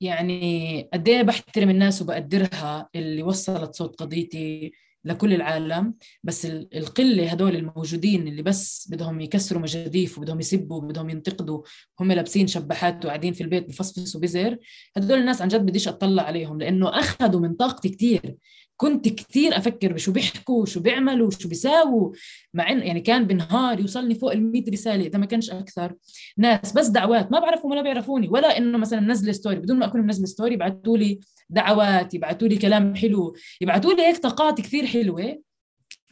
[0.00, 4.72] يعني قد إيه بحترم الناس وبقدرها اللي وصلت صوت قضيتي
[5.04, 11.62] لكل العالم بس القلة هدول الموجودين اللي بس بدهم يكسروا مجاديف وبدهم يسبوا وبدهم ينتقدوا
[12.00, 14.56] هم لابسين شباحات وقاعدين في البيت بفصفصوا بزر
[14.96, 18.36] هدول الناس عن جد بديش أطلع عليهم لأنه أخذوا من طاقتي كثير
[18.80, 22.12] كنت كثير أفكر بشو بيحكوا شو بيعملوا شو بيساووا.
[22.54, 25.94] مع انه يعني كان بنهار يوصلني فوق ال 100 رسالة إذا ما كانش أكثر.
[26.36, 28.28] ناس بس دعوات ما بعرفهم ولا بيعرفوني.
[28.28, 31.20] ولا إنه مثلا منزله story بدون ما أكون منزله story يبعثوا لي
[31.50, 33.36] دعوات يبعثوا لي كلام حلو.
[33.60, 35.42] يبعثوا لي هيك طاقات كثير حلوة.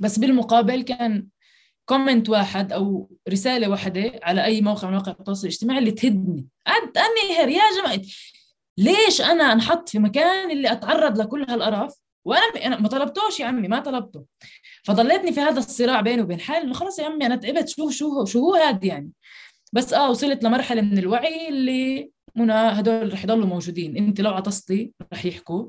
[0.00, 1.26] بس بالمقابل كان
[1.84, 6.46] comment واحد أو رسالة واحدة على أي موقع من مواقع التواصل الاجتماعي اللي تهدني.
[6.68, 8.00] انهر يا جماعة
[8.78, 13.68] ليش أنا أنحط في مكان اللي أتعرض لكل هالقرف؟ وأنا أنا ما طلبتوش يا عمي
[13.68, 14.24] ما طلبته.
[14.84, 17.68] فضليتني في هذا الصراع بيني وبين حالي إنه خلص يا عمي أنا تعبت.
[17.68, 19.10] شو شو شو هو هذا يعني؟
[19.72, 23.96] بس آه وصلت لمرحلة من الوعي اللي منى هدول رح يضلوا موجودين.
[23.96, 25.68] أنت لو عطستي رح يحكوا.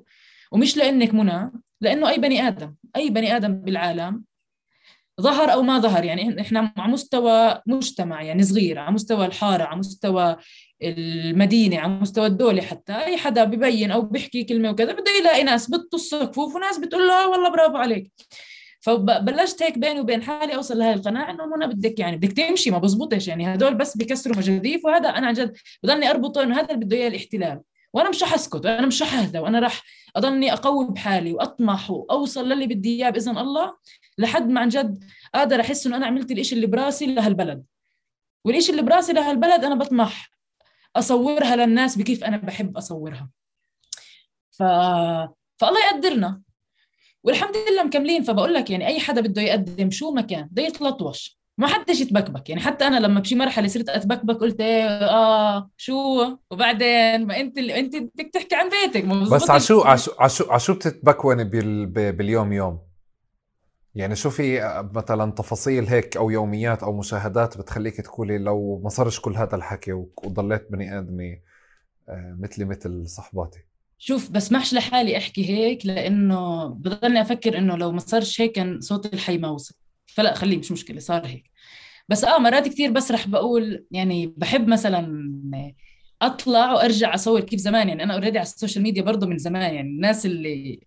[0.51, 4.23] ومش لإنك منى لإنه أي بني آدم أي بني آدم بالعالم
[5.21, 6.03] ظهر أو ما ظهر.
[6.05, 10.37] يعني إحنا على مستوى مجتمع يعني صغير على مستوى الحارة على مستوى
[10.81, 15.69] المدينة على مستوى الدولة حتى أي حدا ببين أو بيحكي كلمة وكذا بده يلاقي ناس
[15.71, 18.11] بتطص كفوف وناس بتقول له والله برافو عليك.
[18.81, 22.77] فبلشت هيك بيني وبين حالي أوصل لهي القناعة إنه منى بدك يعني بدك تمشي ما
[22.77, 26.85] بزبطش يعني هدول بس بكسروا مجاديف وهذا أنا عن جد بضلني أربطه إنه هذا اللي
[26.85, 27.61] بده إياه الاحتلال.
[27.93, 29.83] وأنا مش رح أسكت وأنا مش رح أهدى وأنا رح
[30.15, 33.75] أضلني أقوي بحالي وأطمح وأوصل للي بدي إياه بإذن الله
[34.17, 35.03] لحد ما عن جد
[35.35, 37.63] أقدر أحس إنه أنا عملت الإشي اللي براسي لهالبلد.
[38.45, 40.31] والإشي اللي براسي لهالبلد أنا بطمح
[40.95, 43.29] أصورها للناس بكيف أنا بحب أصورها.
[44.51, 44.63] ف...
[45.57, 46.41] فالله يقدرنا.
[47.23, 48.23] والحمد لله مكملين.
[48.23, 51.39] فبقول لك يعني أي حدا بده يقدم شو ما كان بده يتلطوش.
[51.57, 52.49] ما حدش يتبكبك.
[52.49, 57.57] يعني حتى أنا لما بشي مرحلة صرت أتبكبك قلت إيه آه شو؟ وبعدين؟ ما أنت
[57.57, 59.05] اللي أنت بدك تحكي عن بيتك.
[59.05, 59.81] بس على شو
[60.49, 61.43] على شو بتتبكوني
[62.11, 62.88] باليوم يوم؟
[63.95, 64.61] يعني شو في
[64.93, 69.93] مثلا تفاصيل هيك أو يوميات أو مشاهدات بتخليك تقولي لو ما صارش كل هذا الحكي
[69.93, 71.37] وضليت بني ادمه
[72.09, 73.59] آه، مثلي مثل صحباتي.
[73.97, 79.13] شوف بسمحش لحالي أحكي هيك لأنه بضلني أفكر إنه لو ما صارش هيك كان صوت
[79.13, 79.75] الحي ما وصل.
[80.05, 81.51] فلا خليه مش مشكلة صار هيك.
[82.09, 85.31] بس آه مرات كثير بس رح بقول يعني بحب مثلا
[86.21, 87.89] أطلع وأرجع أصور كيف زمان.
[87.89, 89.75] يعني أنا already على ال social media برضه من زمان.
[89.75, 90.79] يعني الناس اللي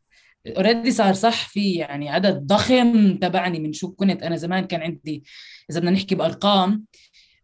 [0.46, 4.23] already صار صح في يعني عدد ضخم تبعني من شو كنت.
[4.23, 5.24] أنا زمان كان عندي
[5.70, 6.85] إذا بدنا نحكي بأرقام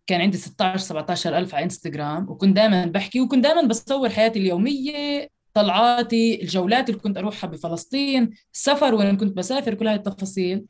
[0.07, 5.29] كان عندي 16 17 ألف على إنستغرام وكنت دائما بحكي وكنت دائما بصور حياتي اليومية
[5.55, 10.65] طلعاتي الجولات اللي كنت أروحها بفلسطين السفر وين كنت بسافر كل هاي التفاصيل.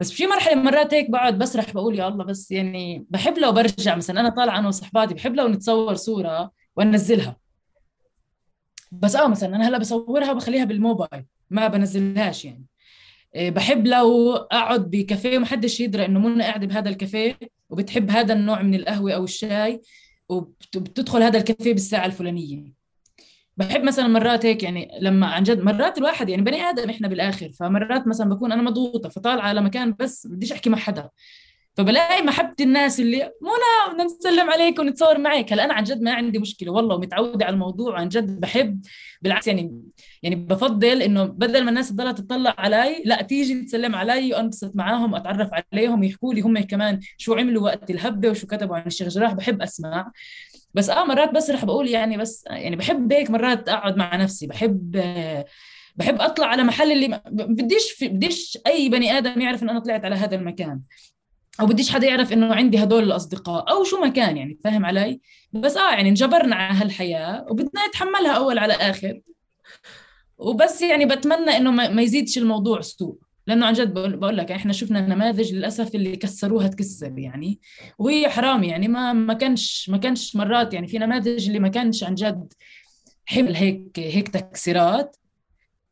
[0.00, 3.96] بس بشي مرحلة مرات هيك بقعد بسرح بقول يا الله بس يعني بحب لو برجع
[3.96, 7.43] مثلا أنا طالعة أنا وصحباتي بحب لو نتصور صورة وأنزلها.
[8.92, 12.66] بس آه مثلا أنا هلأ بصورها بخليها بالموبايل ما بنزلهاش يعني.
[13.34, 17.38] إيه، بحب لو أقعد بكافيه ومحدش يدري إنه منى قاعدة بهذا الكافيه
[17.70, 19.80] وبتحب هذا النوع من القهوة أو الشاي
[20.28, 22.72] وبتدخل هذا الكافيه بالساعة الفلانية.
[23.56, 27.52] بحب مثلا مرات هيك يعني لما عن جد مرات الواحد يعني بني آدم إحنا بالآخر
[27.52, 31.10] فمرات مثلا بكون أنا مضغوطة فطالعة على مكان بس بديش أحكي مع حدا.
[31.76, 35.52] فبلاقي محبة الناس اللي منى بدنا نسلم عليك ونتصور معك.
[35.52, 38.80] هلا أنا عن جد ما عندي مشكلة والله ومتعوده على الموضوع وعن جد بحب
[39.22, 39.82] بالعكس يعني
[40.22, 45.12] يعني بفضل إنه بدل ما الناس تضلها تطلع علي لا تيجي تسلم علي وأنبسط معاهم
[45.12, 49.32] وأتعرف عليهم ويحكوا لي هم كمان شو عملوا وقت الهبة وشو كتبوا عن الشيخ جراح
[49.32, 50.12] بحب أسمع.
[50.74, 54.46] بس آه مرات بس رح بقول يعني بس يعني بحب هيك مرات أقعد مع نفسي
[54.46, 54.90] بحب
[55.96, 60.14] بحب أطلع على محل اللي بديش بديش أي بني آدم يعرف إن أنا طلعت على
[60.14, 60.80] هذا المكان.
[61.60, 65.20] أو بديش حدا يعرف إنه عندي هدول الأصدقاء أو شو ما كان يعني فاهم علي؟
[65.52, 69.20] بس آه يعني انجبرنا على هالحياة وبدنا نتحملها أول على آخر.
[70.38, 73.18] وبس يعني بتمنى إنه ما يزيدش الموضوع سوء.
[73.46, 77.60] لأنه عن جد بقول لك إحنا شفنا نماذج للأسف اللي كسروها تكسر يعني.
[77.98, 82.04] وهي حرام يعني ما ما كانش ما كانش مرات يعني في نماذج اللي ما كانش
[82.04, 82.52] عن جد
[83.26, 85.16] حمل هيك هيك تكسيرات.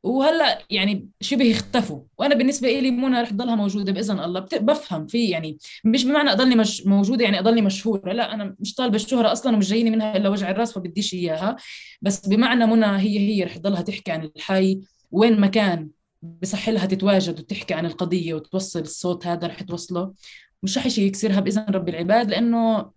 [0.02, 2.02] وهلا يعني شبه اختفوا.
[2.18, 4.40] وأنا بالنسبة لي منى رح تضلها موجودة بإذن الله.
[4.40, 8.12] بفهم في يعني مش بمعنى أضلني مش موجودة يعني أضلني مشهورة.
[8.12, 11.56] لا أنا مش طالبة الشهرة أصلا ومش جاييني منها إلا وجع الرأس فبديش إياها.
[12.02, 14.80] بس بمعنى منى هي هي رح تضلها تحكي عن الحي.
[15.10, 15.88] وين ما كان
[16.22, 20.12] بصح لها تتواجد وتحكي عن القضية وتوصل الصوت هذا رح توصله.
[20.62, 22.90] مش رح شيء يكسرها بإذن رب العباد لأنه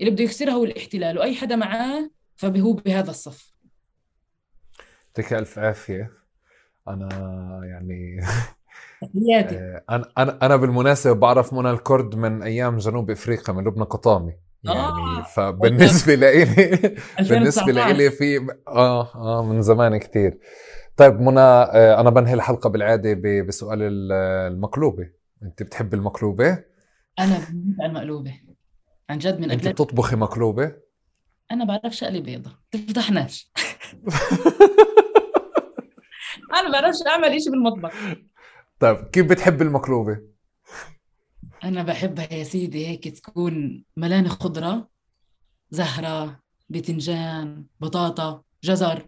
[0.00, 1.18] اللي بده يكسرها هو الاحتلال.
[1.18, 3.52] وأي حدا معاه فهو بهذا الصف.
[5.06, 6.21] يعطيك ألف عافية.
[6.88, 7.08] أنا
[7.64, 8.20] يعني
[9.34, 14.32] آه، أنا أنا أنا بالمناسبة بعرف منى الكرد من أيام جنوب إفريقيا من لبنى قطامي.
[14.64, 15.22] يعني آه.
[15.22, 20.38] فبالنسبة لإلي بالنسبة لإلي في آه آه من زمان كثير
[20.96, 23.78] طيب منى آه، أنا بنهي الحلقة بالعادة بسؤال
[24.12, 25.10] المقلوبة.
[25.42, 26.64] أنت بتحب المقلوبة؟
[27.18, 28.34] أنا بموت على المقلوبة.
[29.10, 30.72] عن جد من أنت بتطبخي مقلوبة؟
[31.50, 32.50] أنا بعرفش اقلي بيضة.
[32.70, 33.52] تفتحناش
[36.54, 37.94] أنا ما بعرفش أعمل شيء بالمطبخ.
[38.80, 40.20] طيب كيف بتحب المقلوبه
[41.64, 44.88] أنا بحبها يا سيدي هيك تكون ملانة خضرة
[45.70, 49.06] زهرة باذنجان بطاطا جزر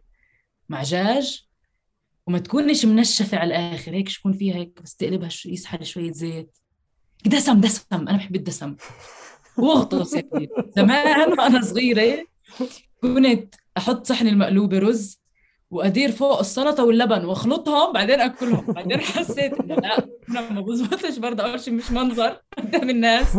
[0.68, 1.48] مع دجاج
[2.26, 6.58] وما تكونش منشفة على الآخر هيك يكون فيها هيك بس تقلبها يسحل شوية زيت.
[7.26, 8.76] دسم دسم أنا بحب الدسم.
[9.56, 10.16] واغطس
[10.76, 12.26] زمان وأنا صغيرة
[13.02, 15.23] كنت أحط صحن المقلوبة رز
[15.74, 18.72] وأدير فوق السلطة واللبن وأخلطهم بعدين أكلهم.
[18.72, 23.38] بعدين حسيت انه لا أنا ما بزبطش برضه أول شيء مش منظر قدام الناس.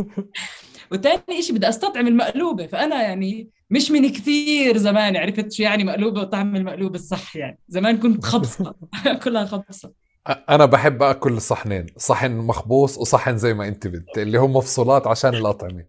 [0.91, 2.67] وثاني شيء بدي أستطعم المقلوبة.
[2.67, 7.59] فأنا يعني مش من كثير زمان عرفت شو يعني مقلوبة وطعم المقلوبة الصح يعني.
[7.67, 8.75] زمان كنت خبصة.
[9.23, 9.91] كلها خبصة.
[10.49, 11.85] أنا بحب أكل صحنين.
[11.97, 15.85] صحن مخبوص وصحن زي ما أنت بدت اللي هم مفصولات عشان الأطعمة.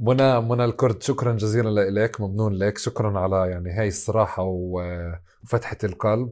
[0.00, 2.78] منى منى الكرد شكرا جزيلا لك ممنون لك.
[2.78, 6.30] شكرا على يعني هاي الصراحة وفتحة القلب.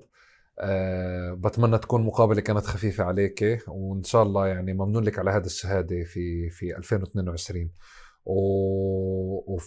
[0.58, 5.46] أه بتمنى تكون مقابلة كانت خفيفة عليك وإن شاء الله يعني ممنون لك على هذه
[5.46, 7.70] الشهادة في في 2022
[8.26, 8.34] و...
[9.54, 9.58] و...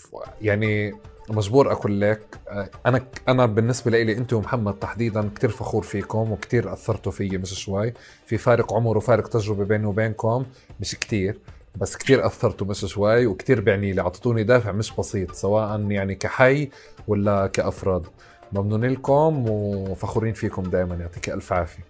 [0.41, 0.93] يعني
[1.29, 6.73] مجبور أقول لك آه، أنا أنا بالنسبة لي انت ومحمد تحديدا كثير فخور فيكم وكثير
[6.73, 7.93] أثرتوا فيي مش شوي.
[8.25, 10.45] في فارق عمر وفارق تجربة بيني وبينكم
[10.79, 11.39] مش كثير
[11.75, 16.69] بس كتير أثرتوا مش شوي وكتير بعني لي اعطيتوني دافع مش بسيط سواء يعني كحي
[17.07, 18.07] ولا كأفراد.
[18.53, 21.83] ممنونين لكم وفخورين فيكم دائما يعطيك ألف عافية.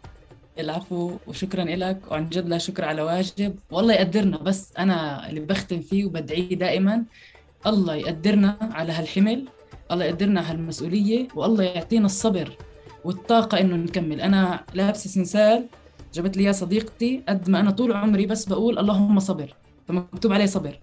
[0.59, 3.55] العفو وشكرا لك وعن جد لا شكر على واجب.
[3.71, 7.03] والله يقدرنا بس أنا اللي بختم فيه وبدعيه دائما
[7.67, 9.47] الله يقدرنا على هالحمل
[9.91, 12.57] الله يقدرنا على هالمسؤولية والله يعطينا الصبر
[13.03, 14.21] والطاقة إنه نكمل.
[14.21, 15.65] أنا لابسة سنسال
[16.13, 19.55] جابت لي صديقتي قد ما أنا طول عمري بس بقول اللهم صبر.
[19.89, 20.79] فمكتوب عليه صبر.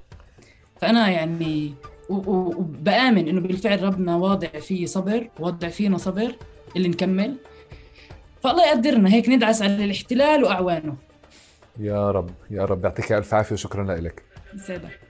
[0.80, 1.74] فأنا يعني
[2.08, 6.36] وبآمن إنه بالفعل ربنا واضع فيه صبر واضع فينا صبر
[6.76, 7.36] اللي نكمل.
[8.42, 10.96] فالله يقدرنا هيك ندعس على الاحتلال وأعوانه.
[11.78, 12.84] يا رب يا رب.
[12.84, 14.22] يعطيك ألف عافية وشكرا لك.
[14.54, 15.00] يسعدك.